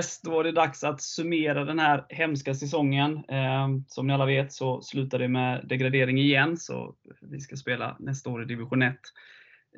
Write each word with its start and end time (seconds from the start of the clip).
dess 0.00 0.20
då 0.20 0.30
var 0.30 0.44
det 0.44 0.52
dags 0.52 0.84
att 0.84 1.02
summera 1.02 1.64
den 1.64 1.78
här 1.78 2.06
hemska 2.08 2.54
säsongen. 2.54 3.24
Eh, 3.28 3.68
som 3.88 4.06
ni 4.06 4.12
alla 4.12 4.26
vet 4.26 4.52
så 4.52 4.82
slutar 4.82 5.18
det 5.18 5.28
med 5.28 5.64
degradering 5.64 6.18
igen, 6.18 6.56
så 6.56 6.94
vi 7.20 7.40
ska 7.40 7.56
spela 7.56 7.96
nästa 7.98 8.30
år 8.30 8.42
i 8.42 8.44
division 8.44 8.82
1. 8.82 8.96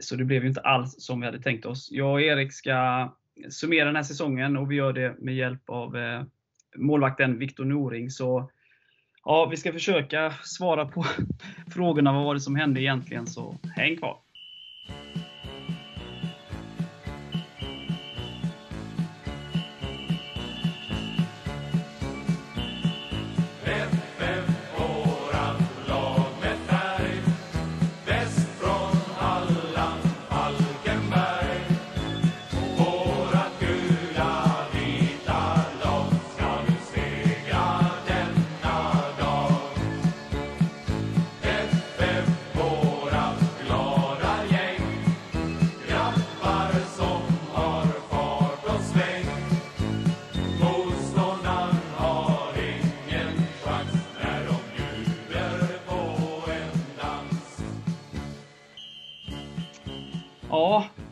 Så 0.00 0.16
det 0.16 0.24
blev 0.24 0.42
ju 0.42 0.48
inte 0.48 0.60
alls 0.60 0.94
som 0.98 1.20
vi 1.20 1.26
hade 1.26 1.42
tänkt 1.42 1.66
oss. 1.66 1.88
Jag 1.90 2.12
och 2.12 2.22
Erik 2.22 2.52
ska 2.52 3.08
summera 3.50 3.84
den 3.84 3.96
här 3.96 4.02
säsongen 4.02 4.56
och 4.56 4.70
vi 4.70 4.76
gör 4.76 4.92
det 4.92 5.14
med 5.18 5.34
hjälp 5.34 5.70
av 5.70 5.96
eh, 5.96 6.22
målvakten 6.76 7.38
Viktor 7.38 7.64
Noring. 7.64 8.10
Så 8.10 8.50
ja, 9.24 9.48
vi 9.50 9.56
ska 9.56 9.72
försöka 9.72 10.34
svara 10.42 10.86
på 10.86 11.04
frågorna. 11.74 12.12
Vad 12.12 12.24
var 12.24 12.34
det 12.34 12.40
som 12.40 12.56
hände 12.56 12.80
egentligen? 12.80 13.26
Så 13.26 13.56
häng 13.76 13.96
kvar! 13.96 14.18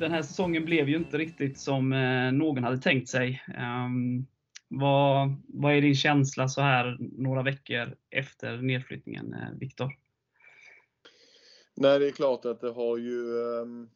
Den 0.01 0.13
här 0.13 0.23
säsongen 0.23 0.65
blev 0.65 0.89
ju 0.89 0.97
inte 0.97 1.19
riktigt 1.19 1.59
som 1.59 1.93
eh, 1.93 2.33
någon 2.33 2.65
hade 2.65 2.79
tänkt 2.79 3.09
sig. 3.09 3.43
Ehm, 3.57 4.27
vad, 4.69 5.35
vad 5.49 5.75
är 5.75 5.81
din 5.81 5.95
känsla 5.95 6.49
så 6.49 6.61
här 6.61 6.97
några 7.01 7.43
veckor 7.43 7.97
efter 8.11 8.57
nedflyttningen, 8.57 9.35
eh, 9.35 9.59
Viktor? 9.61 9.93
Nej, 11.75 11.99
det 11.99 12.07
är 12.07 12.13
klart 12.13 12.45
att 12.45 12.61
det 12.61 12.71
har 12.71 12.97
ju 12.97 13.23
um, 13.63 13.91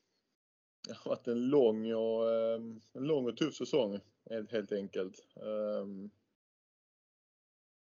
varit 1.04 1.26
en 1.26 1.48
lång 1.48 1.94
och, 1.94 2.24
um, 2.24 2.80
en 2.92 3.04
lång 3.04 3.26
och 3.26 3.36
tuff 3.36 3.54
säsong 3.54 4.00
helt, 4.30 4.52
helt 4.52 4.72
enkelt. 4.72 5.26
Um, 5.36 6.10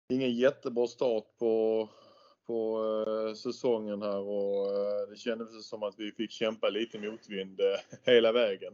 ingen 0.09 0.35
jättebra 0.35 0.87
start 0.87 1.23
på, 1.39 1.89
på 2.47 2.83
uh, 2.83 3.33
säsongen 3.33 4.01
här 4.01 4.19
och 4.19 4.67
uh, 4.67 5.09
det 5.09 5.15
kändes 5.15 5.67
som 5.67 5.83
att 5.83 5.95
vi 5.97 6.11
fick 6.11 6.31
kämpa 6.31 6.69
lite 6.69 6.99
motvind 6.99 7.61
uh, 7.61 7.97
hela 8.13 8.31
vägen. 8.31 8.73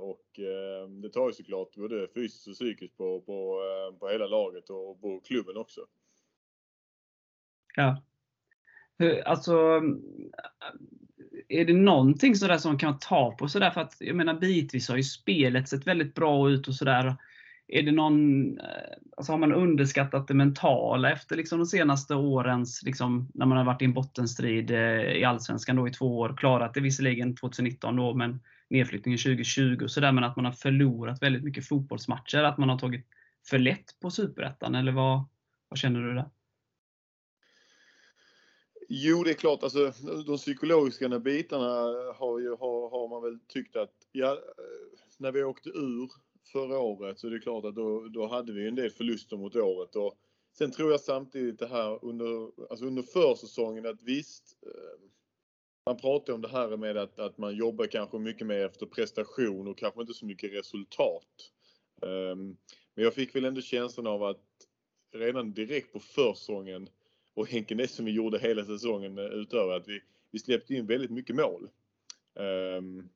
Och 0.00 0.26
det 1.02 1.08
tar 1.08 1.26
ju 1.26 1.32
såklart 1.32 1.74
både 1.74 2.08
fysiskt 2.14 2.48
och 2.48 2.54
psykiskt 2.54 2.96
på, 2.96 3.20
på, 3.20 3.60
på 4.00 4.08
hela 4.08 4.26
laget 4.26 4.70
och 4.70 5.00
på 5.00 5.20
klubben 5.20 5.56
också. 5.56 5.80
Ja. 7.76 8.02
Alltså, 9.24 9.82
är 11.48 11.64
det 11.64 11.72
någonting 11.72 12.34
sådär 12.34 12.58
som 12.58 12.70
man 12.70 12.78
kan 12.78 12.98
ta 12.98 13.36
på 13.38 13.48
sådär? 13.48 13.70
För 13.70 13.80
att 13.80 13.96
jag 14.00 14.16
menar 14.16 14.34
bitvis 14.34 14.88
har 14.88 14.96
ju 14.96 15.02
spelet 15.02 15.68
sett 15.68 15.86
väldigt 15.86 16.14
bra 16.14 16.50
ut 16.50 16.68
och 16.68 16.74
sådär. 16.74 17.16
Är 17.68 17.82
det 17.82 17.92
någon, 17.92 18.58
eh, 18.58 18.66
alltså 19.16 19.32
har 19.32 19.38
man 19.38 19.52
underskattat 19.52 20.28
det 20.28 20.34
mentala 20.34 21.12
efter 21.12 21.36
liksom 21.36 21.58
de 21.58 21.66
senaste 21.66 22.14
årens, 22.14 22.82
liksom, 22.82 23.30
när 23.34 23.46
man 23.46 23.58
har 23.58 23.64
varit 23.64 23.82
i 23.82 23.84
en 23.84 23.92
bottenstrid 23.92 24.70
eh, 24.70 25.02
i 25.02 25.24
Allsvenskan 25.24 25.76
då 25.76 25.88
i 25.88 25.92
två 25.92 26.18
år, 26.18 26.36
klarat 26.36 26.74
det 26.74 26.80
visserligen 26.80 27.36
2019 27.36 27.96
då, 27.96 28.14
men 28.14 28.40
nedflyttningen 28.70 29.18
2020 29.18 29.78
och 29.82 29.90
sådär, 29.90 30.12
men 30.12 30.24
att 30.24 30.36
man 30.36 30.44
har 30.44 30.52
förlorat 30.52 31.22
väldigt 31.22 31.44
mycket 31.44 31.68
fotbollsmatcher, 31.68 32.42
att 32.42 32.58
man 32.58 32.68
har 32.68 32.78
tagit 32.78 33.06
för 33.48 33.58
lätt 33.58 34.00
på 34.00 34.10
Superettan, 34.10 34.74
eller 34.74 34.92
vad, 34.92 35.24
vad 35.68 35.78
känner 35.78 36.00
du 36.00 36.14
där? 36.14 36.30
Jo, 38.88 39.24
det 39.24 39.30
är 39.30 39.34
klart, 39.34 39.62
alltså 39.62 39.92
de 40.26 40.36
psykologiska 40.36 41.18
bitarna 41.18 41.70
har, 42.14 42.38
ju, 42.40 42.50
har, 42.50 42.90
har 42.90 43.08
man 43.08 43.22
väl 43.22 43.38
tyckt 43.48 43.76
att, 43.76 43.94
ja, 44.12 44.32
eh, 44.32 44.38
när 45.18 45.32
vi 45.32 45.44
åkte 45.44 45.68
ur 45.68 46.10
förra 46.52 46.78
året 46.78 47.18
så 47.18 47.26
är 47.26 47.30
det 47.30 47.38
klart 47.38 47.64
att 47.64 47.74
då, 47.74 48.08
då 48.08 48.26
hade 48.26 48.52
vi 48.52 48.68
en 48.68 48.74
del 48.74 48.90
förluster 48.90 49.36
mot 49.36 49.56
året. 49.56 49.96
Och 49.96 50.14
sen 50.58 50.70
tror 50.70 50.90
jag 50.90 51.00
samtidigt 51.00 51.58
det 51.58 51.66
här 51.66 52.04
under, 52.04 52.50
alltså 52.70 52.86
under 52.86 53.02
försäsongen 53.02 53.86
att 53.86 54.02
visst, 54.02 54.58
eh, 54.66 55.08
man 55.86 55.96
pratar 55.96 56.32
om 56.32 56.42
det 56.42 56.48
här 56.48 56.76
med 56.76 56.96
att, 56.96 57.18
att 57.18 57.38
man 57.38 57.56
jobbar 57.56 57.86
kanske 57.86 58.18
mycket 58.18 58.46
mer 58.46 58.66
efter 58.66 58.86
prestation 58.86 59.68
och 59.68 59.78
kanske 59.78 60.00
inte 60.00 60.14
så 60.14 60.26
mycket 60.26 60.52
resultat. 60.52 61.52
Ehm, 62.02 62.56
men 62.94 63.04
jag 63.04 63.14
fick 63.14 63.34
väl 63.34 63.44
ändå 63.44 63.60
känslan 63.60 64.06
av 64.06 64.22
att 64.22 64.44
redan 65.14 65.52
direkt 65.52 65.92
på 65.92 66.00
försäsongen 66.00 66.88
och 67.34 67.48
egentligen 67.48 67.78
det 67.78 67.88
som 67.88 68.04
vi 68.04 68.12
gjorde 68.12 68.38
hela 68.38 68.64
säsongen 68.64 69.18
eh, 69.18 69.24
utöver 69.24 69.76
att 69.76 69.88
vi, 69.88 70.00
vi 70.30 70.38
släppte 70.38 70.74
in 70.74 70.86
väldigt 70.86 71.10
mycket 71.10 71.36
mål. 71.36 71.68
Um, 72.34 73.08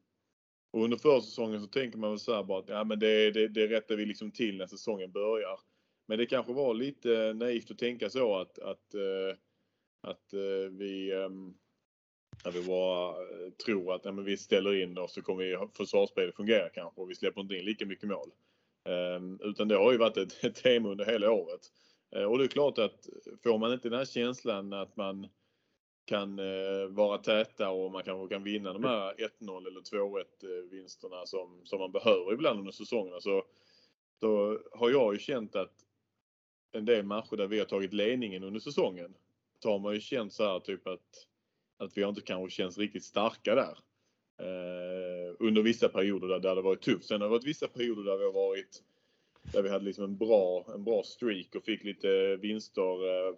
och 0.72 0.84
under 0.84 0.97
försäsongen 0.97 1.60
så 1.60 1.66
tänker 1.66 1.99
man 1.99 2.10
väl 2.10 2.19
så 2.19 2.34
här 2.34 2.43
bara 2.43 2.59
att 2.59 2.69
ja, 2.69 2.84
men 2.84 2.99
det, 2.99 3.31
det, 3.31 3.49
det 3.49 3.66
rättar 3.66 3.97
vi 3.97 4.06
liksom 4.06 4.31
till 4.31 4.56
när 4.56 4.66
säsongen 4.66 5.12
börjar. 5.12 5.60
Men 6.06 6.19
det 6.19 6.27
kanske 6.27 6.53
var 6.53 6.75
lite 6.75 7.33
naivt 7.33 7.71
att 7.71 7.78
tänka 7.78 8.10
så 8.10 8.37
att, 8.37 8.59
att, 8.59 8.94
eh, 8.94 9.37
att 10.00 10.32
eh, 10.32 10.71
vi, 10.71 11.12
ehm, 11.12 11.55
att 12.44 12.55
vi 12.55 12.62
bara 12.62 13.09
eh, 13.09 13.50
tror 13.66 13.94
att 13.94 14.05
ja, 14.05 14.12
men 14.12 14.25
vi 14.25 14.37
ställer 14.37 14.82
in 14.82 14.99
och 14.99 15.11
så 15.11 15.22
kommer 15.22 15.77
försvarsspelet 15.77 16.37
fungera 16.37 16.69
kanske 16.69 17.00
och 17.00 17.11
vi 17.11 17.15
släpper 17.15 17.41
inte 17.41 17.55
in 17.55 17.65
lika 17.65 17.87
mycket 17.87 18.09
mål. 18.09 18.31
Ehm, 18.88 19.41
utan 19.43 19.69
det 19.69 19.77
har 19.77 19.93
ju 19.93 19.99
varit 19.99 20.16
ett, 20.16 20.44
ett 20.44 20.55
tema 20.55 20.88
under 20.88 21.05
hela 21.05 21.31
året. 21.31 21.61
Och 22.28 22.38
det 22.38 22.44
är 22.44 22.49
klart 22.49 22.78
att 22.78 23.09
får 23.43 23.59
man 23.59 23.72
inte 23.72 23.88
den 23.88 23.99
här 23.99 24.05
känslan 24.05 24.72
att 24.72 24.97
man 24.97 25.28
kan 26.04 26.38
eh, 26.38 26.86
vara 26.88 27.18
täta 27.18 27.70
och 27.70 27.92
man 27.92 28.02
kanske 28.02 28.34
kan 28.34 28.44
vinna 28.44 28.72
de 28.72 28.84
här 28.84 29.14
1-0 29.40 29.66
eller 29.66 29.80
2-1 29.80 30.18
eh, 30.42 30.70
vinsterna 30.70 31.26
som, 31.26 31.60
som 31.64 31.78
man 31.78 31.92
behöver 31.92 32.32
ibland 32.32 32.58
under 32.58 32.72
säsongerna 32.72 33.20
så 33.20 33.36
alltså, 33.36 33.50
då 34.20 34.58
har 34.72 34.90
jag 34.90 35.12
ju 35.12 35.18
känt 35.18 35.56
att 35.56 35.72
en 36.72 36.84
del 36.84 37.04
matcher 37.04 37.36
där 37.36 37.46
vi 37.46 37.58
har 37.58 37.66
tagit 37.66 37.92
ledningen 37.92 38.44
under 38.44 38.60
säsongen 38.60 39.14
så 39.58 39.70
har 39.70 39.78
man 39.78 39.94
ju 39.94 40.00
känt 40.00 40.32
så 40.32 40.44
här 40.44 40.60
typ 40.60 40.86
att, 40.86 41.26
att 41.76 41.96
vi 41.96 42.02
har 42.02 42.08
inte 42.08 42.20
kanske 42.20 42.56
känts 42.56 42.78
riktigt 42.78 43.05
starka 43.05 43.55
där. 43.55 43.78
Eh, 44.38 45.37
under 45.38 45.62
vissa 45.62 45.88
perioder 45.88 46.28
där, 46.28 46.38
där 46.38 46.56
det 46.56 46.62
varit 46.62 46.82
tufft. 46.82 47.05
Sen 47.08 47.20
har 47.20 47.28
det 47.28 47.31
varit 47.31 47.46
vissa 47.46 47.69
perioder 47.69 48.02
där 48.02 48.19
vi 48.19 48.25
har 48.25 48.32
varit 48.32 48.82
där 49.43 49.62
vi 49.62 49.69
hade 49.69 49.85
liksom 49.85 50.05
en 50.05 50.17
bra, 50.17 50.67
en 50.75 50.85
bra 50.85 51.03
streak 51.03 51.55
och 51.55 51.65
fick 51.65 51.85
lite 51.85 52.37
vinster 52.37 53.06
eh, 53.09 53.35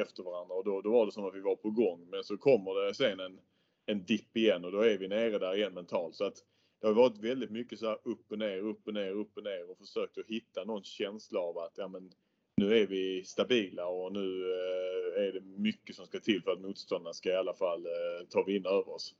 efter 0.00 0.22
varandra 0.22 0.54
och 0.54 0.64
då, 0.64 0.80
då 0.80 0.90
var 0.90 1.06
det 1.06 1.12
som 1.12 1.24
att 1.24 1.34
vi 1.34 1.40
var 1.40 1.56
på 1.56 1.70
gång. 1.70 2.06
Men 2.10 2.24
så 2.24 2.36
kommer 2.36 2.86
det 2.86 2.94
sen 2.94 3.20
en, 3.20 3.38
en 3.86 4.04
dipp 4.04 4.36
igen 4.36 4.64
och 4.64 4.72
då 4.72 4.80
är 4.80 4.98
vi 4.98 5.08
nere 5.08 5.38
där 5.38 5.56
igen 5.56 5.74
mentalt. 5.74 6.14
Så 6.14 6.24
att 6.24 6.36
det 6.80 6.86
har 6.86 6.94
varit 6.94 7.18
väldigt 7.18 7.50
mycket 7.50 7.78
så 7.78 7.86
här 7.86 7.98
upp 8.04 8.32
och 8.32 8.38
ner, 8.38 8.58
upp 8.58 8.86
och 8.86 8.94
ner, 8.94 9.10
upp 9.10 9.36
och 9.36 9.44
ner 9.44 9.70
och 9.70 9.78
försökt 9.78 10.18
att 10.18 10.26
hitta 10.26 10.64
någon 10.64 10.84
känsla 10.84 11.40
av 11.40 11.58
att 11.58 11.72
ja, 11.76 11.88
men 11.88 12.10
nu 12.56 12.78
är 12.78 12.86
vi 12.86 13.24
stabila 13.24 13.86
och 13.86 14.12
nu 14.12 14.52
eh, 14.52 15.22
är 15.22 15.32
det 15.32 15.40
mycket 15.40 15.96
som 15.96 16.06
ska 16.06 16.20
till 16.20 16.42
för 16.42 16.50
att 16.50 16.60
motståndarna 16.60 17.12
ska 17.12 17.28
i 17.28 17.36
alla 17.36 17.54
fall 17.54 17.86
eh, 17.86 18.26
ta 18.28 18.42
vinna 18.42 18.68
över 18.68 18.88
oss. 18.88 19.14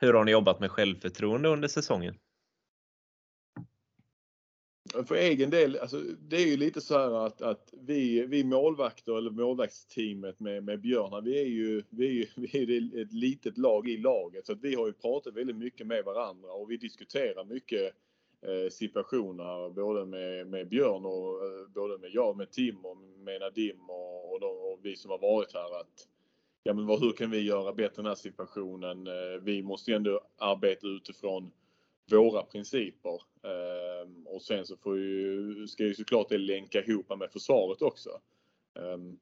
Hur 0.00 0.14
har 0.14 0.24
ni 0.24 0.32
jobbat 0.32 0.60
med 0.60 0.70
självförtroende 0.70 1.48
under 1.48 1.68
säsongen? 1.68 2.18
För 5.06 5.14
egen 5.14 5.50
del, 5.50 5.78
alltså, 5.78 6.02
det 6.28 6.36
är 6.36 6.46
ju 6.46 6.56
lite 6.56 6.80
så 6.80 6.98
här 6.98 7.26
att, 7.26 7.42
att 7.42 7.74
vi, 7.80 8.26
vi 8.26 8.44
målvakter 8.44 9.18
eller 9.18 9.30
målvaktsteamet 9.30 10.40
med, 10.40 10.64
med 10.64 10.80
Björn, 10.80 11.24
vi 11.24 11.40
är 11.40 11.46
ju 11.46 11.82
vi 11.90 12.06
är, 12.06 12.12
ju, 12.12 12.26
vi 12.36 12.62
är 12.62 13.02
ett 13.02 13.12
litet 13.12 13.58
lag 13.58 13.88
i 13.88 13.96
laget 13.96 14.46
så 14.46 14.52
att 14.52 14.60
vi 14.62 14.74
har 14.74 14.86
ju 14.86 14.92
pratat 14.92 15.34
väldigt 15.34 15.56
mycket 15.56 15.86
med 15.86 16.04
varandra 16.04 16.52
och 16.52 16.70
vi 16.70 16.76
diskuterar 16.76 17.44
mycket 17.44 17.92
eh, 18.42 18.70
situationer 18.70 19.70
både 19.70 20.04
med, 20.04 20.46
med 20.46 20.68
Björn 20.68 21.04
och 21.04 21.44
eh, 21.44 21.68
både 21.74 21.98
med 21.98 22.10
jag, 22.12 22.36
med 22.36 22.50
Tim 22.50 22.84
och 22.84 22.96
med 22.96 23.40
Nadim 23.40 23.90
och, 23.90 24.32
och, 24.32 24.40
de, 24.40 24.46
och 24.46 24.78
vi 24.82 24.96
som 24.96 25.10
har 25.10 25.18
varit 25.18 25.54
här 25.54 25.80
att 25.80 26.08
ja 26.62 26.74
men 26.74 26.86
vad, 26.86 27.00
hur 27.00 27.12
kan 27.12 27.30
vi 27.30 27.40
göra 27.40 27.72
bättre 27.72 27.96
den 27.96 28.06
här 28.06 28.14
situationen? 28.14 29.06
Eh, 29.06 29.42
vi 29.42 29.62
måste 29.62 29.90
ju 29.90 29.96
ändå 29.96 30.20
arbeta 30.38 30.86
utifrån 30.86 31.50
våra 32.12 32.42
principer. 32.42 33.22
Ehm, 33.42 34.26
och 34.26 34.42
sen 34.42 34.66
så 34.66 34.76
får 34.76 34.98
ju, 34.98 35.66
ska 35.66 35.84
ju 35.84 35.94
såklart 35.94 36.28
det 36.28 36.38
länka 36.38 36.84
ihop 36.84 37.18
med 37.18 37.30
försvaret 37.32 37.82
också. 37.82 38.20
Ehm, 38.74 39.18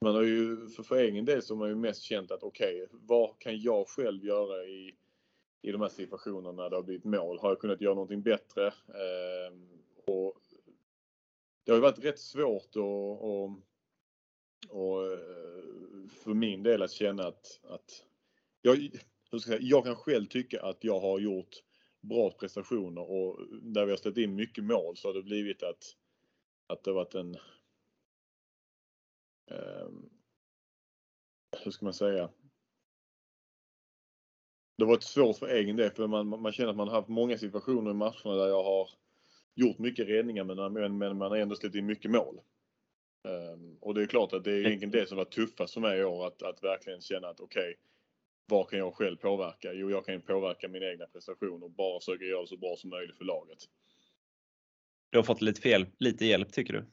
man 0.00 0.14
har 0.14 0.22
ju 0.22 0.68
för, 0.68 0.82
för 0.82 0.96
egen 0.96 1.24
del 1.24 1.42
så 1.42 1.54
har 1.54 1.58
man 1.58 1.68
ju 1.68 1.74
mest 1.74 2.02
känt 2.02 2.30
att 2.30 2.42
okej, 2.42 2.82
okay, 2.82 2.98
vad 3.06 3.38
kan 3.38 3.60
jag 3.60 3.88
själv 3.88 4.24
göra 4.24 4.64
i, 4.64 4.94
i 5.62 5.72
de 5.72 5.80
här 5.80 5.88
situationerna 5.88 6.62
när 6.62 6.70
det 6.70 6.76
har 6.76 6.82
blivit 6.82 7.04
mål? 7.04 7.38
Har 7.38 7.48
jag 7.48 7.58
kunnat 7.58 7.80
göra 7.80 7.94
någonting 7.94 8.22
bättre? 8.22 8.66
Ehm, 8.66 9.68
och 10.06 10.40
det 11.64 11.72
har 11.72 11.76
ju 11.76 11.82
varit 11.82 12.04
rätt 12.04 12.18
svårt 12.18 12.70
att, 12.70 12.76
och, 12.76 13.50
och 14.68 15.18
för 16.10 16.34
min 16.34 16.62
del 16.62 16.82
att 16.82 16.90
känna 16.90 17.26
att, 17.26 17.60
att 17.62 18.04
jag, 18.62 18.90
jag 19.60 19.84
kan 19.84 19.96
själv 19.96 20.26
tycka 20.26 20.62
att 20.62 20.84
jag 20.84 21.00
har 21.00 21.18
gjort 21.18 21.62
bra 22.00 22.30
prestationer 22.30 23.10
och 23.10 23.46
där 23.62 23.84
vi 23.84 23.92
har 23.92 23.96
släppt 23.96 24.18
in 24.18 24.34
mycket 24.34 24.64
mål 24.64 24.96
så 24.96 25.08
har 25.08 25.14
det 25.14 25.22
blivit 25.22 25.62
att, 25.62 25.96
att 26.66 26.84
det 26.84 26.90
har 26.90 26.94
varit 26.94 27.14
en 27.14 27.36
um, 29.50 30.10
hur 31.64 31.70
ska 31.70 31.84
man 31.84 31.94
säga? 31.94 32.30
Det 34.76 34.84
har 34.84 34.88
varit 34.90 35.02
svårt 35.02 35.38
för 35.38 35.48
egen 35.48 35.76
del 35.76 35.90
för 35.90 36.06
man, 36.06 36.26
man 36.26 36.52
känner 36.52 36.70
att 36.70 36.76
man 36.76 36.88
har 36.88 36.94
haft 36.94 37.08
många 37.08 37.38
situationer 37.38 37.90
i 37.90 37.94
matcherna 37.94 38.34
där 38.34 38.48
jag 38.48 38.64
har 38.64 38.90
gjort 39.54 39.78
mycket 39.78 40.08
räddningar 40.08 40.44
men, 40.44 40.98
men, 40.98 41.18
man 41.18 41.30
har 41.30 41.36
ändå 41.36 41.56
släppt 41.56 41.74
in 41.74 41.86
mycket 41.86 42.10
mål. 42.10 42.40
Um, 43.28 43.78
och 43.80 43.94
det 43.94 44.02
är 44.02 44.06
klart 44.06 44.32
att 44.32 44.44
det 44.44 44.52
är 44.52 44.66
egentligen 44.66 44.90
det 44.90 45.08
som 45.08 45.18
var 45.18 45.24
tuffast 45.24 45.74
för 45.74 45.80
mig 45.80 45.98
i 45.98 46.04
år 46.04 46.26
att, 46.26 46.42
att 46.42 46.62
verkligen 46.62 47.00
känna 47.00 47.28
att 47.28 47.40
okej, 47.40 47.62
okay, 47.62 47.74
vad 48.50 48.68
kan 48.68 48.78
jag 48.78 48.94
själv 48.94 49.16
påverka? 49.16 49.72
Jo, 49.72 49.90
jag 49.90 50.06
kan 50.06 50.14
ju 50.14 50.20
påverka 50.20 50.68
min 50.68 50.82
egna 50.82 51.06
prestation 51.06 51.62
och 51.62 51.70
bara 51.70 52.00
försöka 52.00 52.24
göra 52.24 52.40
det 52.40 52.46
så 52.46 52.56
bra 52.56 52.76
som 52.76 52.90
möjligt 52.90 53.16
för 53.16 53.24
laget. 53.24 53.58
Du 55.10 55.18
har 55.18 55.22
fått 55.22 55.42
lite, 55.42 55.60
fel, 55.60 55.86
lite 55.98 56.26
hjälp 56.26 56.52
tycker 56.52 56.72
du? 56.72 56.84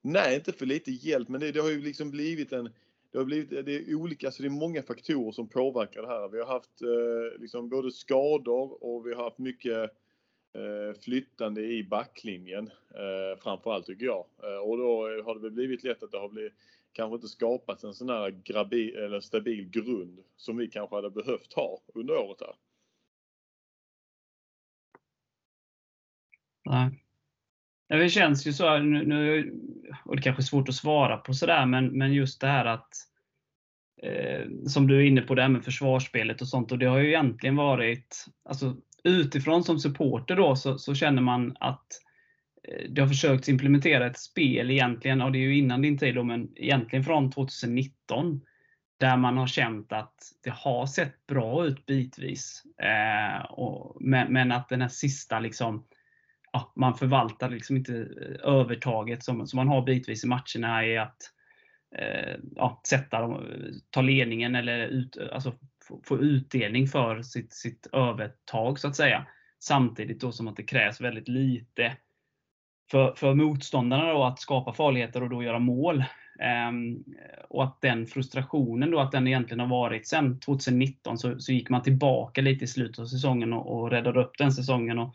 Nej, 0.00 0.34
inte 0.34 0.52
för 0.52 0.66
lite 0.66 0.90
hjälp, 0.90 1.28
men 1.28 1.40
det, 1.40 1.52
det 1.52 1.60
har 1.60 1.70
ju 1.70 1.82
liksom 1.82 2.10
blivit 2.10 2.52
en 2.52 2.70
det 3.12 3.18
har 3.18 3.24
blivit 3.24 3.66
det 3.66 3.74
är 3.74 3.94
olika, 3.94 4.30
så 4.30 4.42
det 4.42 4.48
är 4.48 4.50
många 4.50 4.82
faktorer 4.82 5.32
som 5.32 5.48
påverkar 5.48 6.02
det 6.02 6.08
här. 6.08 6.28
Vi 6.28 6.38
har 6.38 6.46
haft 6.46 6.82
eh, 6.82 7.40
liksom 7.40 7.68
både 7.68 7.90
skador 7.90 8.84
och 8.84 9.06
vi 9.06 9.14
har 9.14 9.24
haft 9.24 9.38
mycket 9.38 9.90
eh, 10.54 11.00
flyttande 11.00 11.62
i 11.62 11.84
backlinjen 11.84 12.70
eh, 12.90 13.42
framförallt 13.42 13.86
tycker 13.86 14.06
jag. 14.06 14.24
Eh, 14.42 14.58
och 14.58 14.78
då 14.78 15.02
har 15.24 15.34
det 15.34 15.40
väl 15.40 15.50
blivit 15.50 15.84
lätt 15.84 16.02
att 16.02 16.12
det 16.12 16.18
har 16.18 16.28
blivit 16.28 16.52
kanske 16.92 17.14
inte 17.14 17.28
skapats 17.28 17.84
en 17.84 17.94
sån 17.94 18.08
här 18.08 18.30
grabi, 18.30 18.94
eller 18.94 19.20
stabil 19.20 19.70
grund 19.70 20.18
som 20.36 20.56
vi 20.56 20.66
kanske 20.66 20.96
hade 20.96 21.10
behövt 21.10 21.52
ha 21.52 21.82
under 21.94 22.16
året 22.16 22.40
här. 22.40 22.54
Nej. 26.64 27.04
Det 27.88 28.08
känns 28.08 28.46
ju 28.46 28.52
så, 28.52 28.78
nu, 28.78 29.06
nu, 29.06 29.52
och 30.04 30.16
det 30.16 30.22
kanske 30.22 30.40
är 30.40 30.44
svårt 30.44 30.68
att 30.68 30.74
svara 30.74 31.16
på 31.16 31.34
sådär, 31.34 31.66
men, 31.66 31.98
men 31.98 32.12
just 32.12 32.40
det 32.40 32.46
här 32.46 32.64
att 32.64 32.88
eh, 34.02 34.48
som 34.66 34.86
du 34.86 34.96
är 34.96 35.04
inne 35.04 35.20
på, 35.20 35.34
det 35.34 35.42
här 35.42 35.48
med 35.48 35.64
försvarsspelet 35.64 36.40
och 36.40 36.48
sånt. 36.48 36.72
Och 36.72 36.78
det 36.78 36.86
har 36.86 36.98
ju 36.98 37.08
egentligen 37.08 37.56
varit, 37.56 38.26
alltså 38.44 38.76
utifrån 39.04 39.64
som 39.64 39.78
supporter 39.78 40.36
då, 40.36 40.56
så, 40.56 40.78
så 40.78 40.94
känner 40.94 41.22
man 41.22 41.56
att 41.60 41.70
eh, 41.70 42.11
Eh, 42.68 42.90
det 42.90 43.00
har 43.00 43.08
försökt 43.08 43.48
implementera 43.48 44.06
ett 44.06 44.18
spel 44.18 44.70
egentligen, 44.70 45.22
och 45.22 45.32
det 45.32 45.38
är 45.38 45.40
ju 45.40 45.58
innan 45.58 45.82
din 45.82 45.98
tid 45.98 46.14
då, 46.14 46.24
men 46.24 46.48
egentligen 46.56 47.04
från 47.04 47.30
2019. 47.30 48.40
Där 49.00 49.16
man 49.16 49.36
har 49.36 49.46
känt 49.46 49.92
att 49.92 50.14
det 50.44 50.50
har 50.50 50.86
sett 50.86 51.26
bra 51.26 51.66
ut 51.66 51.86
bitvis. 51.86 52.62
Eh, 52.82 53.44
och, 53.44 53.96
men, 54.00 54.32
men, 54.32 54.52
att 54.52 54.68
den 54.68 54.80
här 54.80 54.88
sista 54.88 55.40
liksom, 55.40 55.86
ja, 56.52 56.72
man 56.76 56.94
förvaltar 56.94 57.50
liksom 57.50 57.76
inte 57.76 57.94
eh, 57.96 58.52
övertaget 58.52 59.24
som, 59.24 59.46
som 59.46 59.56
man 59.56 59.68
har 59.68 59.82
bitvis 59.82 60.24
i 60.24 60.26
matcherna 60.26 60.84
är 60.84 61.00
att 61.00 61.16
eh, 61.98 62.36
ja, 62.56 62.80
sätta 62.88 63.20
dem, 63.20 63.46
ta 63.90 64.00
ledningen 64.00 64.54
eller 64.54 64.86
ut, 64.86 65.18
alltså, 65.32 65.54
få, 65.88 66.02
få 66.04 66.18
utdelning 66.18 66.86
för 66.86 67.22
sitt, 67.22 67.52
sitt 67.52 67.86
övertag 67.92 68.78
så 68.78 68.88
att 68.88 68.96
säga. 68.96 69.26
Samtidigt 69.58 70.20
då 70.20 70.32
som 70.32 70.48
att 70.48 70.56
det 70.56 70.62
krävs 70.62 71.00
väldigt 71.00 71.28
lite 71.28 71.96
för, 72.92 73.14
för 73.16 73.34
motståndarna 73.34 74.12
då 74.12 74.24
att 74.24 74.40
skapa 74.40 74.72
farligheter 74.72 75.22
och 75.22 75.30
då 75.30 75.42
göra 75.42 75.58
mål. 75.58 76.04
Um, 76.68 77.04
och 77.48 77.64
att 77.64 77.80
den 77.80 78.06
frustrationen 78.06 78.90
då, 78.90 79.00
att 79.00 79.12
den 79.12 79.26
egentligen 79.26 79.60
har 79.60 79.66
varit 79.66 80.06
sen 80.06 80.40
2019 80.40 81.18
så, 81.18 81.40
så 81.40 81.52
gick 81.52 81.68
man 81.68 81.82
tillbaka 81.82 82.40
lite 82.40 82.64
i 82.64 82.68
slutet 82.68 82.98
av 82.98 83.06
säsongen 83.06 83.52
och, 83.52 83.78
och 83.78 83.90
räddade 83.90 84.20
upp 84.20 84.38
den 84.38 84.52
säsongen. 84.52 84.98
Och, 84.98 85.14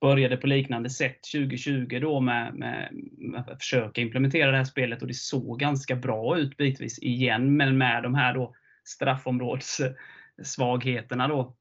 började 0.00 0.36
på 0.36 0.46
liknande 0.46 0.90
sätt 0.90 1.18
2020 1.32 1.98
då 2.00 2.20
med, 2.20 2.54
med, 2.54 2.88
med, 3.18 3.48
att 3.48 3.58
försöka 3.58 4.00
implementera 4.00 4.50
det 4.50 4.56
här 4.56 4.64
spelet 4.64 5.02
och 5.02 5.08
det 5.08 5.14
såg 5.14 5.60
ganska 5.60 5.96
bra 5.96 6.38
ut 6.38 6.56
bitvis 6.56 6.98
igen, 6.98 7.56
men 7.56 7.78
med 7.78 8.02
de 8.02 8.14
här 8.14 8.34
då 8.34 8.54
straffområdessvagheterna 8.84 11.28
då. 11.28 11.56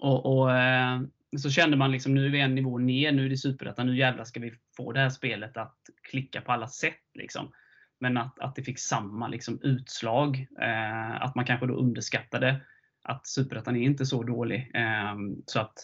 Och, 0.00 0.26
och 0.26 0.56
eh, 0.56 1.00
så 1.38 1.50
kände 1.50 1.76
man 1.76 1.92
liksom, 1.92 2.14
nu 2.14 2.26
är 2.26 2.30
vi 2.30 2.40
en 2.40 2.54
nivå 2.54 2.78
ner, 2.78 3.12
nu 3.12 3.26
är 3.26 3.30
det 3.30 3.36
superettan, 3.36 3.86
nu 3.86 3.96
jävlar 3.96 4.24
ska 4.24 4.40
vi 4.40 4.52
få 4.76 4.92
det 4.92 5.00
här 5.00 5.10
spelet 5.10 5.56
att 5.56 5.76
klicka 6.02 6.40
på 6.40 6.52
alla 6.52 6.68
sätt. 6.68 7.00
Liksom. 7.14 7.52
Men 8.00 8.16
att, 8.16 8.38
att 8.38 8.54
det 8.54 8.62
fick 8.62 8.78
samma 8.78 9.28
liksom, 9.28 9.58
utslag. 9.62 10.46
Eh, 10.60 11.22
att 11.22 11.34
man 11.34 11.44
kanske 11.44 11.66
då 11.66 11.74
underskattade 11.74 12.60
att 13.02 13.26
superettan 13.26 13.76
är 13.76 13.80
inte 13.80 14.06
så 14.06 14.22
dålig. 14.22 14.70
Eh, 14.74 15.14
så 15.46 15.60
att 15.60 15.74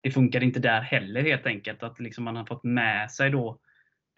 det 0.00 0.10
funkar 0.10 0.42
inte 0.42 0.60
där 0.60 0.80
heller 0.80 1.22
helt 1.22 1.46
enkelt. 1.46 1.82
Att 1.82 2.00
liksom 2.00 2.24
man 2.24 2.36
har 2.36 2.46
fått 2.46 2.64
med 2.64 3.10
sig 3.10 3.30
då 3.30 3.60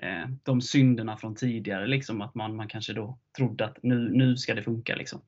eh, 0.02 0.28
de 0.42 0.60
synderna 0.60 1.16
från 1.16 1.34
tidigare. 1.34 1.86
Liksom, 1.86 2.20
att 2.20 2.34
man, 2.34 2.56
man 2.56 2.68
kanske 2.68 2.92
då 2.92 3.18
trodde 3.36 3.64
att 3.64 3.78
nu, 3.82 4.10
nu 4.12 4.36
ska 4.36 4.54
det 4.54 4.62
funka. 4.62 4.96
Liksom. 4.96 5.20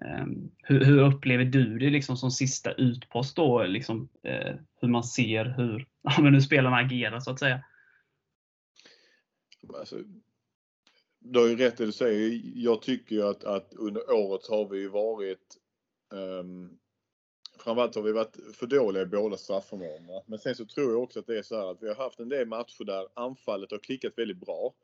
Ehm, 0.00 0.50
hur, 0.58 0.84
hur, 0.84 0.98
upplever 0.98 1.44
du 1.44 1.78
det 1.78 1.90
liksom 1.90 2.16
som 2.16 2.30
sista 2.30 2.72
utpost 2.72 3.36
då? 3.36 3.64
Liksom, 3.64 4.08
eh, 4.22 4.54
hur 4.80 4.88
man 4.88 5.04
ser 5.04 5.44
hur, 5.44 5.88
ja, 6.02 6.22
men 6.22 6.34
hur 6.34 6.40
spelarna 6.40 6.76
agerar 6.76 7.20
så 7.20 7.30
att 7.30 7.38
säga? 7.38 7.64
Alltså, 9.78 9.98
du 11.18 11.38
har 11.38 11.46
ju 11.46 11.56
rätt 11.56 11.80
i 11.80 11.82
det 11.82 11.86
du 11.86 11.92
säger. 11.92 12.40
Jag 12.54 12.82
tycker 12.82 13.16
ju 13.16 13.22
att, 13.22 13.44
att 13.44 13.74
under 13.74 14.12
året 14.12 14.46
har 14.48 14.68
vi 14.68 14.88
varit 14.88 15.56
um, 16.14 16.78
framförallt 17.58 17.94
har 17.94 18.02
vi 18.02 18.12
varit 18.12 18.36
för 18.54 18.66
dåliga 18.66 19.02
i 19.02 19.06
båda 19.06 19.36
straffområdena. 19.36 20.22
Men 20.26 20.38
sen 20.38 20.54
så 20.54 20.66
tror 20.66 20.92
jag 20.92 21.02
också 21.02 21.20
att 21.20 21.26
det 21.26 21.38
är 21.38 21.42
så 21.42 21.56
här 21.56 21.70
att 21.70 21.82
vi 21.82 21.88
har 21.88 21.94
haft 21.94 22.20
en 22.20 22.28
del 22.28 22.48
matcher 22.48 22.84
där 22.84 23.08
anfallet 23.14 23.70
har 23.70 23.78
klickat 23.78 24.12
väldigt 24.16 24.40
bra. 24.40 24.74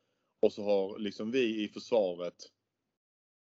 Och 0.43 0.53
så 0.53 0.65
har 0.65 0.99
liksom 0.99 1.31
vi 1.31 1.65
i 1.65 1.69
försvaret 1.69 2.35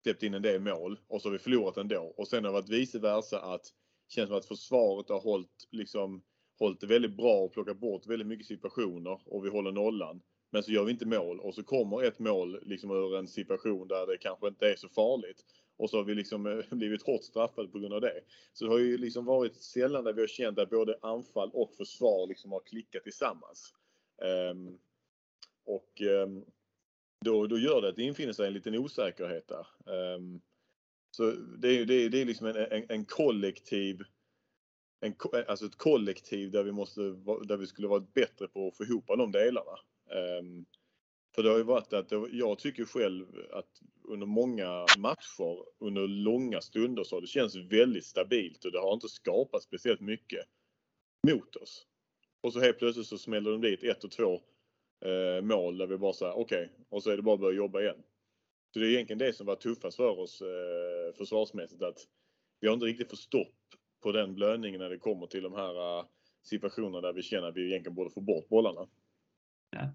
släppt 0.07 0.23
in 0.23 0.35
en 0.35 0.43
del 0.43 0.61
mål 0.61 0.99
och 1.09 1.23
så 1.23 1.29
har 1.29 1.33
vi 1.33 1.39
förlorat 1.39 1.77
ändå. 1.77 2.15
Och 2.17 2.29
sen 2.29 2.45
har 2.45 2.53
det 2.53 2.61
varit 2.61 2.69
vice 2.69 2.99
versa 2.99 3.41
att 3.41 3.65
det 3.65 4.15
känns 4.15 4.29
som 4.29 4.39
att 4.39 4.47
försvaret 4.47 5.09
har 5.09 5.21
hållit, 5.21 5.69
liksom, 5.71 6.23
hållit 6.59 6.81
det 6.81 6.87
väldigt 6.87 7.17
bra 7.17 7.35
och 7.39 7.53
plockat 7.53 7.79
bort 7.79 8.07
väldigt 8.07 8.29
mycket 8.29 8.47
situationer 8.47 9.21
och 9.25 9.45
vi 9.45 9.51
håller 9.51 9.73
nollan. 9.73 10.23
Men 10.51 10.63
så 10.63 10.73
gör 10.73 10.85
vi 10.85 10.93
inte 10.93 11.07
mål 11.07 11.41
och 11.41 11.55
så 11.55 11.63
kommer 11.63 12.03
ett 12.03 12.19
mål 12.19 12.59
liksom 12.63 12.91
ur 12.91 13.17
en 13.17 13.29
situation 13.29 13.89
där 13.89 14.07
det 14.07 14.19
kanske 14.19 14.49
inte 14.49 14.69
är 14.69 14.77
så 14.77 14.89
farligt. 14.89 15.45
Och 15.77 15.91
så 15.91 15.97
har 15.97 16.05
vi 16.05 16.15
liksom 16.15 16.63
blivit 16.71 17.07
hårt 17.07 17.25
straffade 17.25 17.69
på 17.69 17.79
grund 17.79 17.95
av 17.95 18.01
det. 18.01 18.21
Så 18.53 18.65
det 18.65 18.71
har 18.71 18.79
ju 18.79 18.99
liksom 18.99 19.25
varit 19.25 19.57
sällan 19.57 20.05
där 20.05 20.13
vi 20.13 20.21
har 20.21 20.29
känt 20.29 20.59
att 20.59 20.71
både 20.71 20.99
anfall 21.03 21.51
och 21.53 21.75
försvar 21.77 22.27
liksom 22.27 22.53
har 22.53 22.61
klickat 22.61 23.03
tillsammans. 23.03 23.73
Um, 24.51 24.79
och 25.65 26.01
um, 26.01 26.45
då, 27.25 27.47
då 27.47 27.59
gör 27.59 27.83
det 27.83 27.89
att 27.89 27.97
det 27.97 28.03
infinner 28.03 28.33
sig 28.33 28.47
en 28.47 28.53
liten 28.53 28.75
osäkerhet 28.75 29.49
där. 29.49 29.67
Um, 30.15 30.41
så 31.11 31.31
det 31.31 31.69
är, 31.69 31.87
det, 31.87 32.09
det 32.09 32.21
är 32.21 32.25
liksom 32.25 32.47
en, 32.47 32.57
en, 32.57 32.87
en 32.89 33.05
kollektiv 33.05 34.03
en, 35.01 35.15
alltså 35.49 35.67
ett 35.67 35.77
kollektiv 35.77 36.51
där 36.51 36.63
vi, 36.63 36.73
måste, 36.73 37.01
där 37.45 37.57
vi 37.57 37.67
skulle 37.67 37.89
varit 37.89 38.15
bättre 38.15 38.49
på 38.49 38.69
att 38.69 38.77
få 38.77 38.85
ihop 38.85 39.07
de 39.07 39.33
delarna. 39.33 39.79
Um, 40.41 40.67
för 41.35 41.43
det 41.43 41.51
har 41.51 41.57
ju 41.57 41.65
varit 41.65 41.93
att 41.93 42.13
jag 42.33 42.59
tycker 42.59 42.85
själv 42.85 43.27
att 43.53 43.83
under 44.05 44.27
många 44.27 44.87
matcher, 44.99 45.65
under 45.79 46.09
långa 46.09 46.61
stunder 46.61 47.05
så 47.05 47.17
har 47.17 47.21
det 47.21 47.27
känts 47.27 47.57
väldigt 47.57 48.05
stabilt 48.05 48.65
och 48.65 48.73
det 48.73 48.79
har 48.79 48.95
inte 48.95 49.09
skapat 49.09 49.63
speciellt 49.63 50.01
mycket 50.01 50.45
mot 51.29 51.57
oss. 51.57 51.87
Och 52.41 52.53
så 52.53 52.61
helt 52.61 52.79
plötsligt 52.79 53.07
så 53.07 53.19
smäller 53.19 53.51
de 53.51 53.61
dit 53.61 53.83
ett 53.83 54.05
och 54.05 54.11
två 54.11 54.41
eh, 55.05 55.45
mål 55.45 55.79
där 55.79 55.87
vi 55.87 55.99
bara 55.99 56.13
säger 56.13 56.33
okej, 56.33 56.65
okay, 56.65 56.69
och 56.89 57.03
så 57.03 57.11
är 57.11 57.17
det 57.17 57.23
bara 57.23 57.35
att 57.35 57.41
börja 57.41 57.57
jobba 57.57 57.81
igen. 57.81 58.03
Så 58.75 58.79
det 58.79 58.87
är 58.87 58.91
egentligen 58.91 59.19
det 59.19 59.33
som 59.33 59.47
var 59.47 59.57
tuffast 59.57 59.97
för 59.97 60.19
oss 60.19 60.43
eh, 60.43 61.17
försvarsmässigt 61.19 61.83
att 61.83 61.99
vi 62.61 62.67
har 62.67 62.75
inte 62.75 62.87
riktigt 62.87 63.11
fått 63.11 63.19
stopp 63.19 63.55
på 64.03 64.13
den 64.13 64.35
blödningen 64.35 64.81
när 64.81 64.91
det 64.91 64.99
kommer 64.99 65.27
till 65.27 65.43
de 65.43 65.55
här 65.55 65.99
eh, 65.99 66.05
situationerna 66.43 67.01
där 67.01 67.13
vi 67.13 67.23
känner 67.23 67.49
att 67.49 67.57
vi 67.57 67.67
egentligen 67.67 67.95
borde 67.95 68.11
få 68.11 68.21
bort 68.21 68.49
bollarna. 68.49 68.87
Ja. 69.71 69.95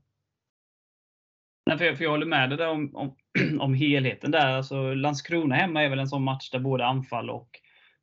Nej, 1.65 1.77
för 1.77 1.85
jag, 1.85 1.97
för 1.97 2.03
jag 2.03 2.11
håller 2.11 2.25
med 2.25 2.49
dig 2.49 2.57
där 2.57 2.69
om, 2.69 2.95
om, 2.95 3.15
om 3.59 3.73
helheten 3.73 4.31
där. 4.31 4.47
Alltså, 4.47 4.93
Landskrona 4.93 5.55
hemma 5.55 5.83
är 5.83 5.89
väl 5.89 5.99
en 5.99 6.07
sån 6.07 6.23
match 6.23 6.49
där 6.49 6.59
både 6.59 6.85
anfall 6.85 7.29
och 7.29 7.49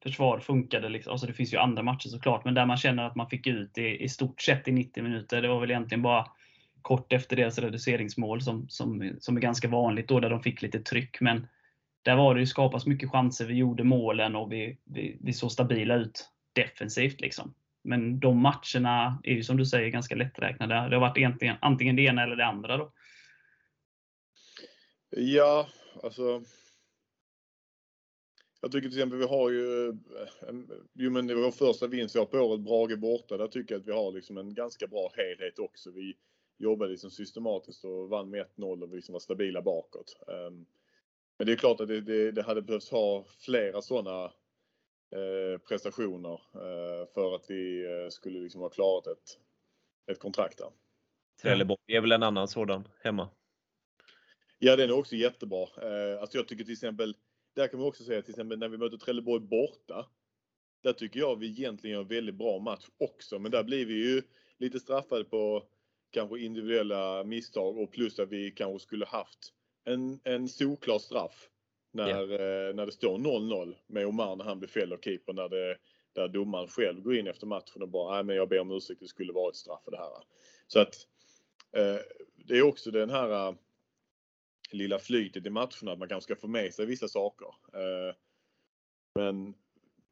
försvar 0.02 0.40
funkade. 0.40 0.88
Liksom. 0.88 1.10
Alltså, 1.10 1.26
det 1.26 1.32
finns 1.32 1.54
ju 1.54 1.58
andra 1.58 1.82
matcher 1.82 2.08
såklart, 2.08 2.44
men 2.44 2.54
där 2.54 2.66
man 2.66 2.76
känner 2.76 3.06
att 3.06 3.16
man 3.16 3.28
fick 3.28 3.46
ut 3.46 3.70
det 3.74 3.96
i 3.96 4.08
stort 4.08 4.40
sett 4.40 4.68
i 4.68 4.72
90 4.72 5.02
minuter. 5.02 5.42
Det 5.42 5.48
var 5.48 5.60
väl 5.60 5.70
egentligen 5.70 6.02
bara 6.02 6.26
kort 6.82 7.12
efter 7.12 7.36
deras 7.36 7.58
reduceringsmål 7.58 8.42
som, 8.42 8.68
som, 8.68 9.16
som 9.20 9.36
är 9.36 9.40
ganska 9.40 9.68
vanligt 9.68 10.08
då, 10.08 10.20
där 10.20 10.30
de 10.30 10.42
fick 10.42 10.62
lite 10.62 10.80
tryck. 10.80 11.20
Men 11.20 11.46
där 12.02 12.16
var 12.16 12.34
det 12.34 12.40
ju 12.40 12.46
skapas 12.46 12.86
mycket 12.86 13.10
chanser. 13.10 13.46
Vi 13.46 13.54
gjorde 13.54 13.84
målen 13.84 14.36
och 14.36 14.52
vi, 14.52 14.78
vi, 14.84 15.18
vi 15.20 15.32
såg 15.32 15.52
stabila 15.52 15.96
ut 15.96 16.28
defensivt. 16.52 17.20
Liksom. 17.20 17.54
men 17.82 18.20
de 18.20 18.38
matcherna 18.38 19.20
är 19.24 19.34
ju 19.34 19.42
som 19.42 19.56
du 19.56 19.66
säger 19.66 19.88
ganska 19.88 20.14
lätträknade. 20.14 20.74
Det 20.74 20.96
har 20.96 21.00
varit 21.00 21.18
egentligen, 21.18 21.56
antingen 21.60 21.96
det 21.96 22.02
ena 22.02 22.22
eller 22.22 22.36
det 22.36 22.46
andra 22.46 22.76
då. 22.76 22.92
Ja, 25.10 25.68
alltså. 26.02 26.42
Jag 28.60 28.72
tycker 28.72 28.88
till 28.88 28.98
exempel 28.98 29.18
vi 29.18 29.26
har 29.26 29.50
ju, 29.50 29.92
jo 30.94 31.10
men 31.10 31.26
det 31.26 31.34
var 31.34 31.42
vår 31.42 31.50
första 31.50 31.86
vinst 31.86 32.14
vi 32.14 32.18
har 32.18 32.26
på 32.26 32.38
året, 32.38 32.60
Brage 32.60 32.98
borta. 32.98 33.36
Där 33.36 33.48
tycker 33.48 33.74
jag 33.74 33.80
att 33.80 33.86
vi 33.86 33.92
har 33.92 34.12
liksom 34.12 34.38
en 34.38 34.54
ganska 34.54 34.86
bra 34.86 35.12
helhet 35.16 35.58
också. 35.58 35.90
Vi 35.90 36.16
jobbade 36.58 36.90
liksom 36.90 37.10
systematiskt 37.10 37.84
och 37.84 38.08
vann 38.08 38.30
med 38.30 38.46
1-0 38.56 38.82
och 38.82 38.94
liksom 38.94 39.12
var 39.12 39.20
stabila 39.20 39.62
bakåt. 39.62 40.16
Um, 40.26 40.66
men 41.38 41.46
det 41.46 41.52
är 41.52 41.56
klart 41.56 41.80
att 41.80 41.88
det, 41.88 42.00
det, 42.00 42.32
det 42.32 42.42
hade 42.42 42.62
behövts 42.62 42.90
ha 42.90 43.24
flera 43.38 43.82
sådana 43.82 44.24
eh, 45.10 45.58
prestationer 45.68 46.40
eh, 46.54 47.08
för 47.14 47.34
att 47.34 47.44
vi 47.48 47.84
eh, 47.84 48.08
skulle 48.08 48.40
liksom 48.40 48.60
ha 48.60 48.68
klarat 48.68 49.06
ett, 49.06 49.38
ett 50.10 50.18
kontrakt 50.18 50.58
där. 50.58 50.70
Trelleborg 51.42 51.78
är 51.86 52.00
väl 52.00 52.12
en 52.12 52.22
annan 52.22 52.48
sådan 52.48 52.88
hemma? 53.02 53.28
Ja, 54.58 54.76
den 54.76 54.90
är 54.90 54.98
också 54.98 55.16
jättebra. 55.16 55.66
Alltså 56.20 56.38
jag 56.38 56.48
tycker 56.48 56.64
till 56.64 56.72
exempel, 56.72 57.16
där 57.54 57.68
kan 57.68 57.80
man 57.80 57.88
också 57.88 58.04
säga 58.04 58.22
till 58.22 58.30
exempel 58.30 58.58
när 58.58 58.68
vi 58.68 58.78
möter 58.78 58.96
Trelleborg 58.96 59.40
borta. 59.40 60.06
Där 60.82 60.92
tycker 60.92 61.20
jag 61.20 61.36
vi 61.36 61.46
egentligen 61.46 61.94
gör 61.94 62.02
en 62.02 62.08
väldigt 62.08 62.34
bra 62.34 62.58
match 62.58 62.86
också, 62.98 63.38
men 63.38 63.50
där 63.50 63.64
blir 63.64 63.86
vi 63.86 63.94
ju 63.94 64.22
lite 64.58 64.80
straffade 64.80 65.24
på 65.24 65.68
kanske 66.10 66.38
individuella 66.38 67.24
misstag 67.24 67.78
och 67.78 67.92
plus 67.92 68.18
att 68.18 68.28
vi 68.28 68.50
kanske 68.50 68.86
skulle 68.86 69.06
haft 69.06 69.52
en, 69.84 70.20
en 70.24 70.48
solklar 70.48 70.98
straff 70.98 71.48
när, 71.92 72.08
yeah. 72.08 72.74
när 72.74 72.86
det 72.86 72.92
står 72.92 73.18
0-0 73.18 73.74
med 73.86 74.06
Omar 74.06 74.36
när 74.36 74.44
han 74.44 74.58
blir 74.58 74.68
fälld 74.68 74.92
av 74.92 74.98
keeper 74.98 75.32
när 75.32 75.48
det, 75.48 75.76
där 76.12 76.28
domaren 76.28 76.68
själv 76.68 77.02
går 77.02 77.16
in 77.16 77.26
efter 77.26 77.46
matchen 77.46 77.82
och 77.82 77.88
bara, 77.88 78.14
nej 78.14 78.24
men 78.24 78.36
jag 78.36 78.48
ber 78.48 78.60
om 78.60 78.70
ursäkt, 78.70 79.00
det 79.00 79.08
skulle 79.08 79.32
vara 79.32 79.50
ett 79.50 79.56
straff 79.56 79.84
för 79.84 79.90
det 79.90 79.98
här. 79.98 80.24
Så 80.66 80.80
att 80.80 80.94
eh, 81.72 82.00
det 82.36 82.58
är 82.58 82.62
också 82.62 82.90
den 82.90 83.10
här 83.10 83.54
lilla 84.70 84.98
flytet 84.98 85.46
i 85.46 85.50
matcherna, 85.50 85.92
att 85.92 85.98
man 85.98 86.08
kanske 86.08 86.34
ska 86.34 86.40
få 86.40 86.48
med 86.48 86.74
sig 86.74 86.86
vissa 86.86 87.08
saker. 87.08 87.46
Eh, 87.72 88.14
men 89.14 89.54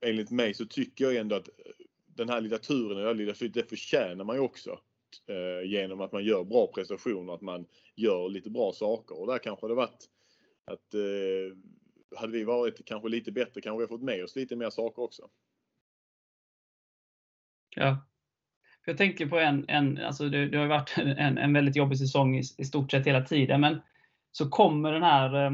enligt 0.01 0.31
mig 0.31 0.55
så 0.55 0.67
tycker 0.67 1.05
jag 1.05 1.17
ändå 1.17 1.37
att 1.37 1.49
den 2.07 2.29
här 2.29 2.41
lilla 2.41 2.59
turen, 2.59 2.99
det 2.99 3.07
här 3.07 3.15
lilla 3.15 3.35
flytet, 3.35 3.55
det 3.55 3.69
förtjänar 3.69 4.25
man 4.25 4.37
ju 4.37 4.43
också. 4.43 4.81
Eh, 5.27 5.71
genom 5.71 6.01
att 6.01 6.13
man 6.13 6.25
gör 6.25 6.45
bra 6.45 6.67
prestationer, 6.67 7.35
att 7.35 7.41
man 7.41 7.67
gör 7.97 8.29
lite 8.29 8.51
bra 8.51 8.73
saker. 8.73 9.21
Och 9.21 9.27
där 9.27 9.39
kanske 9.39 9.69
det 9.69 9.75
varit 9.75 10.09
att 10.65 10.95
eh, 10.95 11.57
hade 12.19 12.33
vi 12.33 12.45
varit 12.45 12.85
kanske 12.85 13.09
lite 13.09 13.33
bättre 13.33 13.61
kanske 13.61 13.83
vi 13.83 13.89
fått 13.89 14.03
med 14.03 14.25
oss 14.25 14.37
lite 14.37 14.57
mer 14.57 14.71
saker 14.71 15.03
också. 15.03 15.23
Ja. 17.77 18.07
Jag 18.85 18.99
tänker 18.99 19.27
på 19.27 19.39
en, 19.39 19.65
en 19.69 19.99
alltså 19.99 20.29
det, 20.29 20.49
det 20.49 20.59
har 20.59 20.67
varit 20.67 20.95
en, 20.99 21.39
en 21.39 21.53
väldigt 21.53 21.77
jobbig 21.77 21.99
säsong 21.99 22.37
i, 22.37 22.43
i 22.59 22.65
stort 22.65 22.91
sett 22.91 23.07
hela 23.07 23.23
tiden, 23.23 23.61
men 23.61 23.81
så 24.33 24.49
kommer 24.49 24.93
den 24.93 25.03
här 25.03 25.47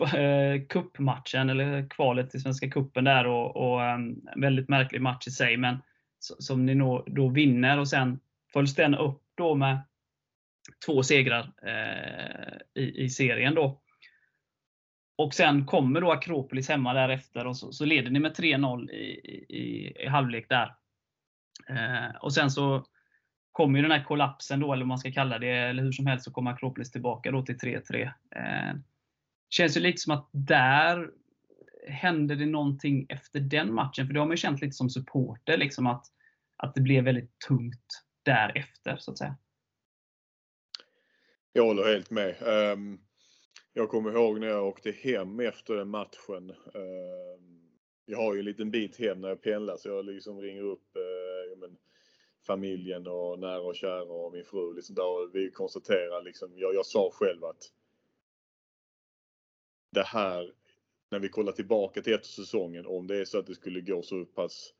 eh, 0.00 0.66
kuppmatchen 0.68 1.48
eh, 1.48 1.50
eller 1.50 1.88
kvalet 1.88 2.30
till 2.30 2.42
Svenska 2.42 2.70
kuppen 2.70 3.04
där 3.04 3.26
och, 3.26 3.56
och 3.56 3.82
en 3.84 4.28
väldigt 4.36 4.68
märklig 4.68 5.02
match 5.02 5.26
i 5.26 5.30
sig, 5.30 5.56
men 5.56 5.76
som 6.18 6.66
ni 6.66 6.74
då, 6.74 7.04
då 7.06 7.28
vinner 7.28 7.78
och 7.78 7.88
sen 7.88 8.20
följs 8.52 8.74
den 8.74 8.94
upp 8.94 9.22
då 9.34 9.54
med 9.54 9.82
två 10.86 11.02
segrar 11.02 11.52
eh, 11.62 12.82
i, 12.82 13.04
i 13.04 13.10
serien 13.10 13.54
då. 13.54 13.82
Och 15.16 15.34
sen 15.34 15.66
kommer 15.66 16.00
då 16.00 16.12
Akropolis 16.12 16.68
hemma 16.68 16.94
därefter 16.94 17.46
och 17.46 17.56
så, 17.56 17.72
så 17.72 17.84
leder 17.84 18.10
ni 18.10 18.18
med 18.18 18.36
3-0 18.36 18.90
i, 18.90 19.04
i, 19.48 19.92
i, 20.04 20.08
halvlek 20.08 20.48
där. 20.48 20.74
Eh, 21.68 22.16
och 22.20 22.34
sen 22.34 22.50
så 22.50 22.86
kommer 23.52 23.78
ju 23.78 23.82
den 23.82 23.90
här 23.92 24.04
kollapsen 24.04 24.60
då, 24.60 24.72
eller 24.72 24.82
vad 24.82 24.88
man 24.88 24.98
ska 24.98 25.12
kalla 25.12 25.38
det, 25.38 25.48
eller 25.48 25.82
hur 25.82 25.92
som 25.92 26.06
helst, 26.06 26.24
så 26.24 26.30
kommer 26.30 26.50
Akropolis 26.50 26.90
tillbaka 26.90 27.30
då 27.30 27.42
till 27.42 27.58
3-3. 27.58 28.02
Eh, 28.36 28.76
känns 29.50 29.76
ju 29.76 29.80
lite 29.80 29.98
som 29.98 30.12
att 30.12 30.28
där 30.32 31.10
hände 31.88 32.34
det 32.34 32.46
någonting 32.46 33.06
efter 33.08 33.40
den 33.40 33.74
matchen, 33.74 34.06
för 34.06 34.14
det 34.14 34.20
har 34.20 34.26
man 34.26 34.32
ju 34.32 34.40
känt 34.40 34.60
lite 34.60 34.72
som 34.72 34.90
supporter, 34.90 35.56
liksom 35.56 35.86
att, 35.86 36.06
att 36.56 36.74
det 36.74 36.80
blev 36.80 37.04
väldigt 37.04 37.38
tungt 37.48 38.04
därefter, 38.22 38.96
så 38.96 39.10
att 39.10 39.18
säga. 39.18 39.36
Jag 41.52 41.64
håller 41.64 41.84
helt 41.84 42.10
med. 42.10 42.36
Um, 42.72 43.00
jag 43.72 43.88
kommer 43.88 44.12
ihåg 44.12 44.40
när 44.40 44.46
jag 44.46 44.66
åkte 44.66 44.90
hem 44.90 45.40
efter 45.40 45.74
den 45.74 45.88
matchen. 45.88 46.50
Um, 46.74 47.70
jag 48.04 48.18
har 48.18 48.34
ju 48.34 48.38
en 48.38 48.44
liten 48.44 48.70
bit 48.70 48.98
hem 48.98 49.20
när 49.20 49.28
jag 49.28 49.42
pendlar 49.42 49.76
så 49.76 49.88
jag 49.88 50.04
liksom 50.04 50.40
ringer 50.40 50.62
upp 50.62 50.96
uh, 50.96 51.58
men, 51.58 51.76
familjen 52.46 53.06
och 53.06 53.38
nära 53.38 53.60
och 53.60 53.76
kära 53.76 54.02
och 54.02 54.32
min 54.32 54.44
fru. 54.44 54.74
Liksom 54.74 54.94
där 54.94 55.32
vi 55.32 55.50
konstaterar 55.50 56.22
liksom, 56.22 56.52
jag, 56.56 56.74
jag 56.74 56.86
sa 56.86 57.10
själv 57.12 57.44
att 57.44 57.62
det 59.90 60.02
här, 60.02 60.52
när 61.10 61.18
vi 61.18 61.28
kollar 61.28 61.52
tillbaka 61.52 62.02
till 62.02 62.14
efter 62.14 62.28
säsongen, 62.28 62.86
om 62.86 63.06
det 63.06 63.20
är 63.20 63.24
så 63.24 63.38
att 63.38 63.46
det 63.46 63.54
skulle 63.54 63.80
gå 63.80 64.02
så 64.02 64.24
pass 64.24 64.74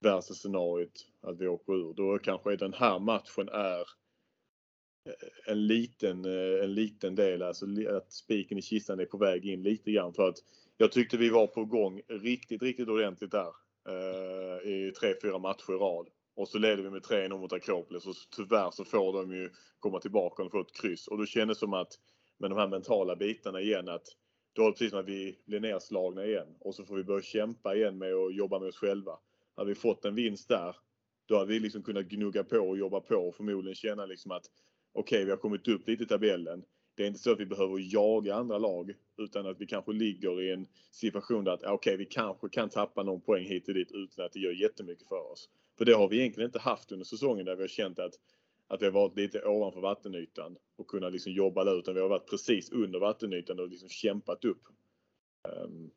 värsta 0.00 0.34
scenariot 0.34 1.06
att 1.20 1.40
vi 1.40 1.48
åker 1.48 1.72
ur, 1.72 1.94
då 1.94 2.18
kanske 2.18 2.56
den 2.56 2.74
här 2.74 2.98
matchen 2.98 3.48
är 3.48 3.80
eh, 3.80 5.46
en 5.46 5.66
liten, 5.66 6.24
eh, 6.24 6.64
en 6.64 6.74
liten 6.74 7.14
del, 7.14 7.42
alltså 7.42 7.66
att 7.96 8.12
spiken 8.12 8.58
i 8.58 8.62
kistan 8.62 9.00
är 9.00 9.04
på 9.04 9.18
väg 9.18 9.46
in 9.46 9.62
lite 9.62 9.92
grann 9.92 10.14
för 10.14 10.28
att 10.28 10.38
jag 10.76 10.92
tyckte 10.92 11.16
vi 11.16 11.28
var 11.28 11.46
på 11.46 11.64
gång 11.64 12.00
riktigt, 12.08 12.62
riktigt 12.62 12.88
ordentligt 12.88 13.30
där 13.30 13.52
eh, 13.88 14.70
i 14.70 14.92
tre, 15.00 15.14
fyra 15.22 15.38
matcher 15.38 15.72
i 15.72 15.76
rad. 15.76 16.08
Och 16.36 16.48
så 16.48 16.58
leder 16.58 16.82
vi 16.82 16.90
med 16.90 17.02
3-0 17.02 17.38
mot 17.38 17.52
Akropolis 17.52 18.06
och 18.06 18.14
tyvärr 18.36 18.70
så 18.70 18.84
får 18.84 19.12
de 19.12 19.32
ju 19.32 19.50
komma 19.78 20.00
tillbaka 20.00 20.42
och 20.42 20.50
få 20.50 20.60
ett 20.60 20.80
kryss. 20.80 21.08
Och 21.08 21.18
då 21.18 21.26
kändes 21.26 21.58
det 21.58 21.60
som 21.60 21.72
att 21.74 21.92
med 22.38 22.50
de 22.50 22.58
här 22.58 22.68
mentala 22.68 23.16
bitarna 23.16 23.60
igen 23.60 23.88
att 23.88 24.06
då 24.52 24.62
är 24.62 24.66
det 24.66 24.72
precis 24.72 24.90
som 24.90 25.00
att 25.00 25.08
vi 25.08 25.38
blir 25.46 25.60
nedslagna 25.60 26.24
igen 26.24 26.56
och 26.60 26.74
så 26.74 26.84
får 26.84 26.96
vi 26.96 27.04
börja 27.04 27.22
kämpa 27.22 27.74
igen 27.74 27.98
med 27.98 28.14
att 28.14 28.34
jobba 28.34 28.58
med 28.58 28.68
oss 28.68 28.76
själva. 28.76 29.18
Hade 29.58 29.68
vi 29.68 29.74
fått 29.74 30.04
en 30.04 30.14
vinst 30.14 30.48
där, 30.48 30.76
då 31.26 31.36
hade 31.36 31.52
vi 31.52 31.60
liksom 31.60 31.82
kunnat 31.82 32.06
gnugga 32.06 32.44
på 32.44 32.58
och 32.58 32.78
jobba 32.78 33.00
på 33.00 33.16
och 33.16 33.34
förmodligen 33.34 33.74
känna 33.74 34.06
liksom 34.06 34.30
att 34.30 34.44
okej, 34.92 35.16
okay, 35.16 35.24
vi 35.24 35.30
har 35.30 35.38
kommit 35.38 35.68
upp 35.68 35.88
lite 35.88 36.02
i 36.02 36.06
tabellen. 36.06 36.64
Det 36.94 37.02
är 37.02 37.06
inte 37.06 37.18
så 37.18 37.32
att 37.32 37.40
vi 37.40 37.46
behöver 37.46 37.94
jaga 37.94 38.34
andra 38.34 38.58
lag 38.58 38.94
utan 39.16 39.46
att 39.46 39.60
vi 39.60 39.66
kanske 39.66 39.92
ligger 39.92 40.42
i 40.42 40.52
en 40.52 40.66
situation 40.90 41.44
där 41.44 41.52
att 41.52 41.62
okej, 41.62 41.74
okay, 41.74 41.96
vi 41.96 42.04
kanske 42.04 42.48
kan 42.48 42.68
tappa 42.68 43.02
någon 43.02 43.20
poäng 43.20 43.44
hit 43.44 43.68
och 43.68 43.74
dit 43.74 43.92
utan 43.92 44.24
att 44.24 44.32
det 44.32 44.40
gör 44.40 44.52
jättemycket 44.52 45.08
för 45.08 45.32
oss. 45.32 45.48
För 45.78 45.84
det 45.84 45.92
har 45.92 46.08
vi 46.08 46.18
egentligen 46.18 46.48
inte 46.48 46.58
haft 46.58 46.92
under 46.92 47.04
säsongen 47.04 47.46
där 47.46 47.56
vi 47.56 47.62
har 47.62 47.68
känt 47.68 47.98
att, 47.98 48.14
att 48.68 48.82
vi 48.82 48.84
har 48.84 48.92
varit 48.92 49.16
lite 49.16 49.44
ovanför 49.44 49.80
vattenytan 49.80 50.56
och 50.76 50.86
kunnat 50.86 51.12
liksom 51.12 51.32
jobba 51.32 51.64
där 51.64 51.78
utan 51.78 51.94
vi 51.94 52.00
har 52.00 52.08
varit 52.08 52.30
precis 52.30 52.70
under 52.72 52.98
vattenytan 52.98 53.60
och 53.60 53.68
liksom 53.68 53.88
kämpat 53.88 54.44
upp. 54.44 54.62
Um, 55.42 55.90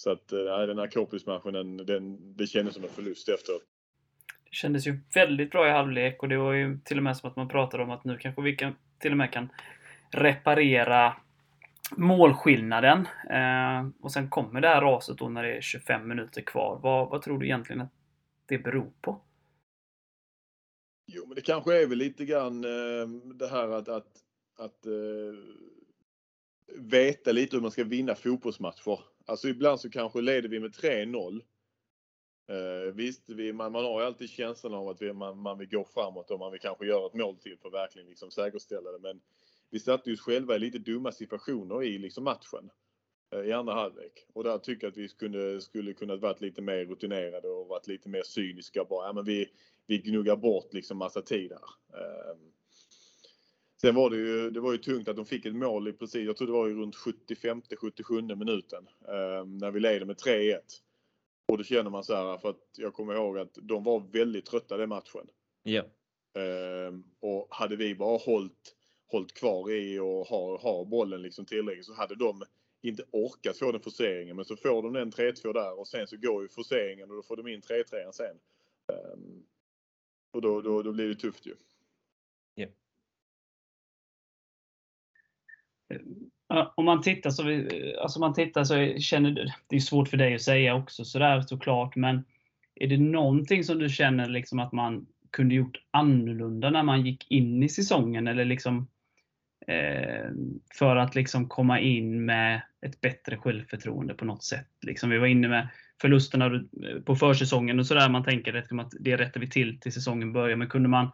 så 0.00 0.10
att 0.10 0.32
nej, 0.32 0.66
den 0.66 0.78
här 0.78 0.84
Akropolis-matchen, 0.84 1.52
den, 1.52 1.76
den, 1.76 2.36
det 2.36 2.46
kändes 2.46 2.74
som 2.74 2.84
en 2.84 2.90
förlust 2.90 3.28
efteråt. 3.28 3.62
Det 4.44 4.54
kändes 4.56 4.86
ju 4.86 5.00
väldigt 5.14 5.50
bra 5.50 5.68
i 5.68 5.70
halvlek 5.70 6.22
och 6.22 6.28
det 6.28 6.36
var 6.36 6.52
ju 6.52 6.78
till 6.84 6.96
och 6.96 7.02
med 7.02 7.16
som 7.16 7.30
att 7.30 7.36
man 7.36 7.48
pratade 7.48 7.82
om 7.82 7.90
att 7.90 8.04
nu 8.04 8.18
kanske 8.18 8.42
vi 8.42 8.56
kan, 8.56 8.74
till 8.98 9.10
och 9.10 9.16
med 9.16 9.32
kan 9.32 9.48
reparera 10.10 11.16
målskillnaden. 11.96 12.98
Eh, 13.30 13.88
och 14.00 14.12
sen 14.12 14.30
kommer 14.30 14.60
det 14.60 14.68
här 14.68 14.80
raset 14.80 15.18
då 15.18 15.28
när 15.28 15.42
det 15.42 15.56
är 15.56 15.60
25 15.60 16.08
minuter 16.08 16.40
kvar. 16.40 16.80
Vad, 16.82 17.10
vad 17.10 17.22
tror 17.22 17.38
du 17.38 17.46
egentligen 17.46 17.80
att 17.80 17.92
det 18.46 18.58
beror 18.58 18.92
på? 19.00 19.20
Jo, 21.06 21.24
men 21.26 21.34
det 21.34 21.40
kanske 21.40 21.82
är 21.82 21.86
väl 21.86 21.98
lite 21.98 22.24
grann 22.24 22.64
eh, 22.64 23.08
det 23.34 23.48
här 23.48 23.68
att, 23.68 23.88
att, 23.88 24.12
att 24.58 24.86
eh, 24.86 24.92
veta 26.78 27.32
lite 27.32 27.56
hur 27.56 27.62
man 27.62 27.70
ska 27.70 27.84
vinna 27.84 28.14
fotbollsmatcher. 28.14 29.00
Alltså 29.30 29.48
ibland 29.48 29.80
så 29.80 29.90
kanske 29.90 30.20
leder 30.20 30.48
vi 30.48 30.60
med 30.60 30.70
3-0. 30.74 31.42
Eh, 32.48 32.94
visst, 32.94 33.28
vi, 33.28 33.52
man, 33.52 33.72
man 33.72 33.84
har 33.84 34.00
ju 34.00 34.06
alltid 34.06 34.30
känslan 34.30 34.74
av 34.74 34.88
att 34.88 35.02
vi, 35.02 35.12
man, 35.12 35.38
man 35.38 35.58
vill 35.58 35.68
gå 35.68 35.84
framåt 35.84 36.30
och 36.30 36.38
man 36.38 36.52
vill 36.52 36.60
kanske 36.60 36.86
göra 36.86 37.06
ett 37.06 37.14
mål 37.14 37.36
till 37.36 37.58
för 37.58 37.68
att 37.68 37.74
verkligen 37.74 38.08
liksom 38.08 38.30
säkerställa 38.30 38.92
det. 38.92 38.98
Men 38.98 39.20
vi 39.70 39.78
satte 39.78 40.12
oss 40.12 40.20
själva 40.20 40.56
i 40.56 40.58
lite 40.58 40.78
dumma 40.78 41.12
situationer 41.12 41.82
i 41.82 41.98
liksom 41.98 42.24
matchen. 42.24 42.70
Eh, 43.34 43.40
i 43.40 43.52
andra 43.52 43.74
halvlek. 43.74 44.26
Och 44.32 44.44
där 44.44 44.58
tycker 44.58 44.86
jag 44.86 44.90
att 44.90 44.96
vi 44.96 45.08
skulle, 45.08 45.60
skulle 45.60 45.92
kunnat 45.92 46.20
varit 46.20 46.40
lite 46.40 46.62
mer 46.62 46.84
rutinerade 46.84 47.48
och 47.48 47.68
varit 47.68 47.86
lite 47.86 48.08
mer 48.08 48.22
cyniska. 48.22 48.84
Bara, 48.84 49.06
ja, 49.06 49.12
men 49.12 49.24
vi, 49.24 49.50
vi 49.86 49.98
gnuggar 49.98 50.36
bort 50.36 50.74
liksom 50.74 50.98
massa 50.98 51.22
tid 51.22 51.52
här. 51.52 52.00
Eh, 52.00 52.36
sen 53.80 53.94
var 53.94 54.10
det 54.10 54.16
ju, 54.16 54.50
det 54.50 54.60
var 54.60 54.72
ju 54.72 54.78
tungt 54.78 55.08
att 55.08 55.16
de 55.16 55.26
fick 55.26 55.46
ett 55.46 55.54
mål 55.54 55.88
i 55.88 55.92
precis, 55.92 56.26
jag 56.26 56.36
tror 56.36 56.46
det 56.46 56.52
var 56.52 56.66
ju 56.66 56.74
runt 56.74 56.96
75-77 56.96 58.36
minuten. 58.36 58.88
Ehm, 59.08 59.58
när 59.58 59.70
vi 59.70 59.80
leder 59.80 60.06
med 60.06 60.16
3-1. 60.16 60.58
Och 61.48 61.58
då 61.58 61.64
känner 61.64 61.90
man 61.90 62.04
så 62.04 62.14
här, 62.14 62.38
för 62.38 62.50
att 62.50 62.68
jag 62.76 62.94
kommer 62.94 63.14
ihåg 63.14 63.38
att 63.38 63.58
de 63.62 63.84
var 63.84 64.00
väldigt 64.12 64.46
trötta 64.46 64.76
den 64.76 64.88
matchen. 64.88 65.26
Ja. 65.62 65.82
Ehm, 66.34 67.04
och 67.20 67.46
hade 67.50 67.76
vi 67.76 67.94
bara 67.94 68.18
hållit, 68.18 68.74
hållit 69.06 69.32
kvar 69.32 69.70
i 69.70 69.98
och 69.98 70.26
har, 70.26 70.58
har 70.58 70.84
bollen 70.84 71.22
liksom 71.22 71.46
tillräckligt 71.46 71.86
så 71.86 71.94
hade 71.94 72.14
de 72.14 72.42
inte 72.82 73.04
orkat 73.10 73.58
få 73.58 73.72
den 73.72 73.80
forceringen. 73.80 74.36
Men 74.36 74.44
så 74.44 74.56
får 74.56 74.82
de 74.82 74.92
den 74.92 75.12
3-2 75.12 75.52
där 75.52 75.78
och 75.78 75.88
sen 75.88 76.06
så 76.06 76.16
går 76.16 76.42
ju 76.42 76.48
forceringen 76.48 77.10
och 77.10 77.16
då 77.16 77.22
får 77.22 77.36
de 77.36 77.48
in 77.48 77.60
3-3 77.60 78.12
sen. 78.12 78.36
Um, 79.14 79.44
och 80.32 80.42
då, 80.42 80.60
då, 80.60 80.82
då 80.82 80.92
blir 80.92 81.08
det 81.08 81.14
tufft 81.14 81.46
ju. 81.46 81.54
Eh, 85.90 86.68
om 86.74 86.84
man 86.84 87.02
tittar 87.02 87.30
så, 87.30 87.50
eh, 87.50 87.66
alltså 88.02 88.20
man 88.20 88.34
tittar 88.34 88.64
så 88.64 88.98
känner 88.98 89.30
du, 89.30 89.48
det 89.66 89.76
är 89.76 89.80
svårt 89.80 90.08
för 90.08 90.16
dig 90.16 90.34
att 90.34 90.42
säga 90.42 90.74
också 90.74 91.04
sådär 91.04 91.40
såklart, 91.40 91.96
men 91.96 92.24
är 92.74 92.86
det 92.86 92.98
någonting 92.98 93.64
som 93.64 93.78
du 93.78 93.88
känner 93.88 94.28
liksom 94.28 94.58
att 94.58 94.72
man 94.72 95.06
kunde 95.30 95.54
gjort 95.54 95.78
annorlunda 95.90 96.70
när 96.70 96.82
man 96.82 97.06
gick 97.06 97.30
in 97.30 97.62
i 97.62 97.68
säsongen? 97.68 98.26
Eller 98.26 98.44
liksom, 98.44 98.88
eh, 99.66 100.30
för 100.78 100.96
att 100.96 101.14
liksom 101.14 101.48
komma 101.48 101.80
in 101.80 102.24
med 102.24 102.62
ett 102.86 103.00
bättre 103.00 103.36
självförtroende 103.36 104.14
på 104.14 104.24
något 104.24 104.42
sätt. 104.42 104.68
Liksom 104.82 105.10
vi 105.10 105.18
var 105.18 105.26
inne 105.26 105.48
med 105.48 105.68
förlusterna 106.00 106.64
på 107.04 107.16
försäsongen 107.16 107.78
och 107.78 107.86
sådär. 107.86 108.08
Man 108.08 108.24
tänker 108.24 108.78
att 108.80 108.92
det 109.00 109.16
rättar 109.16 109.40
vi 109.40 109.50
till 109.50 109.80
till 109.80 109.92
säsongen 109.92 110.32
börjar. 110.32 110.56
Men 110.56 110.68
kunde 110.68 110.88
man 110.88 111.10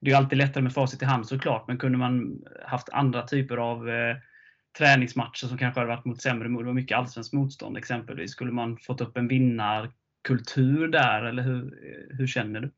det 0.00 0.10
är 0.10 0.16
alltid 0.16 0.38
lättare 0.38 0.62
med 0.62 0.72
facit 0.72 1.02
i 1.02 1.04
hand 1.04 1.26
såklart, 1.26 1.68
men 1.68 1.78
kunde 1.78 1.98
man 1.98 2.44
haft 2.66 2.88
andra 2.88 3.26
typer 3.26 3.56
av 3.56 3.88
eh, 3.88 4.16
träningsmatcher 4.78 5.46
som 5.46 5.58
kanske 5.58 5.80
hade 5.80 5.96
varit 5.96 6.04
mot 6.04 6.22
sämre 6.22 6.48
mål, 6.48 6.68
och 6.68 6.74
mycket 6.74 6.98
allsvenskt 6.98 7.32
motstånd 7.32 7.76
exempelvis. 7.76 8.32
Skulle 8.32 8.52
man 8.52 8.76
fått 8.76 9.00
upp 9.00 9.16
en 9.16 9.28
vinnarkultur 9.28 10.88
där, 10.88 11.24
eller 11.24 11.42
hur, 11.42 11.64
eh, 11.64 12.16
hur 12.16 12.26
känner 12.26 12.60
du? 12.60 12.70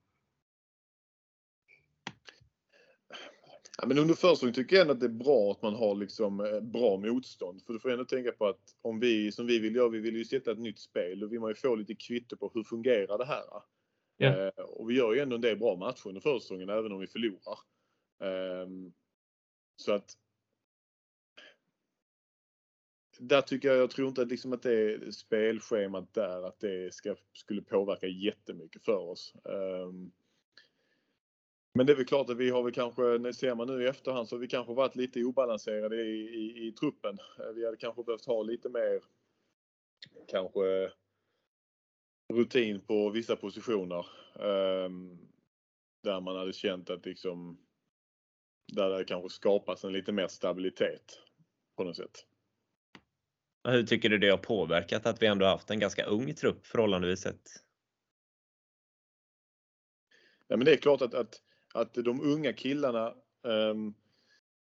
Ja, 3.78 3.86
men 3.86 3.98
under 3.98 4.14
försäsongen 4.14 4.54
tycker 4.54 4.76
jag 4.76 4.80
ändå 4.82 4.92
att 4.92 5.00
det 5.00 5.06
är 5.06 5.24
bra 5.24 5.50
att 5.50 5.62
man 5.62 5.74
har 5.74 5.94
liksom 5.94 6.40
eh, 6.40 6.60
bra 6.60 6.96
motstånd. 6.96 7.62
För 7.62 7.72
du 7.72 7.80
får 7.80 7.92
ändå 7.92 8.04
tänka 8.04 8.32
på 8.32 8.46
att 8.46 8.60
om 8.82 9.00
vi, 9.00 9.32
som 9.32 9.46
vi 9.46 9.58
vill 9.58 9.74
göra, 9.74 9.88
vi 9.88 10.00
vill 10.00 10.16
ju 10.16 10.24
sätta 10.24 10.52
ett 10.52 10.58
nytt 10.58 10.78
spel. 10.78 11.20
Då 11.20 11.26
vill 11.26 11.40
man 11.40 11.50
ju 11.50 11.54
få 11.54 11.74
lite 11.74 11.94
kvitto 11.94 12.36
på 12.36 12.50
hur 12.54 12.62
fungerar 12.62 13.18
det 13.18 13.24
här. 13.24 13.44
Yeah. 14.18 14.48
Och 14.58 14.90
vi 14.90 14.94
gör 14.94 15.12
ju 15.14 15.20
ändå 15.20 15.34
en 15.34 15.40
del 15.40 15.58
bra 15.58 15.76
matcher 15.76 16.08
under 16.08 16.20
försäsongen 16.20 16.68
även 16.68 16.92
om 16.92 17.00
vi 17.00 17.06
förlorar. 17.06 17.58
Ehm, 18.20 18.92
så 19.76 19.92
att 19.92 20.18
där 23.18 23.40
tycker 23.40 23.68
jag, 23.68 23.76
jag 23.76 23.90
tror 23.90 24.08
inte 24.08 24.22
att, 24.22 24.28
liksom 24.28 24.52
att 24.52 24.62
det 24.62 25.14
spelschemat 25.14 26.14
där, 26.14 26.46
att 26.46 26.60
det 26.60 26.94
ska, 26.94 27.16
skulle 27.32 27.62
påverka 27.62 28.06
jättemycket 28.06 28.84
för 28.84 28.98
oss. 28.98 29.34
Um, 29.44 30.12
men 31.74 31.86
det 31.86 31.92
är 31.92 31.96
väl 31.96 32.06
klart 32.06 32.30
att 32.30 32.36
vi 32.36 32.50
har 32.50 32.62
väl 32.62 32.72
kanske, 32.72 33.32
ser 33.32 33.54
man 33.54 33.66
nu 33.66 33.84
i 33.84 33.88
efterhand, 33.88 34.28
så 34.28 34.36
har 34.36 34.40
vi 34.40 34.48
kanske 34.48 34.74
varit 34.74 34.96
lite 34.96 35.24
obalanserade 35.24 35.96
i, 35.96 36.20
i, 36.20 36.66
i 36.66 36.72
truppen. 36.72 37.18
Eh, 37.38 37.52
vi 37.54 37.64
hade 37.64 37.76
kanske 37.76 38.02
behövt 38.02 38.26
ha 38.26 38.42
lite 38.42 38.68
mer, 38.68 39.02
kanske 40.26 40.90
rutin 42.32 42.80
på 42.80 43.10
vissa 43.10 43.36
positioner. 43.36 44.06
Um, 44.34 45.18
där 46.02 46.20
man 46.20 46.36
hade 46.36 46.52
känt 46.52 46.90
att 46.90 47.06
liksom, 47.06 47.58
där 48.72 48.90
det 48.90 49.04
kanske 49.04 49.28
skapats 49.28 49.84
en 49.84 49.92
lite 49.92 50.12
mer 50.12 50.28
stabilitet 50.28 51.20
på 51.76 51.84
något 51.84 51.96
sätt. 51.96 52.26
Hur 53.68 53.82
tycker 53.82 54.08
du 54.08 54.18
det 54.18 54.28
har 54.28 54.38
påverkat 54.38 55.06
att 55.06 55.22
vi 55.22 55.26
ändå 55.26 55.46
haft 55.46 55.70
en 55.70 55.80
ganska 55.80 56.04
ung 56.04 56.34
trupp 56.34 56.66
förhållandevis 56.66 57.20
sett? 57.20 57.48
Ja, 60.48 60.56
men 60.56 60.64
det 60.64 60.72
är 60.72 60.76
klart 60.76 61.02
att, 61.02 61.14
att, 61.14 61.42
att 61.74 61.94
de 61.94 62.20
unga 62.20 62.52
killarna, 62.52 63.14
um, 63.42 63.94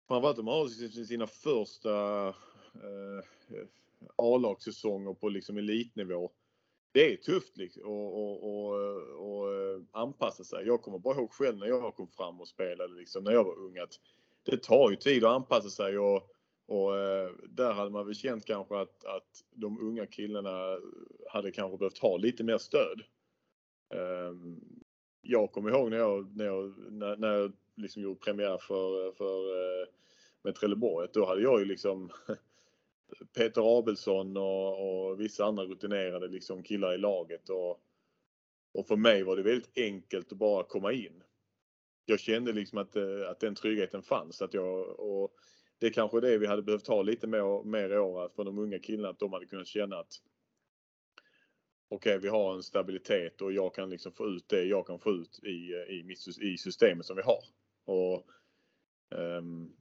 framförallt 0.08 0.38
de 0.38 0.48
har 0.48 0.68
sina 1.06 1.28
första 1.28 2.28
uh, 2.30 3.24
A-lagssäsonger 4.16 5.14
på 5.14 5.30
liksom 5.30 5.58
elitnivå. 5.58 6.32
Det 6.92 7.14
är 7.14 7.18
tufft 7.18 7.58
liksom, 7.58 7.84
och, 7.84 8.14
och, 8.14 8.44
och, 8.44 8.80
och, 9.16 9.50
anpassa 9.92 10.44
sig. 10.44 10.68
Jag 10.68 10.82
kommer 10.82 11.00
bara 11.00 11.18
ihåg 11.18 11.32
själv 11.32 11.58
när 11.58 11.68
jag 11.68 11.96
kom 11.96 12.08
fram 12.08 12.42
och 12.42 12.48
spelade 12.48 12.94
liksom, 12.94 13.24
när 13.24 13.32
jag 13.32 13.44
var 13.44 13.60
ung 13.60 13.78
att 13.78 14.00
det 14.44 14.64
tar 14.64 14.90
ju 14.90 14.96
tid 14.96 15.24
att 15.24 15.36
anpassa 15.36 15.70
sig 15.70 16.00
och 16.00 16.36
och 16.70 16.98
eh, 16.98 17.32
där 17.50 17.74
hade 17.74 17.90
man 17.90 18.06
väl 18.06 18.16
känt 18.16 18.46
kanske 18.46 18.80
att, 18.80 19.06
att 19.06 19.44
de 19.52 19.82
unga 19.82 20.06
killarna 20.06 20.80
hade 21.30 21.52
kanske 21.52 21.78
behövt 21.78 21.98
ha 21.98 22.18
lite 22.18 22.44
mer 22.44 22.58
stöd. 22.58 23.02
Ehm, 23.94 24.60
jag 25.22 25.52
kommer 25.52 25.70
ihåg 25.70 25.90
när 25.90 25.98
jag, 25.98 26.38
när 26.38 26.46
jag, 26.46 26.74
när, 27.20 27.34
jag 27.34 27.54
liksom 27.76 28.02
gjorde 28.02 28.20
premiär 28.20 28.58
för, 28.58 29.12
för 29.12 29.38
eh, 29.82 29.88
med 30.42 30.56
Trelleborg, 30.56 31.08
då 31.14 31.26
hade 31.26 31.42
jag 31.42 31.60
ju 31.60 31.66
liksom 31.66 32.10
Peter 33.38 33.80
Abelsson 33.80 34.38
och, 34.38 35.10
och, 35.10 35.20
vissa 35.20 35.46
andra 35.46 35.64
rutinerade 35.64 36.28
liksom 36.28 36.64
killar 36.64 36.94
i 36.94 36.98
laget 36.98 37.50
och, 37.50 37.82
och 38.74 38.88
för 38.88 38.96
mig 38.96 39.24
var 39.24 39.36
det 39.36 39.44
väldigt 39.44 39.78
enkelt 39.78 40.32
att 40.32 40.38
bara 40.38 40.64
komma 40.64 40.92
in. 40.92 41.24
Jag 42.06 42.20
kände 42.20 42.54
liksom 42.54 42.78
att, 42.78 42.96
eh, 42.96 43.30
att 43.30 43.40
den 43.40 43.56
tryggheten 43.56 44.02
fanns. 44.02 44.42
Att 44.42 44.54
jag, 44.54 45.00
och 45.00 45.34
det 45.80 45.88
är 45.88 45.92
kanske 45.92 46.22
det 46.22 46.38
vi 46.38 46.48
hade 46.48 46.62
behövt 46.62 46.88
ha 46.88 47.02
lite 47.02 47.28
mer, 47.28 47.64
mer 47.64 47.90
i 47.90 47.98
år 47.98 48.30
för 48.36 48.44
de 48.44 48.60
unga 48.60 48.80
killarna, 48.80 49.10
att 49.10 49.20
de 49.20 49.34
hade 49.34 49.46
kunnat 49.46 49.68
känna 49.68 50.00
att 50.00 50.14
okej, 51.90 52.18
okay, 52.18 52.18
vi 52.18 52.30
har 52.30 52.56
en 52.56 52.64
stabilitet 52.64 53.42
och 53.42 53.54
jag 53.54 53.76
kan 53.76 53.90
liksom 53.90 54.12
få 54.12 54.28
ut 54.28 54.50
det 54.50 54.64
jag 54.64 54.88
kan 54.88 55.00
få 55.00 55.12
ut 55.12 55.40
i, 55.44 55.74
eh, 55.74 55.96
i, 55.96 56.16
i 56.42 56.58
systemet 56.58 57.06
som 57.06 57.16
vi 57.16 57.22
har. 57.22 57.44
Och, 57.86 58.28
um, 59.10 59.79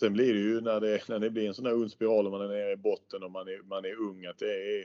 sen 0.00 0.12
blir 0.12 0.34
det 0.34 0.40
ju 0.40 0.60
när 0.60 0.80
det, 0.80 1.08
när 1.08 1.18
det 1.18 1.30
blir 1.30 1.48
en 1.48 1.54
sån 1.54 1.66
här 1.66 1.74
ond 1.74 1.90
spiral 1.90 2.26
och 2.26 2.32
man 2.32 2.40
är 2.40 2.48
nere 2.48 2.72
i 2.72 2.76
botten 2.76 3.22
och 3.22 3.30
man 3.30 3.48
är, 3.48 3.62
man 3.62 3.84
är 3.84 4.00
ung 4.00 4.26
att 4.26 4.38
det 4.38 4.80
är, 4.80 4.84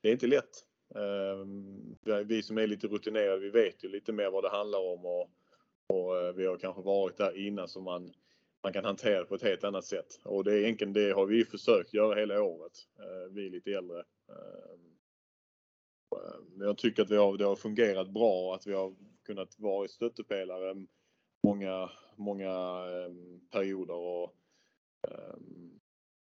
det 0.00 0.08
är 0.08 0.12
inte 0.12 0.26
lätt. 0.26 0.66
Ehm, 0.94 1.96
vi 2.26 2.42
som 2.42 2.58
är 2.58 2.66
lite 2.66 2.86
rutinerade, 2.86 3.38
vi 3.38 3.50
vet 3.50 3.84
ju 3.84 3.88
lite 3.88 4.12
mer 4.12 4.30
vad 4.30 4.44
det 4.44 4.50
handlar 4.50 4.78
om 4.78 5.06
och, 5.06 5.30
och 5.86 6.18
eh, 6.18 6.32
vi 6.32 6.46
har 6.46 6.56
kanske 6.56 6.82
varit 6.82 7.16
där 7.16 7.46
innan 7.46 7.68
så 7.68 7.80
man 7.80 8.12
man 8.62 8.72
kan 8.72 8.84
hantera 8.84 9.18
det 9.18 9.24
på 9.24 9.34
ett 9.34 9.42
helt 9.42 9.64
annat 9.64 9.84
sätt. 9.84 10.20
Och 10.24 10.44
det 10.44 10.52
är 10.52 10.56
egentligen 10.56 10.92
det 10.92 11.12
har 11.12 11.26
vi 11.26 11.44
försökt 11.44 11.94
göra 11.94 12.20
hela 12.20 12.42
året. 12.42 12.72
Eh, 12.98 13.32
vi 13.32 13.46
är 13.46 13.50
lite 13.50 13.70
äldre. 13.70 13.98
Ehm, 13.98 14.80
Men 16.10 16.60
eh, 16.60 16.66
jag 16.66 16.78
tycker 16.78 17.02
att 17.02 17.10
vi 17.10 17.16
har, 17.16 17.36
det 17.36 17.44
har 17.44 17.56
fungerat 17.56 18.08
bra 18.08 18.54
att 18.54 18.66
vi 18.66 18.72
har 18.72 18.94
kunnat 19.26 19.58
vara 19.58 19.88
stöttepelare 19.88 20.86
många, 21.46 21.90
många 22.16 22.50
ehm, 22.86 23.40
perioder. 23.50 23.94
Och, 23.94 24.34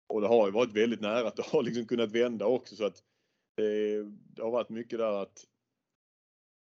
och 0.08 0.20
det 0.20 0.28
har 0.28 0.46
ju 0.46 0.52
varit 0.52 0.72
väldigt 0.72 1.00
nära 1.00 1.28
att 1.28 1.36
det 1.36 1.46
har 1.46 1.62
liksom 1.62 1.86
kunnat 1.86 2.12
vända 2.12 2.46
också 2.46 2.76
så 2.76 2.84
att 2.84 3.02
det, 3.56 4.02
det 4.04 4.42
har 4.42 4.50
varit 4.50 4.68
mycket 4.68 4.98
där 4.98 5.22
att 5.22 5.44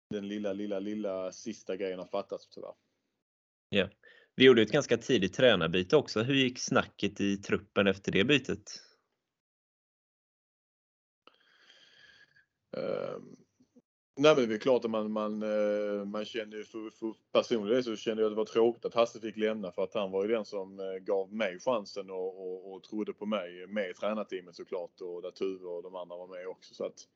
den 0.09 0.27
lilla, 0.27 0.53
lilla, 0.53 0.79
lilla 0.79 1.31
sista 1.31 1.75
grejen 1.75 1.99
har 1.99 2.07
fattats 2.07 2.49
tyvärr. 2.49 2.73
Ja. 3.69 3.89
Vi 4.35 4.45
gjorde 4.45 4.61
ett 4.61 4.71
ganska 4.71 4.97
tidigt 4.97 5.33
tränarbyte 5.33 5.95
också. 5.95 6.21
Hur 6.23 6.35
gick 6.35 6.59
snacket 6.59 7.21
i 7.21 7.37
truppen 7.37 7.87
efter 7.87 8.11
det 8.11 8.23
bytet? 8.23 8.81
Uh, 12.77 13.17
nej 14.17 14.35
men 14.35 14.49
det 14.49 14.55
är 14.55 14.59
klart 14.59 14.85
att 14.85 14.91
man, 14.91 15.11
man, 15.11 15.43
eh, 15.43 16.05
man 16.05 16.25
känner 16.25 16.63
för, 16.63 16.89
för 16.89 17.13
personligen 17.31 17.83
så 17.83 17.95
kände 17.95 18.23
jag 18.23 18.27
att 18.27 18.31
det 18.31 18.37
var 18.37 18.45
tråkigt 18.45 18.85
att 18.85 18.93
Hasse 18.93 19.19
fick 19.19 19.37
lämna 19.37 19.71
för 19.71 19.83
att 19.83 19.93
han 19.93 20.11
var 20.11 20.25
ju 20.25 20.31
den 20.31 20.45
som 20.45 20.79
eh, 20.79 20.95
gav 21.01 21.33
mig 21.33 21.59
chansen 21.59 22.09
och, 22.09 22.41
och, 22.41 22.73
och 22.73 22.83
trodde 22.83 23.13
på 23.13 23.25
mig 23.25 23.67
med 23.67 23.89
i 23.89 23.93
tränarteamet 23.93 24.55
såklart 24.55 25.01
och 25.01 25.21
där 25.21 25.31
Tuve 25.31 25.65
och 25.65 25.83
de 25.83 25.95
andra 25.95 26.15
var 26.15 26.27
med 26.27 26.47
också. 26.47 26.73
Så 26.73 26.85
att, 26.85 27.07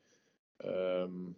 um, 1.04 1.34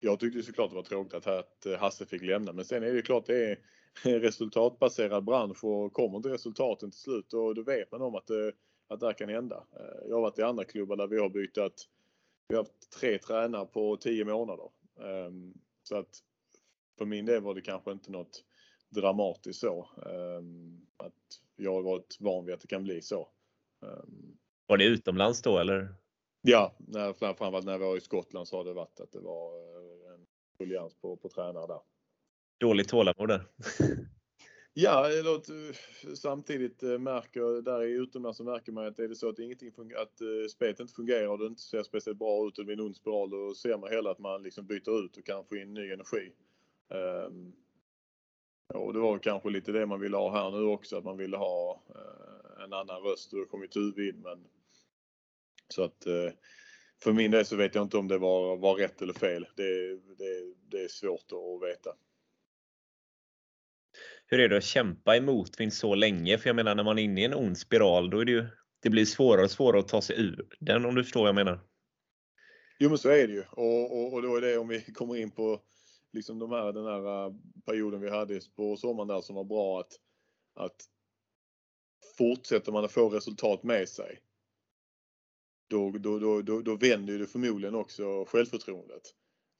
jag 0.00 0.20
tyckte 0.20 0.42
såklart 0.42 0.70
det 0.70 0.76
var 0.76 0.82
tråkigt 0.82 1.14
att, 1.14 1.26
att 1.26 1.80
Hasse 1.80 2.06
fick 2.06 2.22
lämna 2.22 2.52
men 2.52 2.64
sen 2.64 2.82
är 2.82 2.92
det 2.92 3.02
klart 3.02 3.26
det 3.26 3.50
är 3.50 3.58
en 4.04 4.20
resultatbaserad 4.20 5.24
bransch 5.24 5.64
och 5.64 5.92
kommer 5.92 6.16
inte 6.16 6.28
resultaten 6.28 6.90
till 6.90 7.00
slut 7.00 7.32
och 7.32 7.54
då 7.54 7.62
vet 7.62 7.92
man 7.92 8.02
om 8.02 8.14
att 8.14 8.26
det, 8.26 8.52
att 8.88 9.00
det 9.00 9.06
här 9.06 9.12
kan 9.12 9.28
hända. 9.28 9.64
Jag 10.08 10.16
har 10.16 10.22
varit 10.22 10.38
i 10.38 10.42
andra 10.42 10.64
klubbar 10.64 10.96
där 10.96 11.06
vi 11.06 11.18
har 11.18 11.28
bytt 11.28 11.58
att 11.58 11.86
vi 12.50 12.56
har 12.56 12.62
haft 12.62 12.92
tre 13.00 13.18
tränare 13.18 13.66
på 13.66 13.96
tio 13.96 14.24
månader. 14.24 14.68
Ehm, 15.00 15.54
så 15.82 15.96
att 15.96 16.22
för 16.98 17.04
min 17.04 17.26
del 17.26 17.42
var 17.42 17.54
det 17.54 17.60
kanske 17.60 17.92
inte 17.92 18.10
något 18.10 18.44
dramatiskt 18.88 19.60
så. 19.60 19.88
Ehm, 20.06 20.86
att 20.96 21.14
jag 21.56 21.72
har 21.72 21.82
varit 21.82 22.16
van 22.20 22.44
vid 22.46 22.54
att 22.54 22.60
det 22.60 22.66
kan 22.66 22.82
bli 22.82 23.02
så. 23.02 23.28
Ehm. 23.82 24.38
Var 24.66 24.76
det 24.76 24.84
utomlands 24.84 25.42
då 25.42 25.58
eller? 25.58 25.94
Ja, 26.40 26.76
när, 26.78 27.12
framförallt 27.12 27.66
när 27.66 27.78
vi 27.78 27.84
var 27.84 27.96
i 27.96 28.00
Skottland 28.00 28.48
så 28.48 28.56
har 28.56 28.64
det 28.64 28.72
varit 28.72 29.00
att 29.00 29.12
det 29.12 29.20
var 29.20 29.54
eh, 29.54 30.14
en 30.14 30.26
ruljans 30.58 30.94
på, 30.94 31.16
på 31.16 31.28
tränare 31.28 31.66
där. 31.66 31.80
Dåligt 32.60 32.88
tålamod 32.88 33.28
där. 33.28 33.46
Ja, 34.74 35.10
samtidigt 36.14 36.82
eh, 36.82 36.98
märker 36.98 37.62
där 37.62 37.82
i 37.82 37.90
utomlands 37.90 38.38
så 38.38 38.44
märker 38.44 38.72
man 38.72 38.86
att 38.86 38.98
är 38.98 39.08
det 39.08 39.14
så 39.14 39.28
att 39.28 39.38
ingenting 39.38 39.72
att 39.96 40.20
eh, 40.20 40.48
spelet 40.50 40.80
inte 40.80 40.94
fungerar 40.94 41.28
och 41.28 41.38
det 41.38 41.46
inte 41.46 41.62
ser 41.62 41.82
speciellt 41.82 42.18
bra 42.18 42.46
ut 42.46 42.58
och 42.58 42.64
det 42.64 42.66
blir 42.66 42.76
en 42.76 42.86
ond 42.86 42.96
spiral 42.96 43.30
då 43.30 43.54
ser 43.54 43.78
man 43.78 43.90
hellre 43.90 44.10
att 44.10 44.18
man 44.18 44.42
liksom 44.42 44.66
byter 44.66 45.04
ut 45.04 45.16
och 45.16 45.24
kan 45.24 45.44
få 45.44 45.56
in 45.56 45.74
ny 45.74 45.92
energi. 45.92 46.32
Um, 46.88 47.52
och 48.74 48.92
det 48.92 48.98
var 48.98 49.18
kanske 49.18 49.50
lite 49.50 49.72
det 49.72 49.86
man 49.86 50.00
ville 50.00 50.16
ha 50.16 50.32
här 50.32 50.50
nu 50.50 50.64
också, 50.64 50.96
att 50.96 51.04
man 51.04 51.16
ville 51.16 51.36
ha 51.36 51.82
uh, 51.90 52.64
en 52.64 52.72
annan 52.72 53.02
röst 53.02 53.32
och 53.32 53.38
det 53.38 53.46
kom 53.46 53.62
ju 53.62 53.68
Tuve 53.68 54.08
in 54.08 54.20
men 54.20 54.44
så 55.68 55.82
att 55.82 56.06
uh, 56.06 56.30
för 57.02 57.12
min 57.12 57.30
del 57.30 57.46
så 57.46 57.56
vet 57.56 57.74
jag 57.74 57.84
inte 57.84 57.98
om 57.98 58.08
det 58.08 58.18
var, 58.18 58.56
var 58.56 58.74
rätt 58.74 59.02
eller 59.02 59.12
fel. 59.12 59.46
Det, 59.56 59.96
det, 60.18 60.54
det 60.68 60.84
är 60.84 60.88
svårt 60.88 61.32
att 61.32 61.68
veta. 61.68 61.90
Hur 64.30 64.40
är 64.40 64.48
det 64.48 64.56
att 64.56 64.64
kämpa 64.64 65.16
i 65.16 65.20
motvind 65.20 65.72
så 65.72 65.94
länge? 65.94 66.38
För 66.38 66.48
jag 66.48 66.56
menar 66.56 66.74
när 66.74 66.84
man 66.84 66.98
är 66.98 67.02
inne 67.02 67.20
i 67.20 67.24
en 67.24 67.34
ond 67.34 67.58
spiral 67.58 68.10
då 68.10 68.20
är 68.20 68.24
det 68.24 68.32
ju 68.32 68.46
det 68.82 68.90
blir 68.90 69.04
svårare 69.04 69.44
och 69.44 69.50
svårare 69.50 69.80
att 69.80 69.88
ta 69.88 70.02
sig 70.02 70.20
ur 70.20 70.48
den 70.60 70.84
om 70.84 70.94
du 70.94 71.04
förstår 71.04 71.20
vad 71.20 71.28
jag 71.28 71.34
menar. 71.34 71.60
Jo 72.78 72.88
men 72.88 72.98
så 72.98 73.08
är 73.08 73.28
det 73.28 73.32
ju 73.32 73.44
och, 73.50 73.98
och, 73.98 74.12
och 74.12 74.22
då 74.22 74.36
är 74.36 74.40
det 74.40 74.58
om 74.58 74.68
vi 74.68 74.80
kommer 74.94 75.16
in 75.16 75.30
på 75.30 75.60
liksom 76.12 76.38
de 76.38 76.50
här, 76.50 76.72
den 76.72 76.84
här 76.84 77.26
eh, 77.26 77.34
perioden 77.66 78.00
vi 78.00 78.10
hade 78.10 78.40
på 78.56 78.76
sommaren 78.76 79.08
där 79.08 79.20
som 79.20 79.36
var 79.36 79.44
bra 79.44 79.80
att, 79.80 79.92
att 80.54 80.76
fortsätter 82.18 82.72
man 82.72 82.84
att 82.84 82.92
få 82.92 83.08
resultat 83.08 83.62
med 83.62 83.88
sig 83.88 84.18
då, 85.68 85.90
då, 85.90 86.18
då, 86.18 86.42
då, 86.42 86.60
då 86.60 86.76
vänder 86.76 87.18
det 87.18 87.26
förmodligen 87.26 87.74
också 87.74 88.24
självförtroendet. 88.24 89.02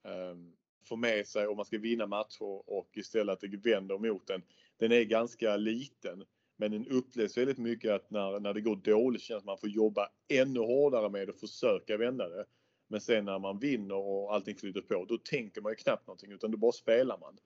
Um, 0.09 0.57
få 0.85 0.97
med 0.97 1.27
sig 1.27 1.47
om 1.47 1.57
man 1.57 1.67
ska 1.67 1.79
vinna 1.79 2.07
matcher 2.07 2.71
och 2.71 2.89
istället 2.93 3.33
att 3.33 3.51
det 3.51 3.71
vänder 3.71 3.99
mot 3.99 4.31
en. 4.31 4.43
Den 4.77 4.93
är 4.93 5.05
ganska 5.05 5.57
liten 5.57 6.25
men 6.61 6.71
den 6.71 6.87
upplevs 6.87 7.37
väldigt 7.37 7.59
mycket 7.59 7.93
att 7.93 8.11
när, 8.11 8.41
när 8.41 8.55
det 8.55 8.61
går 8.61 8.77
dåligt 8.77 9.23
känns 9.23 9.39
att 9.39 9.45
man 9.45 9.59
får 9.59 9.69
jobba 9.69 10.09
ännu 10.29 10.61
hårdare 10.61 11.09
med 11.09 11.31
att 11.31 11.41
försöka 11.41 11.97
vända 11.97 12.29
det. 12.29 12.45
Men 12.89 13.01
sen 13.01 13.25
när 13.25 13.39
man 13.39 13.59
vinner 13.59 13.95
och 13.95 14.35
allting 14.35 14.57
flyter 14.57 14.81
på, 14.81 15.05
då 15.05 15.19
tänker 15.19 15.61
man 15.61 15.73
ju 15.73 15.77
knappt 15.77 16.07
någonting 16.07 16.33
utan 16.33 16.51
då 16.51 16.57
bara 16.59 16.73
spelar 16.73 17.19
man. 17.19 17.39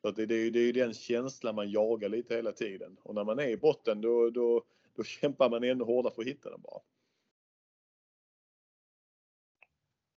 Så 0.00 0.10
det, 0.10 0.26
det, 0.26 0.34
är 0.34 0.38
ju, 0.38 0.50
det 0.50 0.58
är 0.58 0.64
ju 0.64 0.72
den 0.72 0.94
känslan 0.94 1.54
man 1.54 1.70
jagar 1.70 2.08
lite 2.08 2.34
hela 2.34 2.52
tiden. 2.52 2.96
Och 3.02 3.14
när 3.14 3.24
man 3.24 3.38
är 3.38 3.48
i 3.48 3.56
botten 3.56 4.00
då, 4.00 4.30
då, 4.30 4.64
då 4.96 5.04
kämpar 5.04 5.50
man 5.50 5.64
ännu 5.64 5.84
hårdare 5.84 6.14
för 6.14 6.22
att 6.22 6.28
hitta 6.28 6.50
den 6.50 6.60
bara. 6.60 6.80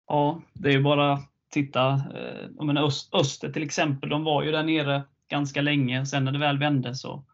Ja, 0.08 0.42
det 0.54 0.70
är 0.70 0.74
ju 0.74 0.84
bara 0.84 1.20
titta. 1.54 1.90
Eh, 1.94 2.66
menar 2.66 2.84
Öst, 2.84 3.14
Öster 3.16 3.52
till 3.52 3.64
exempel, 3.64 4.10
de 4.10 4.24
var 4.24 4.44
ju 4.44 4.52
där 4.52 4.64
nere 4.64 5.04
ganska 5.30 5.62
länge. 5.62 6.06
Sen 6.06 6.26
när 6.26 6.32
det 6.32 6.40
väl 6.40 6.60
vände 6.60 6.96
så, 6.96 7.26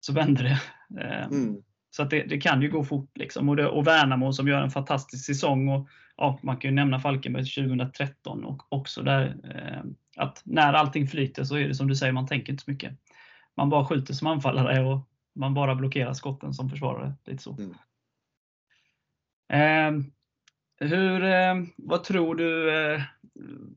så 0.00 0.12
vände 0.12 0.42
det. 0.42 0.60
Eh, 1.00 1.24
mm. 1.24 1.56
Så 1.90 2.02
att 2.02 2.10
det, 2.10 2.22
det, 2.22 2.40
kan 2.40 2.62
ju 2.62 2.70
gå 2.70 2.84
fort. 2.84 3.18
Liksom. 3.18 3.48
Och, 3.48 3.56
det, 3.56 3.68
och 3.68 3.86
Värnamo 3.86 4.32
som 4.32 4.48
gör 4.48 4.62
en 4.62 4.70
fantastisk 4.70 5.26
säsong. 5.26 5.68
Och, 5.68 5.88
ja, 6.16 6.38
man 6.42 6.56
kan 6.56 6.70
ju 6.70 6.74
nämna 6.74 7.00
Falkenberg 7.00 7.44
2013 7.44 8.44
och 8.44 8.72
också 8.72 9.02
där 9.02 9.36
eh, 9.44 9.82
att 10.16 10.42
när 10.44 10.72
allting 10.72 11.06
flyter 11.06 11.44
så 11.44 11.56
är 11.56 11.68
det 11.68 11.74
som 11.74 11.88
du 11.88 11.96
säger, 11.96 12.12
man 12.12 12.26
tänker 12.26 12.52
inte 12.52 12.64
så 12.64 12.70
mycket. 12.70 12.98
Man 13.56 13.70
bara 13.70 13.84
skjuter 13.84 14.14
som 14.14 14.26
anfallare 14.26 14.84
och 14.84 15.08
man 15.34 15.54
bara 15.54 15.74
blockerar 15.74 16.12
skotten 16.12 16.54
som 16.54 16.70
försvarare. 16.70 17.14
Lite 17.24 17.42
så. 17.42 17.56
Mm. 17.58 17.74
Eh, 19.52 20.04
hur, 20.76 21.24
eh, 21.24 21.54
vad 21.76 22.04
tror 22.04 22.34
du 22.34 22.74
eh, 22.74 23.02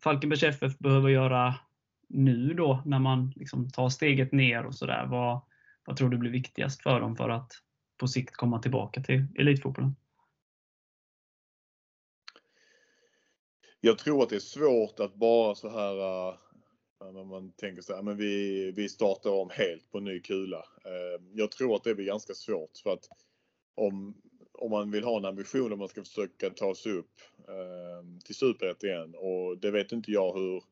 Falkenbergs 0.03 0.43
FF 0.43 0.77
behöver 0.77 1.10
göra 1.10 1.55
nu 2.10 2.53
då 2.53 2.81
när 2.86 2.99
man 2.99 3.33
liksom 3.36 3.69
tar 3.69 3.89
steget 3.89 4.31
ner 4.31 4.65
och 4.65 4.75
sådär? 4.75 5.05
Vad, 5.05 5.41
vad 5.86 5.97
tror 5.97 6.10
du 6.10 6.17
blir 6.17 6.31
viktigast 6.31 6.83
för 6.83 6.99
dem 6.99 7.15
för 7.15 7.29
att 7.29 7.51
på 7.97 8.07
sikt 8.07 8.36
komma 8.36 8.60
tillbaka 8.60 9.01
till 9.01 9.25
elitfotbollen? 9.39 9.95
Jag 13.79 13.97
tror 13.97 14.23
att 14.23 14.29
det 14.29 14.36
är 14.36 14.39
svårt 14.39 14.99
att 14.99 15.15
bara 15.15 15.55
så 15.55 15.69
här 15.69 16.27
uh, 16.29 16.38
man 17.25 17.51
tänker 17.51 17.81
så 17.81 17.95
här, 17.95 18.01
men 18.01 18.17
vi, 18.17 18.71
vi 18.75 18.89
startar 18.89 19.29
om 19.29 19.49
helt 19.53 19.91
på 19.91 19.99
ny 19.99 20.19
kula. 20.19 20.57
Eh, 20.57 21.23
jag 21.33 21.51
tror 21.51 21.75
att 21.75 21.83
det 21.83 21.95
blir 21.95 22.05
ganska 22.05 22.33
svårt 22.33 22.77
för 22.83 22.93
att 22.93 23.07
om, 23.75 24.21
om 24.58 24.72
man 24.72 24.91
vill 24.91 25.04
ha 25.04 25.17
en 25.17 25.26
ambition 25.26 25.74
om 25.74 25.80
man 25.80 25.88
ska 25.88 26.04
försöka 26.04 26.50
ta 26.50 26.76
sig 26.76 26.91
upp 26.91 27.22
eh, 27.48 28.22
till 28.26 28.36
Superett 28.36 28.84
igen 28.84 29.15
och 29.15 29.58
det 29.58 29.72
vet 29.72 29.91
inte 29.91 30.12
jag 30.12 30.34
hur 30.34 30.63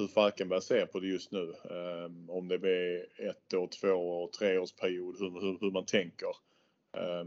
hur 0.00 0.06
Falkenberg 0.06 0.62
ser 0.62 0.86
på 0.86 1.00
det 1.00 1.06
just 1.06 1.32
nu. 1.32 1.54
Eh, 1.64 2.34
om 2.36 2.48
det 2.48 2.58
blir 2.58 3.06
ett 3.20 3.54
år, 3.54 3.66
två 3.66 3.88
år, 3.88 4.28
tre 4.28 4.58
års 4.58 4.72
period, 4.72 5.16
hur, 5.18 5.40
hur, 5.40 5.58
hur 5.60 5.70
man 5.70 5.86
tänker. 5.86 6.28
Eh, 6.96 7.24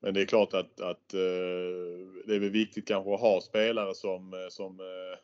men 0.00 0.14
det 0.14 0.20
är 0.20 0.26
klart 0.26 0.54
att, 0.54 0.80
att 0.80 1.14
eh, 1.14 1.20
det 2.26 2.34
är 2.34 2.38
väl 2.38 2.50
viktigt 2.50 2.88
kanske 2.88 3.14
att 3.14 3.20
ha 3.20 3.40
spelare 3.40 3.94
som, 3.94 4.48
som, 4.50 4.80
eh, 4.80 5.18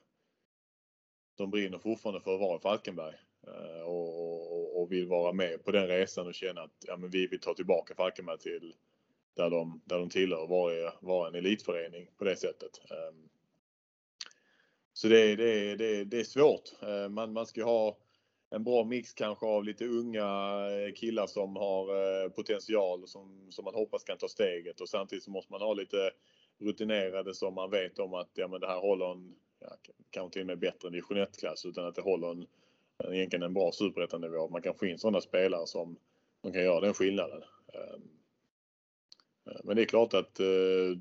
som 1.36 1.50
brinner 1.50 1.78
fortfarande 1.78 2.20
för 2.20 2.34
att 2.34 2.40
vara 2.40 2.56
i 2.56 2.60
Falkenberg. 2.60 3.14
Eh, 3.46 3.82
och, 3.82 4.22
och, 4.22 4.82
och, 4.82 4.92
vill 4.92 5.06
vara 5.06 5.32
med 5.32 5.64
på 5.64 5.70
den 5.70 5.86
resan 5.88 6.26
och 6.26 6.34
känna 6.34 6.62
att 6.62 6.84
ja, 6.86 6.96
men 6.96 7.10
vi 7.10 7.26
vill 7.26 7.40
ta 7.40 7.54
tillbaka 7.54 7.94
Falkenberg 7.94 8.38
till 8.38 8.74
där 9.40 9.50
de, 9.50 9.80
där 9.84 9.98
de 9.98 10.08
tillhör, 10.10 10.46
varje 10.46 10.92
vara 11.00 11.28
en 11.28 11.34
elitförening 11.34 12.10
på 12.18 12.24
det 12.24 12.36
sättet. 12.36 12.80
Ehm, 12.90 13.28
så 14.92 15.08
det, 15.08 15.36
det, 15.36 15.76
det, 15.76 16.04
det 16.04 16.20
är 16.20 16.24
svårt. 16.24 16.82
Ehm, 16.82 17.14
man, 17.14 17.32
man 17.32 17.46
ska 17.46 17.64
ha 17.64 17.96
en 18.50 18.64
bra 18.64 18.84
mix 18.84 19.12
kanske 19.12 19.46
av 19.46 19.64
lite 19.64 19.86
unga 19.86 20.26
eh, 20.70 20.92
killar 20.94 21.26
som 21.26 21.56
har 21.56 21.84
eh, 22.24 22.28
potential 22.28 23.08
som, 23.08 23.46
som 23.50 23.64
man 23.64 23.74
hoppas 23.74 24.04
kan 24.04 24.18
ta 24.18 24.28
steget 24.28 24.80
och 24.80 24.88
samtidigt 24.88 25.24
så 25.24 25.30
måste 25.30 25.52
man 25.52 25.60
ha 25.60 25.74
lite 25.74 26.10
rutinerade 26.58 27.34
som 27.34 27.54
man 27.54 27.70
vet 27.70 27.98
om 27.98 28.14
att 28.14 28.30
ja, 28.34 28.48
men 28.48 28.60
det 28.60 28.66
här 28.66 28.80
håller 28.80 29.12
en, 29.12 29.34
ja, 29.60 29.76
kanske 30.10 30.32
till 30.32 30.42
och 30.42 30.46
med 30.46 30.58
bättre 30.58 30.88
än 30.88 30.92
division 30.92 31.18
1-klass 31.18 31.64
utan 31.64 31.86
att 31.86 31.94
det 31.94 32.02
håller 32.02 32.30
en, 32.30 32.46
egentligen 33.12 33.42
en 33.42 33.54
bra 33.54 33.72
superettanivå. 33.72 34.48
Man 34.48 34.62
kan 34.62 34.74
få 34.74 34.86
in 34.86 34.98
sådana 34.98 35.20
spelare 35.20 35.66
som, 35.66 35.96
som 36.40 36.52
kan 36.52 36.62
göra 36.62 36.80
den 36.80 36.94
skillnaden. 36.94 37.42
Ehm, 37.74 38.19
Eh, 39.46 39.60
men 39.64 39.76
det 39.76 39.82
är 39.82 39.86
klart 39.86 40.14
att 40.14 40.40
eh, 40.40 40.98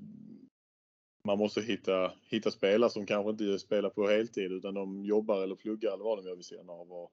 man 1.24 1.38
måste 1.38 1.62
hitta, 1.62 2.12
hitta 2.30 2.52
spelare 2.52 2.90
som 2.90 3.06
kanske 3.06 3.30
inte 3.30 3.60
spelar 3.60 3.90
på 3.90 4.08
heltid 4.08 4.52
utan 4.52 4.74
de 4.74 5.06
jobbar 5.06 5.44
eller 5.44 5.56
pluggar 5.56 5.94
eller 5.94 6.04
vad 6.04 6.18
de 6.18 6.30
gör 6.30 6.36
vid 6.36 6.46
sidan 6.46 6.70
av. 6.70 6.92
Och, 6.92 7.12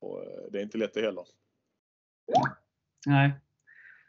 och 0.00 0.22
eh, 0.22 0.50
det 0.52 0.58
är 0.58 0.62
inte 0.62 0.78
lätt 0.78 0.94
det 0.94 1.00
heller. 1.00 1.24
Nej, 3.06 3.32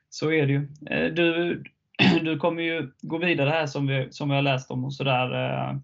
så 0.09 0.31
är 0.31 0.47
det 0.47 0.53
ju. 0.53 0.67
Du, 1.09 1.63
du 2.21 2.37
kommer 2.37 2.61
ju 2.63 2.91
gå 3.01 3.17
vidare 3.17 3.49
här 3.49 3.67
som 3.67 3.87
vi, 3.87 4.07
som 4.11 4.29
vi 4.29 4.35
har 4.35 4.41
läst 4.41 4.71
om 4.71 4.85
och 4.85 4.93
sådär. 4.93 5.81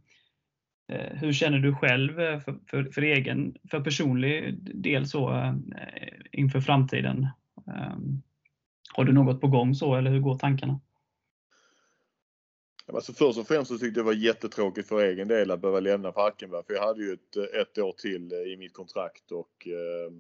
Hur 1.12 1.34
känner 1.34 1.60
du 1.60 1.76
själv 1.76 2.16
för, 2.16 2.60
för, 2.68 2.84
för, 2.84 3.02
egen, 3.02 3.58
för 3.72 3.80
personlig 3.80 4.60
del 4.82 5.08
så 5.08 5.54
inför 6.32 6.62
framtiden? 6.62 7.28
Ehm, 7.68 8.22
har 8.96 9.04
du 9.06 9.14
något 9.14 9.42
på 9.42 9.48
gång 9.48 9.76
så 9.76 9.96
eller 9.96 10.12
hur 10.12 10.20
går 10.20 10.38
tankarna? 10.38 10.80
Alltså 12.88 13.14
först 13.14 13.40
och 13.40 13.48
främst 13.48 13.72
så 13.72 13.78
tyckte 13.78 14.00
jag 14.00 14.06
det 14.06 14.12
var 14.12 14.14
jättetråkigt 14.14 14.88
för 14.88 15.04
egen 15.04 15.28
del 15.28 15.52
att 15.52 15.62
behöva 15.62 15.80
lämna 15.80 16.12
Falkenberg. 16.12 16.64
För 16.68 16.74
jag 16.74 16.82
hade 16.82 17.04
ju 17.04 17.14
ett, 17.14 17.36
ett 17.38 17.78
år 17.78 17.92
till 17.92 18.32
eh, 18.32 18.38
i 18.38 18.58
mitt 18.58 18.74
kontrakt 18.74 19.32
och 19.32 19.68
eh, 19.68 20.12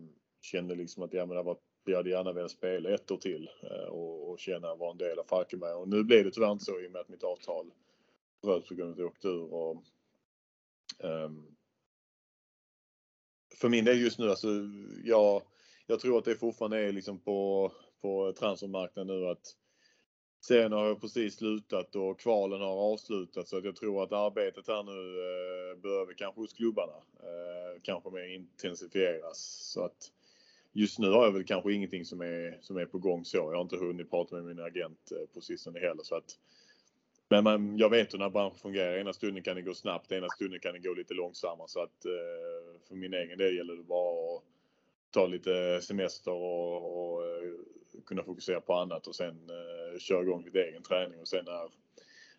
kände 0.41 0.75
liksom 0.75 1.03
att 1.03 1.13
ja, 1.13 1.25
men 1.25 1.45
var, 1.45 1.57
jag 1.85 1.97
hade 1.97 2.09
gärna 2.09 2.33
velat 2.33 2.51
spela 2.51 2.89
ett 2.89 3.11
år 3.11 3.17
till 3.17 3.49
eh, 3.63 3.87
och, 3.87 4.31
och 4.31 4.39
känna 4.39 4.71
att 4.71 4.79
vara 4.79 4.91
en 4.91 4.97
del 4.97 5.19
av 5.19 5.23
Falkenberg. 5.23 5.73
Och 5.73 5.89
nu 5.89 6.03
blev 6.03 6.23
det 6.23 6.31
tyvärr 6.31 6.51
inte 6.51 6.65
så 6.65 6.81
i 6.81 6.87
och 6.87 6.91
med 6.91 7.01
att 7.01 7.09
mitt 7.09 7.23
avtal 7.23 7.71
bröts 8.41 8.67
på 8.67 8.75
grund 8.75 8.89
av 8.89 8.93
att 8.93 8.99
jag 8.99 9.07
åkte 9.07 9.27
ur. 9.27 9.53
Och, 9.53 9.83
eh, 10.99 11.31
för 13.55 13.69
min 13.69 13.85
del 13.85 14.01
just 14.01 14.19
nu, 14.19 14.29
alltså 14.29 14.47
jag, 15.03 15.41
jag 15.87 15.99
tror 15.99 16.17
att 16.17 16.25
det 16.25 16.35
fortfarande 16.35 16.79
är 16.79 16.91
liksom 16.91 17.19
på, 17.19 17.71
på 18.05 18.33
transfermarknaden 18.33 19.19
nu 19.19 19.27
att 19.27 19.55
Serien 20.41 20.71
har 20.71 20.95
precis 20.95 21.35
slutat 21.35 21.95
och 21.95 22.19
kvalen 22.19 22.61
har 22.61 22.93
avslutats 22.93 23.49
så 23.49 23.57
att 23.57 23.63
jag 23.63 23.75
tror 23.75 24.03
att 24.03 24.11
arbetet 24.11 24.67
här 24.67 24.83
nu 24.83 24.91
eh, 24.91 25.77
behöver 25.81 26.13
kanske 26.13 26.41
hos 26.41 26.53
klubbarna 26.53 26.93
eh, 27.19 27.81
kanske 27.81 28.09
mer 28.09 28.35
intensifieras. 28.35 29.39
Så 29.73 29.85
att 29.85 30.11
just 30.73 30.99
nu 30.99 31.09
har 31.09 31.25
jag 31.25 31.31
väl 31.31 31.43
kanske 31.43 31.73
ingenting 31.73 32.05
som 32.05 32.21
är, 32.21 32.57
som 32.61 32.77
är 32.77 32.85
på 32.85 32.97
gång 32.97 33.25
så. 33.25 33.37
Jag 33.37 33.55
har 33.55 33.61
inte 33.61 33.77
hunnit 33.77 34.09
prata 34.09 34.35
med 34.35 34.45
min 34.45 34.59
agent 34.59 35.11
eh, 35.11 35.33
på 35.33 35.41
sistone 35.41 35.79
heller. 35.79 36.03
Så 36.03 36.15
att, 36.15 36.39
men 37.29 37.43
man, 37.43 37.77
jag 37.77 37.89
vet 37.89 38.13
hur 38.13 38.17
den 38.17 38.25
här 38.25 38.29
branschen 38.29 38.59
fungerar. 38.59 38.97
Ena 38.97 39.13
stunden 39.13 39.43
kan 39.43 39.55
det 39.55 39.61
gå 39.61 39.73
snabbt, 39.73 40.11
ena 40.11 40.29
stunden 40.29 40.59
kan 40.59 40.73
det 40.73 40.79
gå 40.79 40.93
lite 40.93 41.13
långsammare. 41.13 41.67
Så 41.67 41.79
att 41.79 42.05
eh, 42.05 42.79
för 42.87 42.95
min 42.95 43.13
egen 43.13 43.37
del 43.37 43.55
gäller 43.55 43.75
det 43.75 43.83
bara 43.83 44.37
att 44.37 44.43
ta 45.15 45.27
lite 45.27 45.81
semester 45.81 46.31
och, 46.31 47.13
och 47.13 47.27
eh, 47.27 47.53
kunna 48.05 48.23
fokusera 48.23 48.61
på 48.61 48.73
annat 48.73 49.07
och 49.07 49.15
sen 49.15 49.49
eh, 49.49 49.99
köra 49.99 50.21
igång 50.21 50.45
lite 50.45 50.63
egen 50.63 50.83
träning 50.83 51.19
och 51.19 51.27
sen 51.27 51.45
när, 51.45 51.69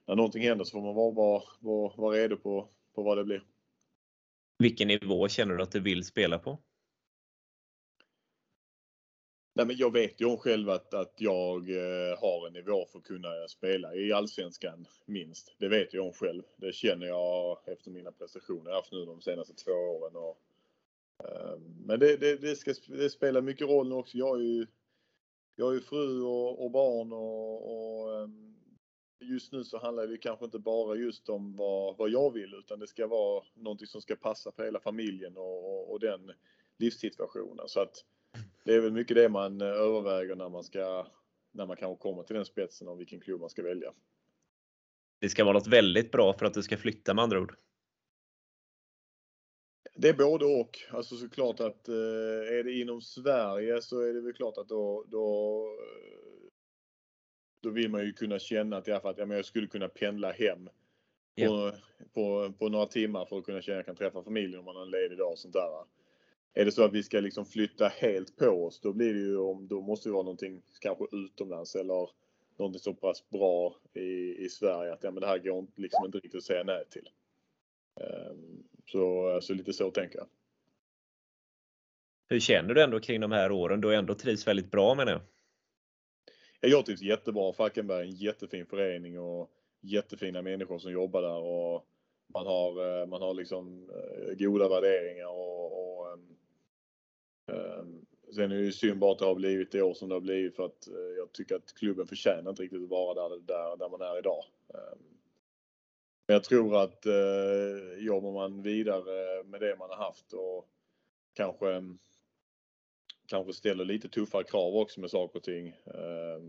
när 0.06 0.16
någonting 0.16 0.42
händer 0.42 0.64
så 0.64 0.70
får 0.70 0.82
man 0.82 0.94
vara, 0.94 1.14
vara, 1.14 1.42
vara, 1.60 1.92
vara 1.96 2.16
redo 2.16 2.36
på, 2.36 2.68
på 2.94 3.02
vad 3.02 3.18
det 3.18 3.24
blir. 3.24 3.42
Vilken 4.58 4.88
nivå 4.88 5.28
känner 5.28 5.54
du 5.54 5.62
att 5.62 5.72
du 5.72 5.80
vill 5.80 6.04
spela 6.04 6.38
på? 6.38 6.58
Nej, 9.54 9.66
men 9.66 9.76
jag 9.76 9.92
vet 9.92 10.20
ju 10.20 10.24
om 10.24 10.36
själv 10.36 10.70
att, 10.70 10.94
att 10.94 11.14
jag 11.18 11.70
eh, 11.70 12.18
har 12.18 12.46
en 12.46 12.52
nivå 12.52 12.86
för 12.92 12.98
att 12.98 13.04
kunna 13.04 13.48
spela 13.48 13.94
i 13.94 14.12
Allsvenskan 14.12 14.86
minst. 15.06 15.54
Det 15.58 15.68
vet 15.68 15.94
jag 15.94 16.06
om 16.06 16.12
själv. 16.12 16.42
Det 16.56 16.74
känner 16.74 17.06
jag 17.06 17.58
efter 17.66 17.90
mina 17.90 18.12
prestationer 18.12 18.70
jag 18.70 18.76
haft 18.76 18.92
nu 18.92 19.04
de 19.04 19.20
senaste 19.20 19.54
två 19.54 19.72
åren. 19.72 20.16
Och, 20.16 20.45
Ehm, 21.24 21.86
men 21.86 22.00
det, 22.00 22.16
det, 22.16 22.36
det, 22.36 22.56
ska, 22.56 22.74
det 22.88 23.10
spelar 23.10 23.42
mycket 23.42 23.68
roll 23.68 23.88
nu 23.88 23.94
också. 23.94 24.18
Jag 24.18 24.40
är 24.40 24.44
ju 24.44 24.66
jag 25.56 25.66
har 25.66 25.72
ju 25.72 25.80
fru 25.80 26.22
och, 26.22 26.64
och 26.64 26.70
barn 26.70 27.12
och, 27.12 27.72
och 27.72 28.22
ehm, 28.22 28.56
just 29.20 29.52
nu 29.52 29.64
så 29.64 29.78
handlar 29.78 30.06
det 30.06 30.18
kanske 30.18 30.44
inte 30.44 30.58
bara 30.58 30.96
just 30.96 31.28
om 31.28 31.56
vad, 31.56 31.96
vad 31.96 32.10
jag 32.10 32.32
vill 32.32 32.54
utan 32.54 32.78
det 32.78 32.86
ska 32.86 33.06
vara 33.06 33.44
någonting 33.54 33.86
som 33.86 34.02
ska 34.02 34.16
passa 34.16 34.52
för 34.52 34.64
hela 34.64 34.80
familjen 34.80 35.36
och, 35.36 35.64
och, 35.64 35.92
och 35.92 36.00
den 36.00 36.32
livssituationen. 36.78 37.68
Så 37.68 37.80
att 37.80 38.04
det 38.64 38.74
är 38.74 38.80
väl 38.80 38.92
mycket 38.92 39.16
det 39.16 39.28
man 39.28 39.60
överväger 39.60 40.36
när 40.36 40.48
man 40.48 40.64
ska 40.64 41.06
när 41.52 41.66
man 41.66 41.76
kanske 41.76 42.02
kommer 42.02 42.22
till 42.22 42.36
den 42.36 42.44
spetsen 42.44 42.88
om 42.88 42.98
vilken 42.98 43.20
klubb 43.20 43.40
man 43.40 43.50
ska 43.50 43.62
välja. 43.62 43.92
Det 45.18 45.28
ska 45.28 45.44
vara 45.44 45.54
något 45.54 45.66
väldigt 45.66 46.12
bra 46.12 46.32
för 46.32 46.46
att 46.46 46.54
du 46.54 46.62
ska 46.62 46.76
flytta 46.76 47.14
med 47.14 47.22
andra 47.22 47.40
ord? 47.40 47.56
Det 49.98 50.08
är 50.08 50.14
både 50.14 50.44
och. 50.44 50.78
Alltså 50.90 51.16
såklart 51.16 51.60
att 51.60 51.88
är 51.88 52.64
det 52.64 52.72
inom 52.72 53.00
Sverige 53.00 53.82
så 53.82 54.00
är 54.00 54.14
det 54.14 54.20
väl 54.20 54.32
klart 54.32 54.58
att 54.58 54.68
då, 54.68 55.04
då, 55.08 55.62
då 57.60 57.70
vill 57.70 57.90
man 57.90 58.04
ju 58.04 58.12
kunna 58.12 58.38
känna 58.38 58.76
att, 58.76 58.88
att 58.88 59.18
ja, 59.18 59.26
men 59.26 59.36
jag 59.36 59.44
skulle 59.44 59.66
kunna 59.66 59.88
pendla 59.88 60.32
hem 60.32 60.68
på, 61.36 61.42
yeah. 61.42 61.74
på, 62.14 62.52
på, 62.58 62.68
några 62.68 62.86
timmar 62.86 63.26
för 63.26 63.38
att 63.38 63.44
kunna 63.44 63.62
känna 63.62 63.78
att 63.78 63.86
jag 63.86 63.96
kan 63.96 64.06
träffa 64.06 64.22
familjen 64.22 64.58
om 64.58 64.64
man 64.64 64.76
har 64.76 64.82
en 64.82 64.90
ledig 64.90 65.18
dag 65.18 65.32
och 65.32 65.38
sånt 65.38 65.54
där. 65.54 65.68
Är 66.54 66.64
det 66.64 66.72
så 66.72 66.84
att 66.84 66.92
vi 66.92 67.02
ska 67.02 67.20
liksom 67.20 67.46
flytta 67.46 67.88
helt 67.88 68.36
på 68.36 68.48
oss 68.48 68.80
då 68.80 68.92
blir 68.92 69.14
det 69.14 69.20
ju 69.20 69.38
om, 69.38 69.68
då 69.68 69.80
måste 69.80 70.08
det 70.08 70.12
vara 70.12 70.22
någonting 70.22 70.62
kanske 70.80 71.04
utomlands 71.12 71.74
eller 71.74 72.10
någonting 72.56 72.80
så 72.80 72.94
pass 72.94 73.30
bra 73.30 73.76
i, 73.94 74.44
i 74.44 74.48
Sverige 74.48 74.92
att 74.92 75.04
ja, 75.04 75.10
men 75.10 75.20
det 75.20 75.26
här 75.26 75.38
går 75.38 75.66
liksom 75.76 76.04
inte 76.04 76.18
riktigt 76.18 76.34
att 76.34 76.42
säga 76.42 76.64
nej 76.64 76.84
till. 76.90 77.08
Um, 78.00 78.65
så 78.86 79.30
alltså 79.30 79.52
lite 79.52 79.72
så 79.72 79.90
tänker 79.90 80.18
jag. 80.18 80.26
Hur 82.28 82.40
känner 82.40 82.74
du 82.74 82.82
ändå 82.82 83.00
kring 83.00 83.20
de 83.20 83.32
här 83.32 83.52
åren? 83.52 83.80
Du 83.80 83.88
har 83.88 83.94
ändå 83.94 84.14
trivs 84.14 84.46
väldigt 84.46 84.70
bra 84.70 84.94
med 84.94 85.06
det. 85.06 85.20
Jag 86.60 86.86
trivs 86.86 87.02
jättebra. 87.02 87.52
Falkenberg 87.52 87.98
är 87.98 88.04
en 88.04 88.16
jättefin 88.16 88.66
förening 88.66 89.18
och 89.18 89.50
jättefina 89.80 90.42
människor 90.42 90.78
som 90.78 90.92
jobbar 90.92 91.22
där 91.22 91.38
och 91.38 91.86
man 92.34 92.46
har, 92.46 93.00
eh, 93.00 93.06
man 93.06 93.22
har 93.22 93.34
liksom 93.34 93.90
eh, 93.90 94.34
goda 94.34 94.68
värderingar 94.68 95.26
och, 95.26 96.00
och 96.00 96.12
um, 96.12 98.06
Sen 98.34 98.52
är 98.52 98.56
det 98.56 98.64
ju 98.64 98.72
synd 98.72 98.98
bara 98.98 99.12
att 99.12 99.18
det 99.18 99.24
har 99.24 99.34
blivit 99.34 99.72
det 99.72 99.82
år 99.82 99.94
som 99.94 100.08
det 100.08 100.14
har 100.14 100.20
blivit 100.20 100.56
för 100.56 100.66
att 100.66 100.88
jag 101.16 101.32
tycker 101.32 101.56
att 101.56 101.74
klubben 101.74 102.06
förtjänar 102.06 102.50
inte 102.50 102.62
riktigt 102.62 102.82
att 102.82 102.88
vara 102.88 103.28
där, 103.28 103.38
där, 103.38 103.76
där 103.76 103.88
man 103.88 104.00
är 104.00 104.18
idag. 104.18 104.44
Um, 104.68 105.15
jag 106.26 106.44
tror 106.44 106.82
att 106.82 107.06
eh, 107.06 108.04
jobbar 108.04 108.32
man 108.32 108.62
vidare 108.62 109.44
med 109.44 109.60
det 109.60 109.76
man 109.78 109.90
har 109.90 109.96
haft 109.96 110.32
och 110.32 110.68
kanske, 111.34 111.82
kanske 113.26 113.52
ställer 113.52 113.84
lite 113.84 114.08
tuffare 114.08 114.44
krav 114.44 114.76
också 114.76 115.00
med 115.00 115.10
saker 115.10 115.38
och 115.38 115.44
ting. 115.44 115.68
Eh, 115.68 116.40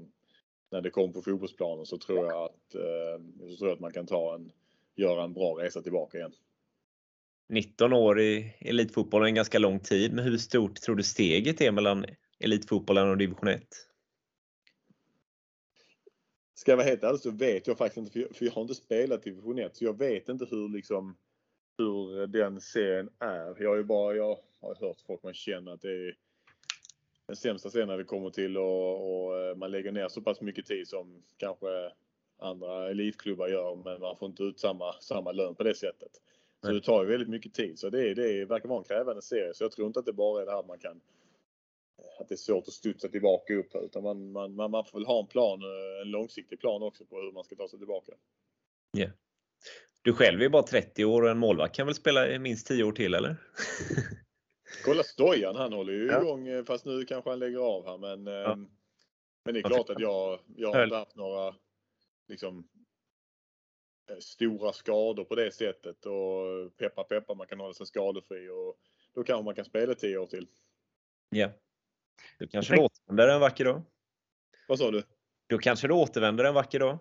när 0.71 0.81
det 0.81 0.89
kommer 0.89 1.13
på 1.13 1.21
fotbollsplanen 1.21 1.85
så 1.85 1.97
tror 1.97 2.25
jag 2.25 2.43
att, 2.43 2.75
eh, 2.75 3.49
så 3.49 3.57
tror 3.57 3.69
jag 3.69 3.75
att 3.75 3.79
man 3.79 3.93
kan 3.93 4.07
ta 4.07 4.35
en, 4.35 4.51
göra 4.95 5.23
en 5.23 5.33
bra 5.33 5.53
resa 5.59 5.81
tillbaka 5.81 6.17
igen. 6.17 6.33
19 7.49 7.93
år 7.93 8.19
i 8.19 8.55
elitfotbollen, 8.59 9.25
är 9.25 9.29
en 9.29 9.35
ganska 9.35 9.59
lång 9.59 9.79
tid, 9.79 10.13
men 10.13 10.25
hur 10.25 10.37
stort 10.37 10.75
tror 10.75 10.95
du 10.95 11.03
steget 11.03 11.61
är 11.61 11.71
mellan 11.71 12.05
elitfotbollen 12.39 13.09
och 13.09 13.17
division 13.17 13.47
1? 13.47 13.86
Ska 16.67 16.71
jag 16.71 16.77
vara 16.77 16.87
helt 16.87 17.03
ärlig 17.03 17.19
så 17.19 17.31
vet 17.31 17.67
jag 17.67 17.77
faktiskt 17.77 17.97
inte, 17.97 18.33
för 18.33 18.45
jag 18.45 18.51
har 18.51 18.61
inte 18.61 18.75
spelat 18.75 19.23
division 19.23 19.59
1, 19.59 19.75
så 19.75 19.85
jag 19.85 19.97
vet 19.97 20.29
inte 20.29 20.45
hur 20.45 20.69
liksom 20.69 21.17
hur 21.77 22.27
den 22.27 22.61
serien 22.61 23.09
är. 23.19 23.55
Jag 23.59 23.69
har 23.69 23.75
ju 23.75 23.83
bara, 23.83 24.15
jag 24.15 24.37
har 24.61 24.75
hört 24.75 25.01
folk 25.07 25.23
man 25.23 25.33
känner 25.33 25.71
att 25.71 25.81
det 25.81 25.91
är 25.91 26.17
den 27.27 27.35
sämsta 27.35 27.69
serien 27.69 27.87
när 27.87 27.97
det 27.97 28.03
kommer 28.03 28.29
till 28.29 28.57
och, 28.57 29.27
och 29.27 29.39
eh, 29.39 29.55
man 29.55 29.71
lägger 29.71 29.91
ner 29.91 30.07
så 30.07 30.21
pass 30.21 30.41
mycket 30.41 30.65
tid 30.65 30.87
som 30.87 31.23
kanske 31.37 31.91
andra 32.39 32.89
elitklubbar 32.89 33.47
gör, 33.47 33.75
men 33.75 34.01
man 34.01 34.17
får 34.17 34.29
inte 34.29 34.43
ut 34.43 34.59
samma, 34.59 34.93
samma 34.93 35.31
lön 35.31 35.55
på 35.55 35.63
det 35.63 35.75
sättet. 35.75 36.11
Så 36.61 36.71
det 36.71 36.81
tar 36.81 37.03
ju 37.03 37.09
väldigt 37.09 37.29
mycket 37.29 37.53
tid. 37.53 37.79
Så 37.79 37.89
det, 37.89 38.13
det 38.13 38.45
verkar 38.45 38.69
vara 38.69 38.79
en 38.79 38.83
krävande 38.83 39.21
serie. 39.21 39.53
Så 39.53 39.63
jag 39.63 39.71
tror 39.71 39.87
inte 39.87 39.99
att 39.99 40.05
det 40.05 40.13
bara 40.13 40.41
är 40.41 40.45
det 40.45 40.51
här 40.51 40.63
man 40.67 40.79
kan 40.79 41.01
att 42.19 42.27
det 42.27 42.35
är 42.35 42.37
svårt 42.37 42.67
att 42.67 42.73
studsa 42.73 43.07
tillbaka 43.07 43.53
upp 43.53 43.75
utan 43.75 44.03
man, 44.03 44.31
man, 44.31 44.55
man, 44.55 44.71
man 44.71 44.85
får 44.85 44.99
väl 44.99 45.05
ha 45.05 45.19
en 45.19 45.27
plan, 45.27 45.61
eh, 45.61 46.01
en 46.01 46.11
långsiktig 46.11 46.59
plan 46.59 46.83
också 46.83 47.05
på 47.05 47.21
hur 47.21 47.31
man 47.31 47.43
ska 47.43 47.55
ta 47.55 47.67
sig 47.67 47.79
tillbaka. 47.79 48.11
Yeah. 48.97 49.11
Du 50.01 50.13
själv 50.13 50.41
är 50.41 50.49
bara 50.49 50.63
30 50.63 51.05
år 51.05 51.21
och 51.21 51.29
en 51.29 51.37
målvakt 51.37 51.75
kan 51.75 51.85
väl 51.85 51.95
spela 51.95 52.29
i 52.29 52.39
minst 52.39 52.67
10 52.67 52.83
år 52.83 52.91
till 52.91 53.13
eller? 53.13 53.35
Kolla 54.85 55.03
Stojan, 55.03 55.55
han 55.55 55.73
håller 55.73 55.93
ju 55.93 56.07
ja. 56.07 56.21
igång 56.21 56.47
eh, 56.47 56.63
fast 56.63 56.85
nu 56.85 57.05
kanske 57.05 57.29
han 57.29 57.39
lägger 57.39 57.59
av 57.59 57.85
här 57.85 57.97
men, 57.97 58.25
ja. 58.33 58.53
Ehm, 58.53 58.67
men 59.45 59.53
det 59.53 59.59
är 59.59 59.63
klart 59.63 59.89
att 59.89 59.99
jag, 59.99 60.39
jag 60.55 60.73
har 60.73 60.83
inte 60.83 60.95
haft 60.95 61.15
några 61.15 61.55
liksom, 62.27 62.67
eh, 64.11 64.17
stora 64.17 64.73
skador 64.73 65.23
på 65.23 65.35
det 65.35 65.51
sättet 65.51 66.05
och 66.05 66.77
peppa 66.77 67.03
peppa 67.03 67.33
man 67.33 67.47
kan 67.47 67.59
hålla 67.59 67.73
sig 67.73 67.85
skadefri 67.85 68.49
och 68.49 68.79
då 69.13 69.23
kanske 69.23 69.43
man 69.43 69.55
kan 69.55 69.65
spela 69.65 69.95
10 69.95 70.17
år 70.17 70.27
till. 70.27 70.47
Ja. 71.29 71.51
Du 72.39 72.47
kanske 72.47 72.75
du 72.75 72.81
återvänder 72.81 73.27
en 73.27 73.39
vacker 73.39 73.65
dag? 73.65 73.81
Vad 74.67 74.79
sa 74.79 74.91
du? 74.91 75.03
Då 75.49 75.57
kanske 75.57 75.87
du 75.87 75.93
återvänder 75.93 76.43
en 76.43 76.53
vacker 76.53 76.79
dag? 76.79 76.97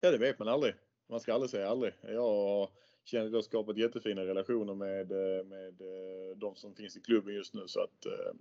Ja, 0.00 0.10
det 0.10 0.18
vet 0.18 0.38
man 0.38 0.48
aldrig. 0.48 0.74
Man 1.08 1.20
ska 1.20 1.34
aldrig 1.34 1.50
säga 1.50 1.68
aldrig. 1.68 1.92
Jag 2.02 2.68
känner 3.04 3.24
att 3.24 3.30
jag 3.30 3.38
har 3.38 3.42
skapat 3.42 3.78
jättefina 3.78 4.24
relationer 4.24 4.74
med, 4.74 5.12
eh, 5.12 5.44
med 5.44 5.80
eh, 5.80 6.36
de 6.36 6.56
som 6.56 6.74
finns 6.74 6.96
i 6.96 7.00
klubben 7.00 7.34
just 7.34 7.54
nu 7.54 7.62
så 7.66 7.80
att 7.80 8.06
eh, 8.06 8.34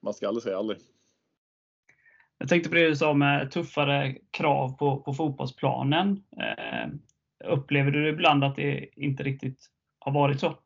man 0.00 0.14
ska 0.14 0.28
aldrig 0.28 0.42
säga 0.42 0.58
aldrig. 0.58 0.78
Jag 2.38 2.48
tänkte 2.48 2.68
på 2.68 2.74
det 2.74 2.88
du 2.88 2.96
sa 2.96 3.14
med 3.14 3.50
tuffare 3.50 4.16
krav 4.30 4.76
på, 4.76 5.02
på 5.02 5.14
fotbollsplanen. 5.14 6.24
Eh, 6.36 6.88
upplever 7.44 7.90
du 7.90 8.08
ibland 8.08 8.44
att 8.44 8.56
det 8.56 8.88
inte 8.96 9.22
riktigt 9.22 9.70
har 9.98 10.12
varit 10.12 10.40
så? 10.40 10.58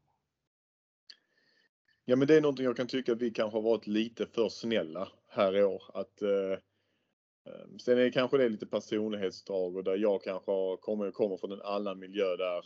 Ja, 2.05 2.17
men 2.17 2.29
det 2.29 2.37
är 2.37 2.41
någonting 2.41 2.65
jag 2.65 2.77
kan 2.77 2.87
tycka 2.87 3.13
att 3.13 3.23
vi 3.23 3.31
kanske 3.31 3.57
har 3.57 3.63
varit 3.63 3.87
lite 3.87 4.27
för 4.27 4.49
snälla 4.49 5.09
här 5.29 5.57
i 5.57 5.65
år. 5.65 5.83
Att, 5.95 6.23
eh, 6.23 6.59
ehm, 7.47 7.79
sen 7.79 7.99
är 7.99 8.11
kanske 8.11 8.39
det 8.39 8.49
lite 8.49 8.67
personlighetsdrag 8.67 9.77
och 9.77 9.85
där 9.85 9.97
jag 9.97 10.23
kanske 10.23 10.51
har, 10.51 10.77
kommer, 10.77 11.11
kommer 11.11 11.37
från 11.37 11.53
en 11.53 11.63
annan 11.63 11.99
miljö 11.99 12.37
där, 12.37 12.65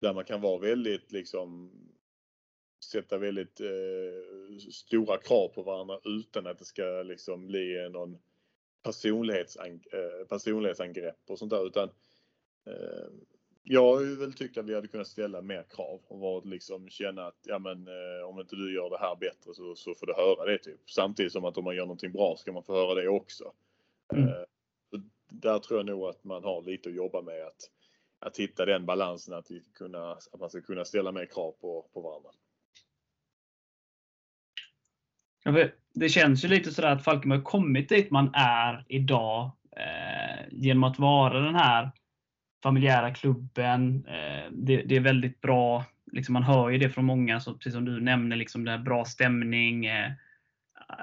där 0.00 0.14
man 0.14 0.24
kan 0.24 0.40
vara 0.40 0.58
väldigt 0.58 1.12
liksom 1.12 1.72
sätta 2.84 3.18
väldigt 3.18 3.60
eh, 3.60 4.58
stora 4.72 5.18
krav 5.18 5.48
på 5.48 5.62
varandra 5.62 6.00
utan 6.04 6.46
att 6.46 6.58
det 6.58 6.64
ska 6.64 7.02
liksom 7.02 7.46
bli 7.46 7.88
någon 7.92 8.18
personlighetsang, 8.82 9.82
eh, 9.92 10.26
personlighetsangrepp 10.28 11.30
och 11.30 11.38
sånt 11.38 11.50
där. 11.50 11.66
Utan, 11.66 11.88
eh, 12.66 13.08
jag 13.64 13.82
har 13.82 14.18
väl 14.20 14.32
tyckt 14.32 14.58
att 14.58 14.66
vi 14.66 14.74
hade 14.74 14.88
kunnat 14.88 15.08
ställa 15.08 15.42
mer 15.42 15.64
krav 15.70 16.00
och 16.08 16.18
varit 16.18 16.46
liksom 16.46 16.88
känna 16.88 17.26
att 17.26 17.38
ja 17.42 17.58
men 17.58 17.88
eh, 17.88 18.28
om 18.28 18.40
inte 18.40 18.56
du 18.56 18.74
gör 18.74 18.90
det 18.90 18.98
här 18.98 19.16
bättre 19.16 19.54
så, 19.54 19.74
så 19.74 19.94
får 19.94 20.06
du 20.06 20.14
höra 20.14 20.44
det 20.52 20.58
typ. 20.58 20.90
Samtidigt 20.90 21.32
som 21.32 21.44
att 21.44 21.58
om 21.58 21.64
man 21.64 21.76
gör 21.76 21.84
någonting 21.84 22.12
bra 22.12 22.36
ska 22.36 22.52
man 22.52 22.64
få 22.64 22.74
höra 22.74 22.94
det 22.94 23.08
också. 23.08 23.52
Mm. 24.14 24.28
Eh, 24.28 24.34
där 25.28 25.58
tror 25.58 25.78
jag 25.78 25.86
nog 25.86 26.04
att 26.04 26.24
man 26.24 26.44
har 26.44 26.62
lite 26.62 26.88
att 26.88 26.94
jobba 26.94 27.22
med 27.22 27.46
att, 27.46 27.70
att 28.18 28.36
hitta 28.36 28.66
den 28.66 28.86
balansen 28.86 29.34
att, 29.34 29.50
vi 29.50 29.62
kunna, 29.74 30.12
att 30.12 30.40
man 30.40 30.50
ska 30.50 30.60
kunna 30.60 30.84
ställa 30.84 31.12
mer 31.12 31.26
krav 31.26 31.52
på, 31.60 31.86
på 31.92 32.00
varandra. 32.00 32.30
Det 35.94 36.08
känns 36.08 36.44
ju 36.44 36.48
lite 36.48 36.70
sådär 36.70 36.92
att 36.92 37.04
Falkenberg 37.04 37.42
kommit 37.42 37.88
dit 37.88 38.10
man 38.10 38.30
är 38.34 38.84
idag 38.88 39.50
eh, 39.76 40.48
genom 40.50 40.84
att 40.84 40.98
vara 40.98 41.40
den 41.40 41.54
här 41.54 41.90
familjära 42.62 43.14
klubben. 43.14 44.06
Eh, 44.06 44.50
det, 44.52 44.82
det, 44.82 44.96
är 44.96 45.00
väldigt 45.00 45.40
bra. 45.40 45.84
Liksom 46.12 46.32
man 46.32 46.42
hör 46.42 46.70
ju 46.70 46.78
det 46.78 46.90
från 46.90 47.04
många, 47.04 47.40
så 47.40 47.54
precis 47.54 47.72
som 47.72 47.84
du 47.84 48.00
nämner, 48.00 48.36
liksom 48.36 48.64
det 48.64 48.78
bra 48.78 49.04
stämning. 49.04 49.86
Eh, 49.86 50.12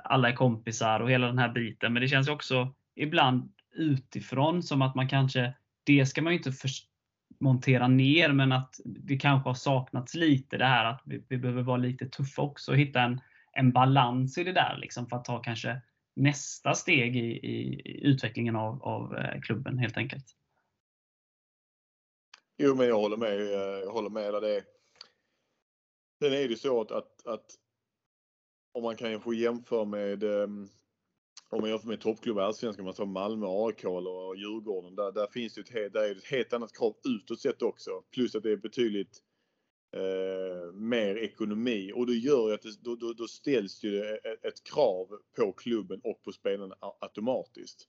alla 0.04 0.30
är 0.30 0.36
kompisar 0.36 1.00
och 1.00 1.12
hela 1.12 1.28
den 1.28 1.40
här 1.40 1.50
biten. 1.50 1.94
Men 1.94 2.02
det 2.02 2.08
känns 2.08 2.30
också 2.30 2.74
ibland 2.96 3.52
utifrån 3.76 4.64
som 4.64 4.82
att 4.82 4.96
man 4.96 5.10
kanske, 5.10 5.54
det 5.84 6.06
ska 6.06 6.22
man 6.22 6.34
ju 6.34 6.38
inte 6.38 6.52
för, 6.52 6.70
montera 7.40 7.88
ner, 7.88 8.32
men 8.32 8.52
att 8.52 8.80
det 8.86 9.18
kanske 9.18 9.50
har 9.50 9.54
saknats 9.54 10.16
lite 10.16 10.58
det 10.58 10.66
här 10.66 10.86
att 10.86 11.02
vi, 11.06 11.24
vi 11.28 11.38
behöver 11.38 11.62
vara 11.62 11.78
lite 11.78 12.06
tuffa 12.06 12.42
också 12.42 12.72
och 12.72 12.78
hitta 12.78 13.02
en, 13.02 13.22
en 13.54 13.72
balans 13.72 14.38
i 14.38 14.44
det 14.44 14.54
där 14.54 14.78
liksom 14.82 15.08
för 15.08 15.18
att 15.18 15.26
ta 15.26 15.40
kanske 15.40 15.82
nästa 16.16 16.74
steg 16.74 17.16
i, 17.16 17.20
i, 17.20 17.82
i 17.86 18.06
utvecklingen 18.06 18.56
av, 18.56 18.84
av 18.84 19.18
eh, 19.18 19.42
klubben 19.42 19.78
helt 19.78 19.98
enkelt. 19.98 20.26
Jo, 22.62 22.76
men 22.76 22.88
jag 22.88 22.96
håller 22.96 23.18
med. 23.18 23.40
Eh, 23.40 23.80
jag 23.80 23.92
håller 23.92 24.10
med 24.10 24.34
det. 24.34 24.64
Sen 26.24 26.34
är 26.34 26.48
det 26.48 26.58
så 26.58 26.82
att, 26.82 26.92
att, 26.92 27.28
att 27.28 27.46
om 28.74 28.84
man 28.84 28.96
kanske 28.96 29.36
jämför 29.36 29.86
med 29.86 30.24
ehm, 30.24 30.70
om 31.50 31.62
man 31.62 31.70
jämför 31.70 31.88
med 31.88 32.02
toppklubbar 32.02 32.42
i 32.42 32.46
Allsvenskan, 32.46 32.86
man 32.86 32.94
tar 32.94 33.06
Malmö, 33.06 33.48
AIK 33.50 33.86
och 33.86 34.38
Djurgården. 34.38 34.96
Där, 34.96 35.12
där 35.12 35.28
finns 35.28 35.54
det 35.54 35.62
ett, 35.62 35.70
helt, 35.70 35.94
där 35.94 36.02
är 36.02 36.16
ett 36.16 36.24
helt 36.24 36.54
annat 36.54 36.78
krav 36.78 36.96
utåt 37.08 37.40
sett 37.40 37.62
också. 37.62 38.04
Plus 38.14 38.36
att 38.36 38.44
det 38.44 38.52
är 38.52 38.58
betydligt 38.58 39.24
eh, 39.96 40.74
mer 40.74 41.16
ekonomi 41.16 41.92
och 41.96 42.06
det 42.06 42.16
gör 42.16 42.48
ju 42.48 42.54
att 42.54 42.62
det, 42.62 42.82
då, 42.82 42.96
då, 42.96 43.14
då 43.14 43.28
ställs 43.28 43.84
ju 43.84 44.02
ett, 44.04 44.46
ett 44.46 44.64
krav 44.64 45.08
på 45.36 45.54
klubben 45.54 46.02
och 46.04 46.24
på 46.24 46.32
spelarna 46.32 46.76
automatiskt. 47.00 47.88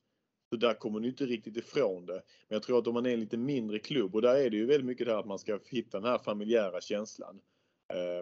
Så 0.50 0.56
där 0.56 0.74
kommer 0.74 1.00
du 1.00 1.08
inte 1.08 1.26
riktigt 1.26 1.56
ifrån 1.56 2.06
det. 2.06 2.22
Men 2.48 2.56
jag 2.56 2.62
tror 2.62 2.78
att 2.78 2.86
om 2.86 2.94
man 2.94 3.06
är 3.06 3.10
en 3.10 3.20
lite 3.20 3.36
mindre 3.36 3.78
klubb 3.78 4.14
och 4.14 4.22
där 4.22 4.34
är 4.34 4.50
det 4.50 4.56
ju 4.56 4.66
väldigt 4.66 4.86
mycket 4.86 5.06
det 5.06 5.12
här 5.12 5.20
att 5.20 5.26
man 5.26 5.38
ska 5.38 5.58
hitta 5.66 6.00
den 6.00 6.10
här 6.10 6.18
familjära 6.18 6.80
känslan. 6.80 7.40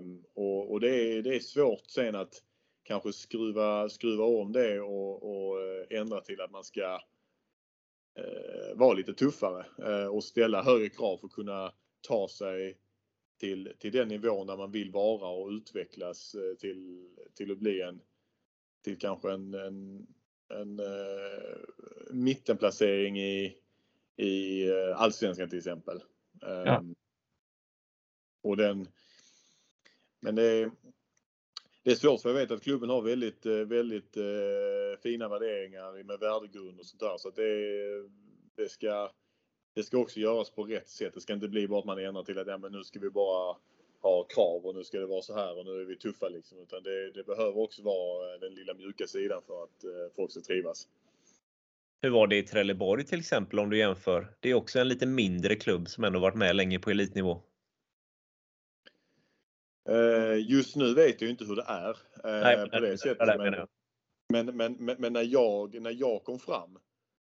Um, 0.00 0.24
och, 0.34 0.72
och 0.72 0.80
det, 0.80 0.88
är, 0.88 1.22
det 1.22 1.36
är 1.36 1.40
svårt 1.40 1.86
sen 1.86 2.14
att 2.14 2.42
kanske 2.82 3.12
skruva, 3.12 3.88
skruva 3.88 4.24
om 4.24 4.52
det 4.52 4.80
och, 4.80 5.22
och 5.22 5.62
eh, 5.62 6.00
ändra 6.00 6.20
till 6.20 6.40
att 6.40 6.50
man 6.50 6.64
ska 6.64 6.94
uh, 8.18 8.74
vara 8.74 8.94
lite 8.94 9.14
tuffare 9.14 9.66
uh, 9.88 10.06
och 10.06 10.24
ställa 10.24 10.62
högre 10.62 10.88
krav 10.88 11.18
för 11.18 11.26
att 11.26 11.32
kunna 11.32 11.72
ta 12.08 12.28
sig 12.28 12.78
till, 13.40 13.72
till 13.78 13.92
den 13.92 14.08
nivån 14.08 14.46
där 14.46 14.56
man 14.56 14.72
vill 14.72 14.90
vara 14.90 15.28
och 15.28 15.48
utvecklas 15.48 16.36
till, 16.58 17.08
till 17.34 17.52
att 17.52 17.58
bli 17.58 17.80
en 17.80 18.00
till 18.84 18.98
kanske 18.98 19.32
en, 19.32 19.54
en, 19.54 20.06
en 20.48 20.80
uh, 20.80 21.56
mittenplacering 22.10 23.18
i, 23.20 23.56
i 24.16 24.70
allsvenskan 24.94 25.48
till 25.48 25.58
exempel. 25.58 26.02
Ja. 26.40 26.78
Um, 26.78 26.94
och 28.42 28.56
den, 28.56 28.88
men 30.20 30.34
det 30.34 30.42
är, 30.42 30.70
det 31.82 31.90
är 31.90 31.96
svårt 31.96 32.22
för 32.22 32.28
jag 32.28 32.36
vet 32.36 32.50
att 32.50 32.62
klubben 32.62 32.90
har 32.90 33.02
väldigt, 33.02 33.46
eh, 33.46 33.52
väldigt 33.52 34.16
eh, 34.16 35.00
fina 35.02 35.28
värderingar 35.28 36.04
med 36.04 36.20
värdegrund 36.20 36.80
och 36.80 36.86
sånt 36.86 37.00
där. 37.00 37.16
Så 37.18 37.30
det, 37.30 38.08
det, 38.54 38.68
ska, 38.68 39.10
det 39.74 39.82
ska 39.82 39.98
också 39.98 40.20
göras 40.20 40.50
på 40.50 40.64
rätt 40.64 40.88
sätt. 40.88 41.14
Det 41.14 41.20
ska 41.20 41.32
inte 41.32 41.48
bli 41.48 41.68
bara 41.68 41.78
att 41.80 41.86
man 41.86 41.98
ändrar 41.98 42.22
till 42.22 42.38
att 42.38 42.46
ja, 42.46 42.58
men 42.58 42.72
nu 42.72 42.84
ska 42.84 43.00
vi 43.00 43.10
bara 43.10 43.56
ha 44.00 44.24
krav 44.24 44.66
och 44.66 44.74
nu 44.74 44.84
ska 44.84 44.98
det 44.98 45.06
vara 45.06 45.22
så 45.22 45.34
här 45.34 45.58
och 45.58 45.64
nu 45.66 45.80
är 45.80 45.84
vi 45.84 45.96
tuffa 45.96 46.28
liksom. 46.28 46.58
Utan 46.58 46.82
det, 46.82 47.10
det 47.10 47.24
behöver 47.24 47.58
också 47.58 47.82
vara 47.82 48.38
den 48.38 48.54
lilla 48.54 48.74
mjuka 48.74 49.06
sidan 49.06 49.42
för 49.46 49.62
att 49.62 49.84
eh, 49.84 50.14
folk 50.16 50.30
ska 50.30 50.40
trivas. 50.40 50.88
Hur 52.02 52.10
var 52.10 52.26
det 52.26 52.36
i 52.36 52.42
Trelleborg 52.42 53.04
till 53.04 53.18
exempel 53.18 53.58
om 53.58 53.70
du 53.70 53.78
jämför? 53.78 54.34
Det 54.40 54.50
är 54.50 54.54
också 54.54 54.78
en 54.78 54.88
lite 54.88 55.06
mindre 55.06 55.56
klubb 55.56 55.88
som 55.88 56.04
ändå 56.04 56.18
varit 56.18 56.34
med 56.34 56.56
länge 56.56 56.78
på 56.78 56.90
elitnivå. 56.90 57.42
Eh, 59.88 60.50
just 60.50 60.76
nu 60.76 60.94
vet 60.94 61.20
jag 61.20 61.30
inte 61.30 61.44
hur 61.44 61.56
det 61.56 61.64
är 61.66 61.90
eh, 61.90 62.42
Nej, 62.42 62.70
på 62.70 62.80
det, 62.80 62.90
det 62.90 62.98
sättet. 62.98 63.18
Det 63.18 63.66
men, 64.32 64.56
men, 64.56 64.72
men, 64.78 64.96
men, 64.98 65.12
när, 65.12 65.22
jag, 65.22 65.82
när 65.82 65.96
jag 66.00 66.24
kom 66.24 66.38
fram 66.38 66.78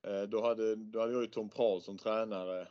eh, 0.07 0.23
då 0.23 0.43
hade, 0.43 0.77
då 0.77 1.01
hade 1.01 1.13
jag 1.13 1.23
ju 1.23 1.29
Tom 1.29 1.51
Prahl 1.51 1.83
som 1.83 1.99
tränare. 1.99 2.69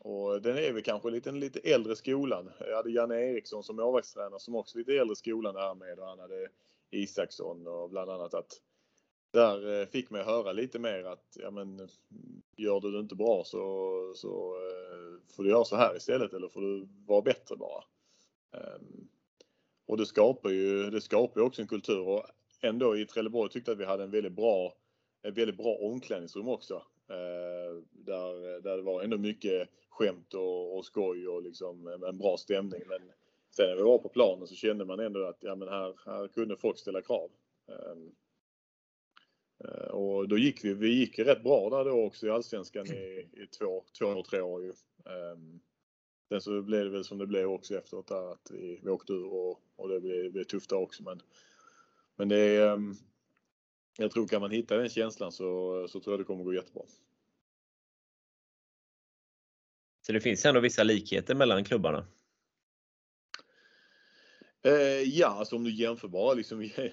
Och 0.00 0.42
den 0.42 0.58
är 0.58 0.72
väl 0.72 0.82
kanske 0.82 1.10
lite, 1.10 1.32
lite 1.32 1.58
äldre 1.60 1.96
skolan. 1.96 2.50
Jag 2.60 2.76
hade 2.76 2.90
Janne 2.90 3.14
Eriksson 3.14 3.62
som 3.62 3.76
målvaktstränare 3.76 4.40
som 4.40 4.54
också 4.54 4.78
lite 4.78 4.92
äldre 4.92 5.16
skolan 5.16 5.54
där 5.54 5.74
med 5.74 5.98
och 5.98 6.06
han 6.06 6.18
hade 6.18 6.48
Isaksson 6.90 7.66
och 7.66 7.90
bland 7.90 8.10
annat 8.10 8.34
att 8.34 8.60
där 9.32 9.80
eh, 9.80 9.86
fick 9.86 10.10
man 10.10 10.24
höra 10.24 10.52
lite 10.52 10.78
mer 10.78 11.04
att 11.04 11.36
ja 11.40 11.50
men 11.50 11.88
gör 12.56 12.80
du 12.80 12.90
det 12.90 12.98
inte 12.98 13.14
bra 13.14 13.44
så, 13.44 14.12
så 14.14 14.54
eh, 14.54 15.34
får 15.36 15.42
du 15.42 15.50
göra 15.50 15.64
så 15.64 15.76
här 15.76 15.96
istället 15.96 16.34
eller 16.34 16.48
får 16.48 16.60
du 16.60 16.88
vara 17.06 17.22
bättre 17.22 17.56
bara. 17.56 17.84
Ehm, 18.52 19.08
och 19.86 19.96
det 19.96 20.06
skapar 20.06 20.50
ju, 20.50 20.90
det 20.90 21.00
skapar 21.00 21.40
också 21.40 21.62
en 21.62 21.68
kultur 21.68 22.08
och 22.08 22.26
ändå 22.60 22.96
i 22.96 23.06
Trelleborg 23.06 23.50
tyckte 23.50 23.72
att 23.72 23.78
vi 23.78 23.84
hade 23.84 24.04
en 24.04 24.10
väldigt 24.10 24.32
bra, 24.32 24.74
en 25.22 25.34
väldigt 25.34 25.56
bra 25.56 25.74
omklädningsrum 25.74 26.48
också. 26.48 26.82
Eh, 27.08 27.82
där, 27.90 28.60
där 28.60 28.76
det 28.76 28.82
var 28.82 29.02
ändå 29.02 29.18
mycket 29.18 29.68
skämt 29.88 30.34
och, 30.34 30.78
och 30.78 30.84
skoj 30.84 31.28
och 31.28 31.42
liksom 31.42 31.86
en 32.08 32.18
bra 32.18 32.36
stämning. 32.36 32.82
Men 32.86 33.00
sen 33.50 33.68
när 33.68 33.76
vi 33.76 33.82
var 33.82 33.98
på 33.98 34.08
planen 34.08 34.46
så 34.46 34.54
kände 34.54 34.84
man 34.84 35.00
ändå 35.00 35.24
att 35.24 35.38
ja, 35.40 35.54
men 35.54 35.68
här, 35.68 35.94
här 36.06 36.28
kunde 36.28 36.56
folk 36.56 36.78
ställa 36.78 37.02
krav. 37.02 37.30
Ehm, 37.68 38.12
eh, 39.64 39.88
och 39.88 40.28
då 40.28 40.38
gick 40.38 40.64
vi, 40.64 40.74
vi 40.74 40.88
gick 40.88 41.18
rätt 41.18 41.42
bra 41.42 41.70
där 41.70 41.84
då 41.84 42.04
också 42.04 42.26
i 42.26 42.30
Allsvenskan 42.30 42.86
i, 42.86 43.28
i 43.32 43.46
två, 43.58 43.84
två, 43.98 44.22
tre 44.22 44.40
år 44.40 44.62
ju. 44.62 44.72
Ehm, 45.06 45.60
sen 46.28 46.40
så 46.40 46.62
blev 46.62 46.84
det 46.84 46.90
väl 46.90 47.04
som 47.04 47.18
det 47.18 47.26
blev 47.26 47.50
också 47.50 47.78
efteråt 47.78 48.08
där 48.08 48.32
att 48.32 48.50
vi, 48.50 48.80
vi 48.82 48.90
åkte 48.90 49.12
ur 49.12 49.32
och, 49.32 49.60
och 49.76 49.88
det 49.88 50.00
blev, 50.00 50.32
blev 50.32 50.44
tufft 50.44 50.70
där 50.70 50.76
också. 50.76 51.02
Men, 51.02 51.20
men 52.16 52.28
det 52.28 52.36
är, 52.36 52.72
ehm, 52.72 52.94
jag 53.98 54.10
tror 54.10 54.28
kan 54.28 54.40
man 54.40 54.50
hitta 54.50 54.76
den 54.76 54.88
känslan 54.88 55.32
så, 55.32 55.86
så 55.88 56.00
tror 56.00 56.12
jag 56.12 56.20
det 56.20 56.24
kommer 56.24 56.44
gå 56.44 56.54
jättebra. 56.54 56.82
Så 60.06 60.12
det 60.12 60.20
finns 60.20 60.44
ändå 60.44 60.60
vissa 60.60 60.82
likheter 60.82 61.34
mellan 61.34 61.64
klubbarna? 61.64 62.06
Eh, 64.64 65.02
ja, 65.02 65.28
alltså 65.28 65.56
om 65.56 65.64
du 65.64 65.74
jämför 65.74 66.08
bara 66.08 66.34
liksom 66.34 66.60
eh, 66.76 66.90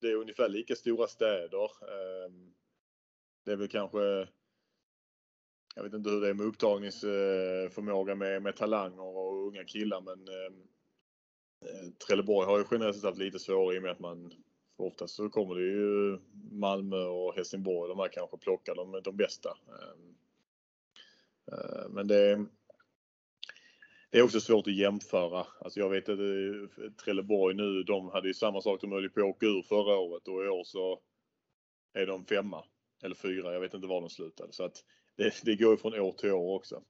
det 0.00 0.10
är 0.10 0.14
ungefär 0.14 0.48
lika 0.48 0.74
stora 0.74 1.06
städer. 1.06 1.64
Ehm, 1.64 2.54
det 3.44 3.52
är 3.52 3.56
väl 3.56 3.68
kanske 3.68 4.28
jag 5.74 5.82
vet 5.82 5.94
inte 5.94 6.10
hur 6.10 6.20
det 6.20 6.28
är 6.28 6.34
med 6.34 6.46
upptagningsförmåga 6.46 8.14
med, 8.14 8.42
med 8.42 8.56
talanger 8.56 9.02
och 9.02 9.46
unga 9.46 9.64
killar 9.64 10.00
men 10.00 10.28
ehm, 10.28 10.62
eh, 11.64 11.90
Trelleborg 12.06 12.46
har 12.46 12.58
ju 12.58 12.64
generellt 12.70 12.96
sett 12.96 13.04
haft 13.04 13.18
lite 13.18 13.38
svårare 13.38 13.76
i 13.76 13.78
och 13.78 13.82
med 13.82 13.92
att 13.92 14.00
man 14.00 14.32
oftast 14.80 15.14
så 15.14 15.28
kommer 15.28 15.54
det 15.54 15.62
ju 15.62 16.18
Malmö 16.50 17.04
och 17.04 17.34
Helsingborg, 17.34 17.88
de 17.88 17.98
här 17.98 18.08
kanske 18.08 18.36
plockar 18.36 18.74
de, 18.74 19.00
de 19.04 19.16
bästa. 19.16 19.58
Ehm, 19.68 20.14
eh, 21.52 21.88
men 21.90 22.06
det, 22.06 22.46
det 24.10 24.18
är 24.18 24.22
också 24.22 24.40
svårt 24.40 24.66
att 24.66 24.74
jämföra. 24.74 25.46
Alltså 25.60 25.80
jag 25.80 25.90
vet 25.90 26.08
att 26.08 26.96
Trelleborg 26.96 27.56
nu, 27.56 27.82
de 27.82 28.08
hade 28.08 28.28
ju 28.28 28.34
samma 28.34 28.60
sak. 28.60 28.80
De 28.80 28.92
höll 28.92 29.10
på 29.10 29.20
att 29.20 29.26
åka 29.26 29.46
ur 29.46 29.62
förra 29.62 29.96
året 29.96 30.28
och 30.28 30.44
i 30.44 30.48
år 30.48 30.64
så 30.64 31.00
är 31.92 32.06
de 32.06 32.24
femma 32.24 32.64
eller 33.02 33.14
fyra. 33.14 33.52
Jag 33.52 33.60
vet 33.60 33.74
inte 33.74 33.86
var 33.86 34.00
de 34.00 34.10
slutade. 34.10 34.52
Så 34.52 34.64
att 34.64 34.84
det, 35.16 35.34
det 35.44 35.56
går 35.56 35.70
ju 35.70 35.76
från 35.76 35.94
år 35.94 36.12
till 36.12 36.32
år 36.32 36.56
också. 36.56 36.82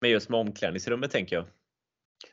Men 0.00 0.10
just 0.10 0.28
med 0.28 0.40
omklädningsrummet 0.40 1.10
tänker 1.10 1.36
jag. 1.36 1.44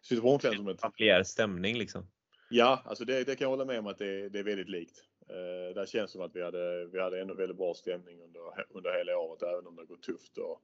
Just 0.10 0.24
på 0.24 0.30
omklädningsrummet? 0.30 0.82
Familjär 0.82 1.24
stämning 1.24 1.78
liksom. 1.78 2.08
Ja, 2.49 2.81
alltså 2.86 3.05
det, 3.05 3.23
det, 3.23 3.36
kan 3.36 3.45
jag 3.45 3.49
hålla 3.49 3.65
med 3.65 3.79
om 3.79 3.88
att 3.88 3.97
det, 3.97 4.29
det 4.29 4.39
är 4.39 4.43
väldigt 4.43 4.69
likt. 4.69 5.03
Eh, 5.29 5.75
där 5.75 5.86
känns 5.86 6.12
det 6.12 6.17
som 6.17 6.21
att 6.21 6.36
vi 6.36 6.43
hade, 6.43 6.86
vi 6.86 7.01
hade 7.01 7.21
ändå 7.21 7.34
väldigt 7.34 7.58
bra 7.58 7.73
stämning 7.73 8.21
under, 8.21 8.41
under 8.69 8.97
hela 8.97 9.17
året 9.17 9.43
även 9.43 9.67
om 9.67 9.75
det 9.75 9.86
gått 9.86 10.03
tufft. 10.03 10.38
Och, 10.38 10.62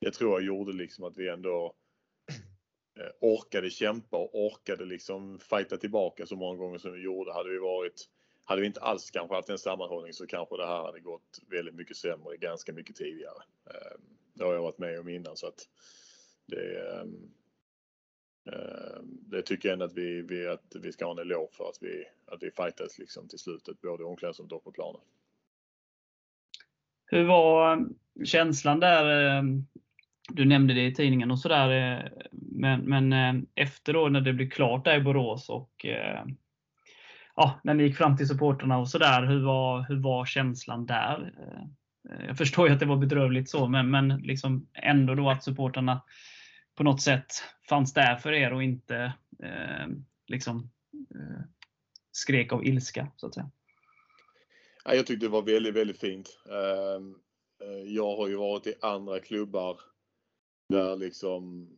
det 0.00 0.10
tror 0.10 0.32
jag 0.32 0.42
gjorde 0.42 0.72
liksom 0.72 1.04
att 1.04 1.16
vi 1.16 1.28
ändå 1.28 1.74
eh, 3.00 3.10
orkade 3.20 3.70
kämpa 3.70 4.16
och 4.16 4.46
orkade 4.46 4.84
liksom 4.84 5.38
fighta 5.38 5.76
tillbaka 5.76 6.26
så 6.26 6.36
många 6.36 6.58
gånger 6.58 6.78
som 6.78 6.92
vi 6.92 7.02
gjorde. 7.02 7.32
Hade 7.32 7.50
vi 7.50 7.58
varit 7.58 8.08
hade 8.44 8.60
vi 8.60 8.66
inte 8.66 8.80
alls 8.80 9.10
kanske 9.10 9.34
haft 9.34 9.48
en 9.48 9.58
sammanhållning 9.58 10.12
så 10.12 10.26
kanske 10.26 10.56
det 10.56 10.66
här 10.66 10.82
hade 10.82 11.00
gått 11.00 11.40
väldigt 11.50 11.74
mycket 11.74 11.96
sämre 11.96 12.36
ganska 12.36 12.72
mycket 12.72 12.96
tidigare. 12.96 13.42
Eh, 13.66 14.00
det 14.34 14.44
har 14.44 14.54
jag 14.54 14.62
varit 14.62 14.78
med 14.78 15.00
om 15.00 15.08
innan 15.08 15.36
så 15.36 15.46
att 15.46 15.68
det, 16.46 16.90
ehm, 16.90 17.30
Eh, 18.46 19.02
det 19.04 19.42
tycker 19.42 19.68
jag 19.68 19.72
ändå 19.72 19.84
att 19.84 19.96
vi, 19.96 20.22
vi, 20.22 20.48
att 20.48 20.76
vi 20.82 20.92
ska 20.92 21.04
ha 21.04 21.12
en 21.12 21.18
eloge 21.18 21.52
för 21.52 21.64
att 21.64 21.78
vi, 21.80 22.04
att 22.26 22.42
vi 22.42 22.50
fightades 22.50 22.98
liksom 22.98 23.28
till 23.28 23.38
slutet 23.38 23.80
både 23.80 24.02
i 24.02 24.06
omklädningsrummet 24.06 24.52
och 24.52 24.64
på 24.64 24.72
planen. 24.72 25.00
Hur 27.06 27.24
var 27.24 27.72
eh, 27.72 27.82
känslan 28.24 28.80
där 28.80 29.36
eh, 29.36 29.42
du 30.32 30.44
nämnde 30.44 30.74
det 30.74 30.86
i 30.86 30.94
tidningen 30.94 31.30
och 31.30 31.38
sådär. 31.38 32.12
Men, 32.32 32.80
men 32.80 33.46
efter 33.54 33.92
då 33.92 34.08
när 34.08 34.20
det 34.20 34.32
blev 34.32 34.50
klart 34.50 34.84
där 34.84 34.96
i 34.96 35.00
Borås 35.00 35.48
och 35.48 35.86
ja, 37.36 37.60
när 37.64 37.74
ni 37.74 37.82
gick 37.82 37.96
fram 37.96 38.16
till 38.16 38.28
supporterna 38.28 38.78
och 38.78 38.88
sådär. 38.88 39.26
Hur 39.26 39.44
var, 39.44 39.82
hur 39.88 39.96
var 39.96 40.24
känslan 40.24 40.86
där? 40.86 41.34
Jag 42.26 42.38
förstår 42.38 42.68
ju 42.68 42.74
att 42.74 42.80
det 42.80 42.86
var 42.86 42.96
bedrövligt 42.96 43.50
så, 43.50 43.68
men, 43.68 43.90
men 43.90 44.08
liksom 44.08 44.66
ändå 44.74 45.14
då 45.14 45.30
att 45.30 45.44
supporterna 45.44 46.00
på 46.80 46.84
något 46.84 47.02
sätt 47.02 47.32
fanns 47.68 47.94
där 47.94 48.16
för 48.16 48.32
er 48.32 48.52
och 48.52 48.62
inte 48.62 49.12
eh, 49.42 49.88
liksom 50.26 50.70
eh, 51.14 51.42
skrek 52.12 52.52
av 52.52 52.66
ilska 52.66 53.12
så 53.16 53.26
att 53.26 53.34
säga. 53.34 53.50
Jag 54.84 55.06
tyckte 55.06 55.26
det 55.26 55.30
var 55.30 55.42
väldigt, 55.42 55.74
väldigt 55.74 56.00
fint. 56.00 56.38
Ehm, 56.46 57.14
eh, 57.62 57.92
jag 57.94 58.16
har 58.16 58.28
ju 58.28 58.36
varit 58.36 58.66
i 58.66 58.74
andra 58.80 59.20
klubbar 59.20 59.80
där 60.68 60.96
liksom 60.96 61.70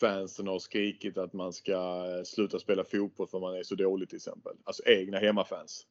fansen 0.00 0.46
har 0.46 0.58
skrikit 0.58 1.18
att 1.18 1.32
man 1.32 1.52
ska 1.52 1.72
eh, 1.72 2.24
sluta 2.24 2.58
spela 2.58 2.84
fotboll 2.84 3.28
för 3.28 3.40
man 3.40 3.54
är 3.54 3.62
så 3.62 3.74
dålig 3.74 4.08
till 4.08 4.16
exempel. 4.16 4.52
Alltså 4.64 4.82
egna 4.86 5.18
hemmafans. 5.18 5.86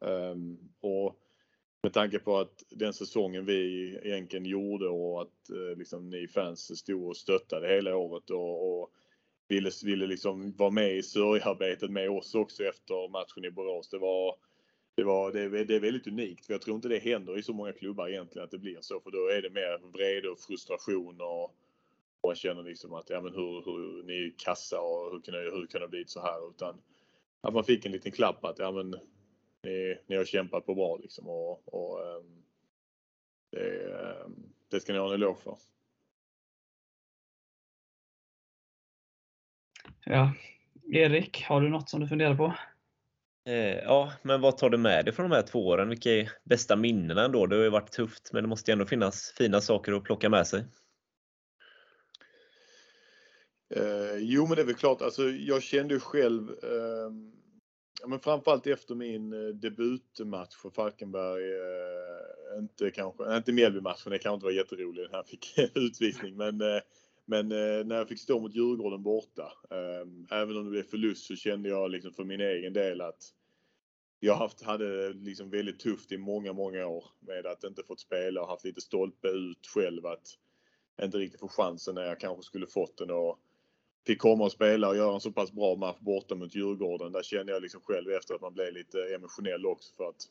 Um, 0.00 0.58
och 0.80 1.16
med 1.82 1.92
tanke 1.92 2.18
på 2.18 2.38
att 2.38 2.64
den 2.70 2.92
säsongen 2.92 3.44
vi 3.44 3.88
egentligen 4.02 4.46
gjorde 4.46 4.88
och 4.88 5.22
att 5.22 5.50
eh, 5.50 5.78
liksom, 5.78 6.10
ni 6.10 6.28
fans 6.28 6.78
stod 6.78 7.08
och 7.08 7.16
stöttade 7.16 7.68
hela 7.68 7.96
året 7.96 8.30
och, 8.30 8.80
och 8.80 8.90
ville, 9.48 9.70
ville 9.84 10.06
liksom 10.06 10.52
vara 10.56 10.70
med 10.70 10.96
i 10.96 11.02
sörjarbetet 11.02 11.90
med 11.90 12.10
oss 12.10 12.34
också 12.34 12.64
efter 12.64 13.08
matchen 13.08 13.44
i 13.44 13.50
Borås. 13.50 13.88
Det 13.88 13.98
var, 13.98 14.36
det, 14.94 15.04
var, 15.04 15.32
det, 15.32 15.64
det 15.64 15.76
är 15.76 15.80
väldigt 15.80 16.06
unikt 16.06 16.46
för 16.46 16.54
jag 16.54 16.62
tror 16.62 16.76
inte 16.76 16.88
det 16.88 16.98
händer 16.98 17.38
i 17.38 17.42
så 17.42 17.52
många 17.52 17.72
klubbar 17.72 18.08
egentligen 18.08 18.44
att 18.44 18.50
det 18.50 18.58
blir 18.58 18.78
så 18.80 19.00
för 19.00 19.10
då 19.10 19.28
är 19.28 19.42
det 19.42 19.50
mer 19.50 19.92
vrede 19.92 20.28
och 20.28 20.40
frustration 20.40 21.20
och 21.20 21.56
och 22.20 22.36
känner 22.36 22.62
liksom 22.62 22.94
att 22.94 23.10
ja 23.10 23.20
men 23.20 23.34
hur, 23.34 23.64
hur 23.64 24.02
ni 24.02 24.12
är 24.12 24.32
kassa 24.36 24.80
och 24.80 25.12
hur 25.12 25.20
kan 25.20 25.34
det, 25.34 25.40
hur 25.40 25.66
kan 25.66 25.80
det 25.80 25.88
bli 25.88 26.04
så 26.06 26.20
här 26.20 26.50
utan 26.50 26.80
att 27.40 27.54
man 27.54 27.64
fick 27.64 27.86
en 27.86 27.92
liten 27.92 28.12
klapp 28.12 28.44
att 28.44 28.58
ja 28.58 28.72
men 28.72 28.94
ni, 29.62 29.98
ni 30.06 30.16
har 30.16 30.24
kämpat 30.24 30.66
på 30.66 30.74
bra 30.74 30.96
liksom 30.96 31.28
och, 31.28 31.74
och 31.74 32.16
um, 32.16 32.42
det, 33.50 33.84
um, 34.24 34.52
det 34.68 34.80
ska 34.80 34.92
ni 34.92 34.98
ha 34.98 35.08
en 35.08 35.14
eloge 35.14 35.40
för. 35.42 35.58
Ja. 40.04 40.32
Erik, 40.92 41.44
har 41.44 41.60
du 41.60 41.68
något 41.68 41.90
som 41.90 42.00
du 42.00 42.08
funderar 42.08 42.34
på? 42.34 42.54
Eh, 43.46 43.78
ja, 43.78 44.12
men 44.22 44.40
vad 44.40 44.58
tar 44.58 44.70
du 44.70 44.78
med 44.78 45.04
dig 45.04 45.14
från 45.14 45.30
de 45.30 45.36
här 45.36 45.42
två 45.42 45.66
åren? 45.66 45.88
Vilka 45.88 46.10
är 46.10 46.32
bästa 46.44 46.76
minnena 46.76 47.24
ändå? 47.24 47.46
Det 47.46 47.56
har 47.56 47.62
ju 47.62 47.70
varit 47.70 47.92
tufft, 47.92 48.32
men 48.32 48.42
det 48.42 48.48
måste 48.48 48.70
ju 48.70 48.72
ändå 48.72 48.86
finnas 48.86 49.34
fina 49.36 49.60
saker 49.60 49.92
att 49.92 50.04
plocka 50.04 50.28
med 50.28 50.46
sig. 50.46 50.64
Eh, 53.74 54.16
jo, 54.18 54.46
men 54.46 54.56
det 54.56 54.62
är 54.62 54.66
väl 54.66 54.74
klart. 54.74 55.02
Alltså, 55.02 55.22
jag 55.22 55.62
kände 55.62 55.94
ju 55.94 56.00
själv, 56.00 56.50
eh, 56.50 57.10
men 58.06 58.20
framförallt 58.20 58.66
efter 58.66 58.94
min 58.94 59.32
eh, 59.32 59.54
debutmatch 59.54 60.56
för 60.56 60.70
Falkenberg, 60.70 61.44
eh, 61.52 62.58
inte 62.58 62.90
kanske, 62.90 63.30
eh, 63.30 63.36
inte 63.36 63.52
Mjällby-matchen, 63.52 64.10
det 64.12 64.18
kanske 64.18 64.34
inte 64.34 64.44
var 64.44 64.52
jätterolig 64.52 65.06
när 65.10 65.18
jag 65.18 65.26
fick 65.26 65.58
utvisning, 65.74 66.36
men 66.36 66.62
men 67.24 67.48
när 67.48 67.96
jag 67.96 68.08
fick 68.08 68.20
stå 68.20 68.40
mot 68.40 68.54
Djurgården 68.54 69.02
borta, 69.02 69.52
även 70.30 70.56
om 70.56 70.64
det 70.64 70.70
blev 70.70 70.82
förlust 70.82 71.26
så 71.26 71.36
kände 71.36 71.68
jag 71.68 71.90
liksom 71.90 72.12
för 72.12 72.24
min 72.24 72.40
egen 72.40 72.72
del 72.72 73.00
att 73.00 73.34
jag 74.20 74.34
haft, 74.34 74.62
hade 74.62 75.12
liksom 75.12 75.50
väldigt 75.50 75.80
tufft 75.80 76.12
i 76.12 76.18
många, 76.18 76.52
många 76.52 76.86
år 76.86 77.04
med 77.20 77.46
att 77.46 77.64
inte 77.64 77.82
fått 77.82 78.00
spela 78.00 78.42
och 78.42 78.48
haft 78.48 78.64
lite 78.64 78.80
stolpe 78.80 79.28
ut 79.28 79.66
själv 79.74 80.06
att 80.06 80.26
inte 81.02 81.18
riktigt 81.18 81.40
få 81.40 81.48
chansen 81.48 81.94
när 81.94 82.04
jag 82.04 82.20
kanske 82.20 82.42
skulle 82.42 82.66
fått 82.66 82.96
den 82.98 83.10
och 83.10 83.38
fick 84.06 84.18
komma 84.18 84.44
och 84.44 84.52
spela 84.52 84.88
och 84.88 84.96
göra 84.96 85.14
en 85.14 85.20
så 85.20 85.32
pass 85.32 85.52
bra 85.52 85.76
match 85.76 85.98
borta 86.00 86.34
mot 86.34 86.54
Djurgården. 86.54 87.12
Där 87.12 87.22
kände 87.22 87.52
jag 87.52 87.62
liksom 87.62 87.80
själv 87.80 88.10
efter 88.10 88.34
att 88.34 88.40
man 88.40 88.54
blev 88.54 88.72
lite 88.72 89.14
emotionell 89.14 89.66
också 89.66 89.94
för 89.94 90.08
att 90.08 90.28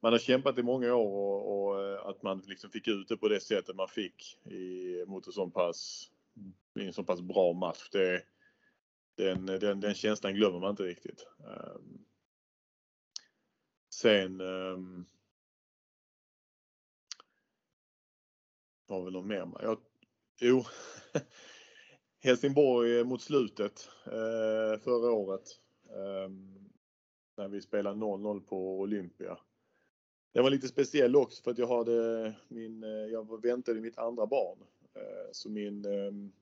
man 0.00 0.12
har 0.12 0.18
kämpat 0.18 0.58
i 0.58 0.62
många 0.62 0.94
år 0.94 1.18
och, 1.18 1.68
och 1.68 1.84
eh, 1.84 2.06
att 2.06 2.22
man 2.22 2.42
liksom 2.46 2.70
fick 2.70 2.88
ut 2.88 3.08
det 3.08 3.16
på 3.16 3.28
det 3.28 3.40
sättet 3.40 3.76
man 3.76 3.88
fick 3.88 4.38
i, 4.44 5.04
mot 5.06 5.26
en 5.26 5.32
sån 5.32 5.50
pass 5.50 6.10
en 6.74 6.92
så 6.92 7.04
pass 7.04 7.20
bra 7.20 7.52
match. 7.52 7.88
Det, 7.92 8.24
den, 9.16 9.46
den, 9.46 9.80
den 9.80 9.94
känslan 9.94 10.34
glömmer 10.34 10.58
man 10.58 10.70
inte 10.70 10.82
riktigt. 10.82 11.26
Ehm, 11.38 12.04
sen 13.90 14.40
um, 14.40 15.06
har 18.88 19.04
vi 19.04 19.10
någon 19.10 19.26
mer? 19.26 19.48
Jag, 19.62 19.78
jo, 20.40 20.64
Helsingborg 22.24 22.98
eh, 22.98 23.04
mot 23.04 23.22
slutet 23.22 23.88
eh, 24.04 24.80
förra 24.80 25.10
året. 25.12 25.60
Eh, 25.90 26.30
när 27.36 27.48
vi 27.48 27.60
spelade 27.60 27.96
0-0 27.96 28.40
på 28.40 28.80
Olympia. 28.80 29.38
Det 30.32 30.42
var 30.42 30.50
lite 30.50 30.68
speciell 30.68 31.16
också 31.16 31.42
för 31.42 31.50
att 31.50 31.58
jag 31.58 31.66
hade 31.66 32.32
min, 32.48 32.82
eh, 32.82 32.88
jag 32.90 33.42
väntade 33.42 33.80
mitt 33.80 33.98
andra 33.98 34.26
barn. 34.26 34.58
Eh, 34.94 35.28
så 35.32 35.50
min, 35.50 35.84
ehm, 35.84 36.32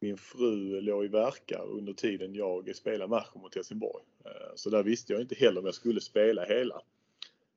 min 0.00 0.16
fru 0.16 0.80
låg 0.80 1.04
i 1.04 1.08
verkar 1.08 1.66
under 1.66 1.92
tiden 1.92 2.34
jag 2.34 2.76
spelade 2.76 3.10
matchen 3.10 3.40
mot 3.40 3.54
Helsingborg. 3.54 4.04
Eh, 4.24 4.52
så 4.54 4.70
där 4.70 4.82
visste 4.82 5.12
jag 5.12 5.22
inte 5.22 5.34
heller 5.34 5.60
om 5.60 5.66
jag 5.66 5.74
skulle 5.74 6.00
spela 6.00 6.44
hela. 6.44 6.82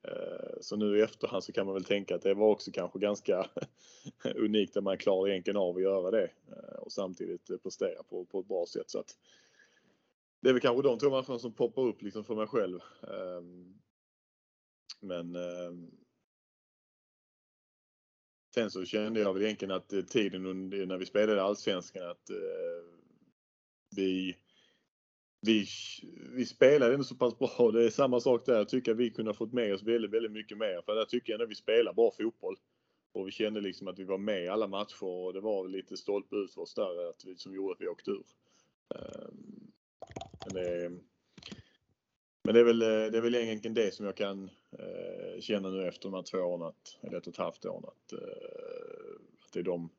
Eh, 0.08 0.62
så 0.62 0.76
nu 0.76 0.98
i 0.98 1.02
efterhand 1.02 1.44
så 1.44 1.52
kan 1.52 1.66
man 1.66 1.74
väl 1.74 1.84
tänka 1.84 2.16
att 2.16 2.22
det 2.22 2.34
var 2.34 2.48
också 2.48 2.72
kanske 2.72 3.00
ganska 3.00 3.50
unikt 4.36 4.78
att 4.78 4.84
man 4.84 4.98
klarade 4.98 5.34
egentligen 5.34 5.58
av 5.58 5.76
att 5.76 5.82
göra 5.82 6.12
det 6.12 6.32
eh, 6.48 6.80
och 6.80 6.92
samtidigt 6.92 7.64
prestera 7.64 8.04
på, 8.04 8.26
på 8.26 8.40
ett 8.40 8.48
bra 8.48 8.66
sätt. 8.66 8.90
Så 8.90 9.00
att 9.00 9.18
det 10.42 10.50
är 10.50 10.54
väl 10.54 10.62
kanske 10.62 10.84
de 10.84 11.00
två 11.00 11.10
matcherna 11.10 11.40
som 11.40 11.54
poppar 11.54 11.82
upp 11.82 12.02
liksom 12.02 12.24
för 12.24 12.36
mig 12.36 12.48
själv. 12.48 12.80
Ehm, 13.04 13.80
men 15.02 15.36
ehm, 15.36 15.92
Sen 18.58 18.72
så 18.72 18.86
kände 18.86 19.20
jag 19.20 19.34
väl 19.34 19.44
egentligen 19.44 19.72
att 19.72 19.90
tiden 20.08 20.70
när 20.70 20.98
vi 20.98 21.06
spelade 21.06 21.44
Allsvenskan 21.44 22.10
att 22.10 22.30
eh, 22.30 22.84
vi, 23.96 24.38
vi, 25.42 25.66
vi 26.36 26.46
spelade 26.46 26.94
ändå 26.94 27.04
så 27.04 27.16
pass 27.16 27.40
bra. 27.40 27.72
Det 27.72 27.86
är 27.86 27.90
samma 27.90 28.20
sak 28.20 28.46
där. 28.46 28.58
Jag 28.58 28.70
tycker 28.70 28.92
att 28.92 28.98
vi 28.98 29.10
kunde 29.10 29.30
ha 29.30 29.36
fått 29.36 29.54
med 29.54 29.74
oss 29.74 29.84
väldigt, 29.84 30.12
väldigt 30.12 30.32
mycket 30.32 30.58
mer. 30.58 30.82
För 30.86 30.96
där 30.96 31.06
tycker 31.06 31.34
jag 31.34 31.42
att 31.42 31.50
vi 31.50 31.56
spelar 31.56 31.94
bra 31.94 32.12
fotboll. 32.12 32.58
Och 33.12 33.28
vi 33.28 33.32
kände 33.32 33.62
liksom 33.62 33.88
att 33.88 34.00
vi 34.00 34.04
var 34.04 34.18
med 34.18 34.44
i 34.44 34.48
alla 34.48 34.68
matcher 34.68 35.04
och 35.04 35.34
det 35.34 35.42
var 35.42 35.68
lite 35.68 35.98
stolpe 35.98 36.36
ut 36.36 36.54
för 36.54 36.62
oss 36.62 36.74
där 36.74 37.10
att 37.10 37.26
vi, 37.26 37.36
som 37.36 37.56
gjorde 37.56 37.74
att 37.74 37.82
vi 37.82 37.88
åkte 37.88 38.12
ur. 38.12 38.26
Ehm, 38.96 39.72
men 40.46 40.54
det, 40.54 40.92
men 42.44 42.54
det 42.54 42.60
är 42.60 42.64
väl, 42.64 42.82
eh, 42.82 42.88
det 42.88 43.18
är 43.18 43.22
väl 43.22 43.36
egentligen 43.36 43.74
det 43.74 43.94
som 43.94 44.06
jag 44.06 44.18
kan 44.18 44.50
eh, 44.72 45.40
känna 45.40 45.70
nu 45.70 45.88
efter 45.88 46.04
de 46.10 46.14
här 46.14 46.24
två 46.24 46.38
åren, 46.38 46.62
att, 46.62 46.98
eller 47.02 47.18
ett 47.18 47.28
och 47.28 47.34
ett 47.34 47.40
halvt 47.40 47.66
åren, 47.66 47.84
att, 47.88 48.14
eh, 48.14 48.20
att 49.46 49.54
det 49.54 49.60
är 49.60 49.64
de, 49.64 49.90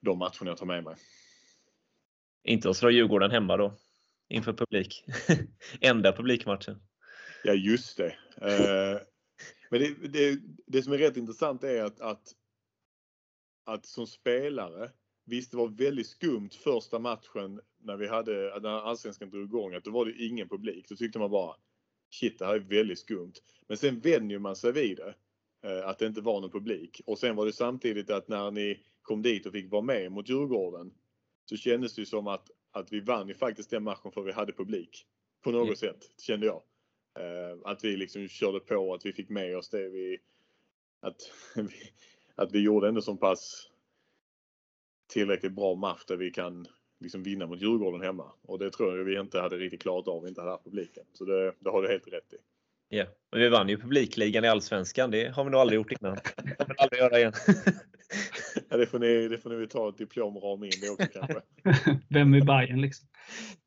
de 0.00 0.18
matcherna 0.18 0.50
jag 0.50 0.56
tar 0.56 0.66
med 0.66 0.84
mig. 0.84 0.96
Inte 2.42 2.70
att 2.70 2.76
slå 2.76 2.90
Djurgården 2.90 3.30
hemma 3.30 3.56
då? 3.56 3.72
Inför 4.28 4.52
publik? 4.52 5.04
Enda 5.80 6.12
publikmatchen? 6.12 6.82
Ja, 7.44 7.52
just 7.52 7.96
det. 7.96 8.16
Eh, 8.40 9.00
men 9.70 9.80
det, 9.80 10.08
det, 10.08 10.40
det, 10.66 10.82
som 10.82 10.92
är 10.92 10.98
rätt 10.98 11.16
intressant 11.16 11.64
är 11.64 11.84
att, 11.84 12.00
att, 12.00 12.32
att 13.64 13.86
som 13.86 14.06
spelare 14.06 14.90
Visst, 15.26 15.50
det 15.50 15.56
var 15.56 15.68
väldigt 15.68 16.06
skumt 16.06 16.50
första 16.64 16.98
matchen 16.98 17.60
när 17.82 17.96
vi 17.96 18.08
hade, 18.08 18.60
när 18.60 18.68
allsvenskan 18.68 19.30
drog 19.30 19.44
igång, 19.44 19.74
att 19.74 19.84
då 19.84 19.90
var 19.90 20.04
det 20.04 20.24
ingen 20.24 20.48
publik. 20.48 20.88
Då 20.88 20.96
tyckte 20.96 21.18
man 21.18 21.30
bara 21.30 21.56
shit, 22.10 22.38
det 22.38 22.46
här 22.46 22.54
är 22.54 22.58
väldigt 22.58 22.98
skumt. 22.98 23.32
Men 23.66 23.76
sen 23.76 24.00
vänjer 24.00 24.38
man 24.38 24.56
sig 24.56 24.72
vid 24.72 24.96
det. 24.96 25.14
Eh, 25.68 25.88
att 25.88 25.98
det 25.98 26.06
inte 26.06 26.20
var 26.20 26.40
någon 26.40 26.50
publik. 26.50 27.00
Och 27.06 27.18
sen 27.18 27.36
var 27.36 27.46
det 27.46 27.52
samtidigt 27.52 28.10
att 28.10 28.28
när 28.28 28.50
ni 28.50 28.80
kom 29.02 29.22
dit 29.22 29.46
och 29.46 29.52
fick 29.52 29.70
vara 29.70 29.82
med 29.82 30.12
mot 30.12 30.28
Djurgården 30.28 30.94
så 31.44 31.56
kändes 31.56 31.94
det 31.94 32.06
som 32.06 32.26
att, 32.26 32.50
att 32.74 32.92
vi 32.92 33.00
vann 33.00 33.28
ju 33.28 33.34
faktiskt 33.34 33.70
den 33.70 33.82
matchen 33.82 34.12
för 34.12 34.22
vi 34.22 34.32
hade 34.32 34.52
publik. 34.52 35.06
På 35.42 35.50
något 35.50 35.64
mm. 35.64 35.76
sätt, 35.76 36.10
kände 36.18 36.46
jag. 36.46 36.62
Eh, 37.18 37.58
att 37.64 37.84
vi 37.84 37.96
liksom 37.96 38.28
körde 38.28 38.60
på, 38.60 38.94
att 38.94 39.06
vi 39.06 39.12
fick 39.12 39.28
med 39.28 39.56
oss 39.56 39.70
det 39.70 39.88
vi... 39.88 40.18
Att 41.00 41.32
vi, 41.54 41.92
att 42.34 42.52
vi 42.52 42.60
gjorde 42.60 42.88
ändå 42.88 43.02
så 43.02 43.16
pass 43.16 43.70
tillräckligt 45.06 45.52
bra 45.52 45.74
match 45.74 46.04
där 46.06 46.16
vi 46.16 46.30
kan 46.30 46.66
liksom 47.00 47.22
vinna 47.22 47.46
mot 47.46 47.62
Djurgården 47.62 48.00
hemma. 48.00 48.32
Och 48.42 48.58
det 48.58 48.70
tror 48.70 48.98
jag 48.98 49.04
vi 49.04 49.20
inte 49.20 49.40
hade 49.40 49.56
riktigt 49.56 49.82
klarat 49.82 50.08
av 50.08 50.16
om 50.16 50.22
vi 50.22 50.28
inte 50.28 50.40
hade 50.40 50.52
haft 50.52 50.64
publiken. 50.64 51.04
Så 51.12 51.24
det, 51.24 51.54
det 51.58 51.70
har 51.70 51.82
du 51.82 51.88
helt 51.88 52.08
rätt 52.08 52.32
i. 52.32 52.36
Ja, 52.88 53.06
men 53.30 53.40
vi 53.40 53.48
vann 53.48 53.68
ju 53.68 53.78
publikligan 53.78 54.44
i 54.44 54.48
Allsvenskan. 54.48 55.10
Det 55.10 55.28
har 55.28 55.44
vi 55.44 55.50
nog 55.50 55.60
aldrig 55.60 55.76
gjort 55.76 55.92
innan. 55.92 56.14
Det 56.36 56.54
kommer 56.56 56.74
vi 56.74 56.82
aldrig 56.82 57.00
göra 57.00 57.18
igen. 57.18 57.32
ja, 58.68 58.76
det 58.76 58.86
får 58.86 58.98
ni, 58.98 59.28
det 59.28 59.38
får 59.38 59.50
ni 59.50 59.66
ta 59.66 59.88
ett 59.88 59.98
diplom 59.98 60.36
och 60.36 60.42
rama 60.42 60.66
in 60.66 60.72
det 60.80 60.90
också 60.90 61.06
kanske. 61.18 61.40
Vem 62.08 62.34
är 62.34 62.40
Bayern 62.40 62.80
liksom? 62.80 63.08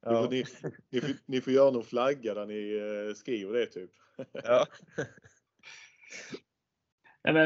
Ja. 0.01 0.27
Ni, 0.31 0.43
ni, 0.91 1.01
får, 1.01 1.09
ni 1.25 1.41
får 1.41 1.53
göra 1.53 1.71
någon 1.71 1.83
flagga 1.83 2.33
där 2.33 2.45
ni 2.45 2.77
eh, 2.77 3.13
skriver 3.15 3.53
det 3.53 3.65
typ. 3.65 3.91
ja. 4.43 4.65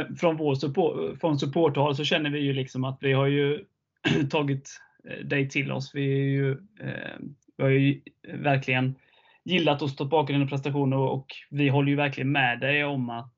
från 0.20 0.38
vår 0.38 0.56
support, 0.56 1.20
från 1.20 1.40
supporthåll 1.40 1.96
så 1.96 2.04
känner 2.04 2.30
vi 2.30 2.40
ju 2.40 2.54
liksom 2.54 2.84
att 2.84 2.98
vi 3.02 3.14
har 3.14 3.28
ju 3.28 3.66
tagit 4.30 4.70
eh, 5.10 5.26
dig 5.26 5.50
till 5.50 5.72
oss. 5.72 5.92
Vi, 5.94 6.12
är 6.12 6.26
ju, 6.26 6.52
eh, 6.80 7.20
vi 7.58 7.64
har 7.64 7.70
ju 7.70 8.02
verkligen 8.34 8.96
gillat 9.44 9.82
och 9.82 9.90
stått 9.90 10.10
bakom 10.10 10.34
dina 10.34 10.48
prestationer 10.48 10.98
och 10.98 11.28
vi 11.50 11.70
håller 11.70 11.90
ju 11.90 11.96
verkligen 11.96 12.32
med 12.32 12.60
dig 12.60 12.86
om 12.86 13.10
att 13.10 13.36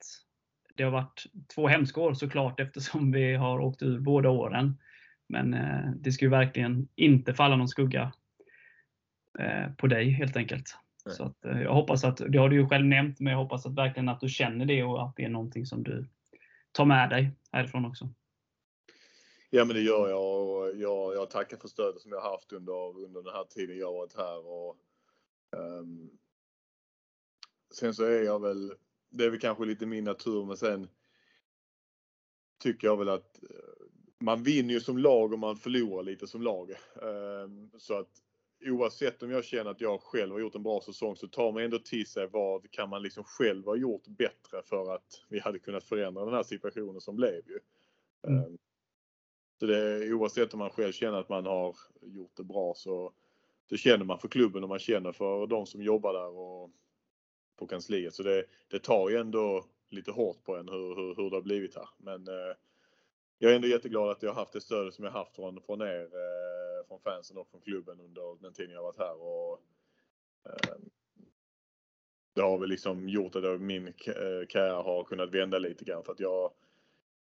det 0.75 0.83
har 0.83 0.91
varit 0.91 1.25
två 1.55 1.67
hemska 1.67 2.01
år 2.01 2.13
såklart 2.13 2.59
eftersom 2.59 3.11
vi 3.11 3.35
har 3.35 3.59
åkt 3.59 3.81
ur 3.81 3.99
båda 3.99 4.29
åren. 4.29 4.77
Men 5.27 5.53
eh, 5.53 5.91
det 5.95 6.11
ska 6.11 6.25
ju 6.25 6.31
verkligen 6.31 6.87
inte 6.95 7.33
falla 7.33 7.55
någon 7.55 7.67
skugga 7.67 8.13
på 9.77 9.87
dig 9.87 10.09
helt 10.09 10.35
enkelt. 10.35 10.77
Nej. 11.05 11.15
Så 11.15 11.23
att, 11.23 11.37
jag 11.41 11.73
hoppas 11.73 12.03
att, 12.03 12.21
det 12.29 12.37
har 12.37 12.49
du 12.49 12.55
ju 12.55 12.67
själv 12.67 12.85
nämnt, 12.85 13.19
men 13.19 13.31
jag 13.33 13.39
hoppas 13.39 13.65
att 13.65 13.75
verkligen 13.75 14.09
att 14.09 14.19
du 14.19 14.29
känner 14.29 14.65
det 14.65 14.83
och 14.83 15.03
att 15.03 15.15
det 15.15 15.23
är 15.23 15.29
någonting 15.29 15.65
som 15.65 15.83
du 15.83 16.07
tar 16.71 16.85
med 16.85 17.09
dig 17.09 17.31
härifrån 17.51 17.85
också. 17.85 18.09
Ja 19.49 19.65
men 19.65 19.75
det 19.75 19.81
gör 19.81 20.09
jag 20.09 20.49
och 20.49 20.77
jag, 20.77 21.15
jag 21.15 21.29
tackar 21.29 21.57
för 21.57 21.67
stödet 21.67 22.01
som 22.01 22.11
jag 22.11 22.21
haft 22.21 22.53
under, 22.53 23.03
under 23.05 23.23
den 23.23 23.33
här 23.33 23.43
tiden 23.43 23.77
jag 23.77 23.93
varit 23.93 24.17
här. 24.17 24.47
Och, 24.47 24.77
um, 25.51 26.09
sen 27.73 27.93
så 27.93 28.03
är 28.03 28.23
jag 28.23 28.41
väl, 28.41 28.73
det 29.13 29.25
är 29.25 29.29
väl 29.29 29.39
kanske 29.39 29.65
lite 29.65 29.85
min 29.85 30.03
natur 30.03 30.45
men 30.45 30.57
sen 30.57 30.87
tycker 32.59 32.87
jag 32.87 32.97
väl 32.97 33.09
att 33.09 33.43
eh, 33.43 33.85
man 34.19 34.43
vinner 34.43 34.73
ju 34.73 34.79
som 34.79 34.97
lag 34.97 35.33
och 35.33 35.39
man 35.39 35.57
förlorar 35.57 36.03
lite 36.03 36.27
som 36.27 36.41
lag. 36.41 36.71
Um, 36.95 37.71
så 37.77 37.93
att 37.93 38.09
oavsett 38.65 39.23
om 39.23 39.31
jag 39.31 39.45
känner 39.45 39.71
att 39.71 39.81
jag 39.81 40.01
själv 40.01 40.31
har 40.31 40.39
gjort 40.39 40.55
en 40.55 40.63
bra 40.63 40.81
säsong 40.81 41.15
så 41.15 41.27
tar 41.27 41.51
man 41.51 41.63
ändå 41.63 41.79
till 41.79 42.07
sig 42.07 42.27
vad 42.27 42.71
kan 42.71 42.89
man 42.89 43.03
liksom 43.03 43.23
själv 43.23 43.65
ha 43.65 43.75
gjort 43.75 44.07
bättre 44.07 44.61
för 44.65 44.95
att 44.95 45.23
vi 45.29 45.39
hade 45.39 45.59
kunnat 45.59 45.83
förändra 45.83 46.25
den 46.25 46.33
här 46.33 46.43
situationen 46.43 47.01
som 47.01 47.15
blev 47.15 47.41
ju. 47.47 47.59
Mm. 48.27 48.45
Um, 48.45 48.57
så 49.59 49.65
det, 49.65 50.13
oavsett 50.13 50.53
om 50.53 50.59
man 50.59 50.69
själv 50.69 50.91
känner 50.91 51.17
att 51.19 51.29
man 51.29 51.45
har 51.45 51.75
gjort 52.01 52.37
det 52.37 52.43
bra 52.43 52.73
så 52.75 53.13
det 53.69 53.77
känner 53.77 54.05
man 54.05 54.19
för 54.19 54.27
klubben 54.27 54.63
och 54.63 54.69
man 54.69 54.79
känner 54.79 55.11
för 55.11 55.47
de 55.47 55.65
som 55.65 55.81
jobbar 55.81 56.13
där. 56.13 56.29
Och 56.29 56.71
på 57.57 57.67
kansliet. 57.67 58.13
Så 58.13 58.23
det, 58.23 58.45
det 58.67 58.79
tar 58.79 59.09
ju 59.09 59.17
ändå 59.17 59.65
lite 59.89 60.11
hårt 60.11 60.43
på 60.43 60.55
en 60.55 60.69
hur, 60.69 60.95
hur, 60.95 61.15
hur 61.15 61.29
det 61.29 61.35
har 61.35 61.41
blivit 61.41 61.75
här. 61.75 61.89
Men 61.97 62.27
eh, 62.27 62.55
jag 63.37 63.51
är 63.51 63.55
ändå 63.55 63.67
jätteglad 63.67 64.09
att 64.09 64.23
jag 64.23 64.29
har 64.29 64.41
haft 64.41 64.53
det 64.53 64.61
stödet 64.61 64.93
som 64.93 65.05
jag 65.05 65.11
haft 65.11 65.35
från, 65.35 65.61
från 65.61 65.81
er, 65.81 66.01
eh, 66.03 66.87
från 66.87 66.99
fansen 66.99 67.37
och 67.37 67.47
från 67.47 67.61
klubben 67.61 67.99
under 67.99 68.41
den 68.41 68.53
tiden 68.53 68.75
jag 68.75 68.83
varit 68.83 68.99
här. 68.99 69.21
Och, 69.21 69.61
eh, 70.45 70.75
det 72.33 72.41
har 72.41 72.57
väl 72.57 72.69
liksom 72.69 73.09
gjort 73.09 73.35
att 73.35 73.61
min 73.61 73.87
eh, 73.87 73.93
karriär 74.49 74.83
har 74.83 75.03
kunnat 75.03 75.33
vända 75.33 75.59
lite 75.59 75.85
grann 75.85 76.03
för 76.03 76.11
att 76.11 76.19
jag 76.19 76.51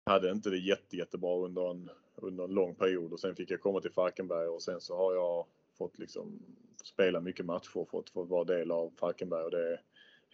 hade 0.05 0.31
inte 0.31 0.49
det 0.49 0.57
jätte, 0.57 0.97
jättebra 0.97 1.37
under 1.37 1.71
en, 1.71 1.89
under 2.15 2.43
en 2.43 2.53
lång 2.53 2.75
period 2.75 3.13
och 3.13 3.19
sen 3.19 3.35
fick 3.35 3.51
jag 3.51 3.61
komma 3.61 3.81
till 3.81 3.91
Falkenberg 3.91 4.47
och 4.47 4.61
sen 4.61 4.81
så 4.81 4.97
har 4.97 5.13
jag 5.13 5.45
fått 5.77 5.99
liksom 5.99 6.39
spela 6.83 7.19
mycket 7.19 7.45
matcher 7.45 7.77
och 7.77 7.89
fått, 7.89 8.09
fått 8.09 8.29
vara 8.29 8.43
del 8.43 8.71
av 8.71 8.91
Falkenberg 8.99 9.43
och 9.43 9.51
det 9.51 9.79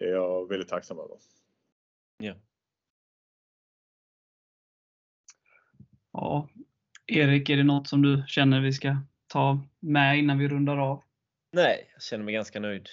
är 0.05 0.09
jag 0.09 0.49
väldigt 0.49 0.69
tacksam 0.69 0.99
över. 0.99 1.17
Ja. 2.17 2.35
Ja, 6.11 6.49
Erik, 7.05 7.49
är 7.49 7.57
det 7.57 7.63
något 7.63 7.87
som 7.87 8.01
du 8.01 8.23
känner 8.27 8.61
vi 8.61 8.73
ska 8.73 8.97
ta 9.27 9.61
med 9.79 10.19
innan 10.19 10.37
vi 10.37 10.47
rundar 10.47 10.77
av? 10.77 11.03
Nej, 11.51 11.89
jag 11.93 12.03
känner 12.03 12.23
mig 12.23 12.33
ganska 12.33 12.59
nöjd. 12.59 12.89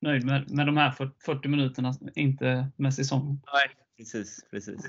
Nöjd 0.00 0.24
med, 0.24 0.50
med 0.50 0.66
de 0.66 0.76
här 0.76 0.90
40 1.24 1.48
minuterna, 1.48 1.94
inte 2.14 2.70
med 2.76 2.94
säsongen? 2.94 3.40
Nej, 3.52 3.76
precis. 3.96 4.44
precis. 4.50 4.86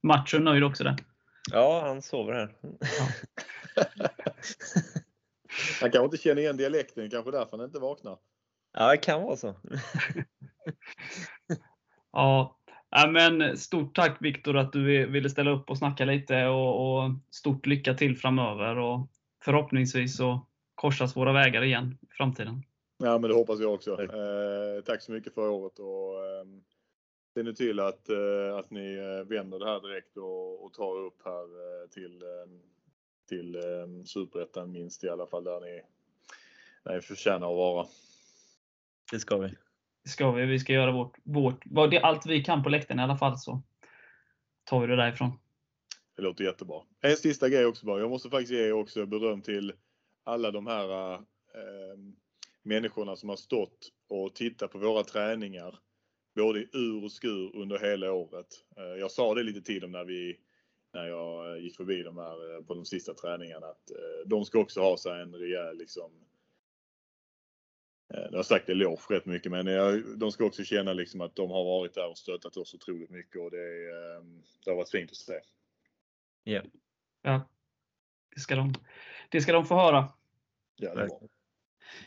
Matchen 0.00 0.44
nöjd 0.44 0.64
också 0.64 0.84
där? 0.84 0.96
Ja, 1.50 1.82
han 1.86 2.02
sover 2.02 2.32
här. 2.32 2.56
Ja. 2.60 3.08
han 5.80 5.90
kanske 5.90 6.04
inte 6.04 6.16
känner 6.16 6.42
igen 6.42 6.56
dialekten, 6.56 7.10
kanske 7.10 7.30
därför 7.30 7.56
han 7.56 7.66
inte 7.66 7.78
vaknar. 7.78 8.18
Ja, 8.74 8.90
det 8.90 8.96
kan 8.96 9.22
vara 9.22 9.36
så. 9.36 9.54
ja, 12.12 12.58
men 13.08 13.56
stort 13.56 13.94
tack 13.94 14.16
Viktor 14.20 14.56
att 14.56 14.72
du 14.72 15.06
ville 15.06 15.30
ställa 15.30 15.50
upp 15.50 15.70
och 15.70 15.78
snacka 15.78 16.04
lite 16.04 16.46
och, 16.46 17.04
och, 17.04 17.10
stort 17.30 17.66
lycka 17.66 17.94
till 17.94 18.16
framöver 18.16 18.78
och 18.78 19.08
förhoppningsvis 19.44 20.16
så 20.16 20.46
korsas 20.74 21.16
våra 21.16 21.32
vägar 21.32 21.62
igen 21.62 21.98
i 22.02 22.06
framtiden. 22.10 22.62
Ja, 22.98 23.18
men 23.18 23.30
det 23.30 23.36
hoppas 23.36 23.60
jag 23.60 23.74
också. 23.74 24.02
Eh, 24.02 24.84
tack 24.84 25.02
så 25.02 25.12
mycket 25.12 25.34
för 25.34 25.48
året 25.48 25.78
och 25.78 26.24
eh, 26.24 26.44
se 27.34 27.42
nu 27.42 27.52
till 27.52 27.80
att, 27.80 28.08
eh, 28.08 28.56
att 28.56 28.70
ni 28.70 28.94
eh, 28.94 29.28
vänder 29.28 29.58
det 29.58 29.66
här 29.66 29.80
direkt 29.80 30.16
och, 30.16 30.64
och 30.64 30.72
tar 30.72 30.98
upp 30.98 31.22
här 31.24 31.42
eh, 31.42 31.88
till, 31.90 32.22
eh, 32.22 32.60
till 33.28 33.54
eh, 33.54 34.04
Superettan 34.04 34.72
minst 34.72 35.04
i 35.04 35.08
alla 35.08 35.26
fall 35.26 35.44
där 35.44 35.60
ni, 35.60 35.82
där 36.84 36.94
ni 36.94 37.00
förtjänar 37.00 37.50
att 37.50 37.56
vara. 37.56 37.86
Det 39.10 39.18
ska 39.18 39.38
vi. 39.38 39.48
Det 40.04 40.10
ska 40.10 40.32
vi. 40.32 40.46
Vi 40.46 40.58
ska 40.58 40.72
göra 40.72 40.92
vårt, 40.92 41.16
vårt 41.24 41.90
det 41.90 42.00
allt 42.00 42.26
vi 42.26 42.44
kan 42.44 42.62
på 42.62 42.68
läktaren 42.68 43.00
i 43.00 43.02
alla 43.02 43.16
fall 43.16 43.38
så 43.38 43.62
tar 44.64 44.80
vi 44.80 44.86
det 44.86 44.96
därifrån. 44.96 45.38
Det 46.16 46.22
låter 46.22 46.44
jättebra. 46.44 46.82
En 47.00 47.16
sista 47.16 47.48
grej 47.48 47.66
också 47.66 47.86
bara. 47.86 48.00
Jag 48.00 48.10
måste 48.10 48.30
faktiskt 48.30 48.52
ge 48.52 48.72
också 48.72 49.06
beröm 49.06 49.42
till 49.42 49.72
alla 50.24 50.50
de 50.50 50.66
här 50.66 51.14
äh, 51.14 51.20
människorna 52.62 53.16
som 53.16 53.28
har 53.28 53.36
stått 53.36 53.88
och 54.08 54.34
tittat 54.34 54.70
på 54.70 54.78
våra 54.78 55.02
träningar. 55.02 55.78
Både 56.36 56.60
i 56.60 56.68
ur 56.72 57.04
och 57.04 57.12
skur 57.12 57.56
under 57.56 57.78
hela 57.78 58.12
året. 58.12 58.46
Äh, 58.76 59.00
jag 59.00 59.10
sa 59.10 59.34
det 59.34 59.42
lite 59.42 59.62
till 59.62 59.80
dem 59.80 59.92
när 59.92 60.04
vi 60.04 60.36
när 60.94 61.06
jag 61.06 61.60
gick 61.60 61.76
förbi 61.76 62.02
dem 62.02 62.16
här 62.16 62.62
på 62.62 62.74
de 62.74 62.84
sista 62.84 63.14
träningarna 63.14 63.66
att 63.66 63.90
äh, 63.90 64.28
de 64.28 64.44
ska 64.44 64.58
också 64.58 64.80
ha 64.80 64.96
sig 64.96 65.22
en 65.22 65.34
rejäl 65.34 65.78
liksom 65.78 66.10
jag 68.30 68.38
har 68.38 68.42
sagt 68.42 68.68
eloge 68.68 69.14
rätt 69.14 69.26
mycket 69.26 69.52
men 69.52 69.66
jag, 69.66 70.18
de 70.18 70.32
ska 70.32 70.44
också 70.44 70.64
känna 70.64 70.92
liksom 70.92 71.20
att 71.20 71.36
de 71.36 71.50
har 71.50 71.64
varit 71.64 71.94
där 71.94 72.10
och 72.10 72.18
stöttat 72.18 72.56
oss 72.56 72.74
otroligt 72.74 73.10
mycket 73.10 73.40
och 73.40 73.50
det, 73.50 73.90
ehm, 74.16 74.42
det 74.64 74.70
har 74.70 74.76
varit 74.76 74.90
fint 74.90 75.10
att 75.10 75.16
se. 75.16 75.40
Yeah. 76.44 76.64
Ja. 77.22 77.48
Det 78.34 78.40
ska 78.40 78.56
de, 78.56 78.74
det 79.28 79.40
ska 79.40 79.52
de 79.52 79.66
få 79.66 79.74
höra. 79.74 80.08
Ja, 80.76 80.94
det. 80.94 81.08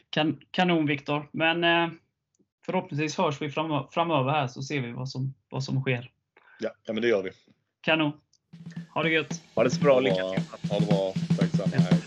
Kan, 0.09 0.41
kanon 0.51 0.85
Viktor. 0.85 1.29
Men 1.31 1.63
eh, 1.63 1.89
förhoppningsvis 2.65 3.17
hörs 3.17 3.41
vi 3.41 3.49
fram, 3.49 3.87
framöver 3.91 4.31
här 4.31 4.47
så 4.47 4.61
ser 4.61 4.81
vi 4.81 4.91
vad 4.91 5.09
som, 5.09 5.33
vad 5.49 5.63
som 5.63 5.81
sker. 5.81 6.11
Ja, 6.59 6.71
ja 6.85 6.93
men 6.93 7.01
det 7.01 7.07
gör 7.07 7.23
vi. 7.23 7.31
Kanon. 7.81 8.11
Ha 8.93 9.03
det 9.03 9.09
gött. 9.09 9.41
Ha 9.55 9.63
det 9.63 9.69
så 9.69 9.81
bra. 9.81 9.99
Lycka 9.99 10.15
till. 10.15 10.69
Ha 10.69 10.79
det 10.79 10.85
bra. 10.85 11.13
Tack. 11.37 12.06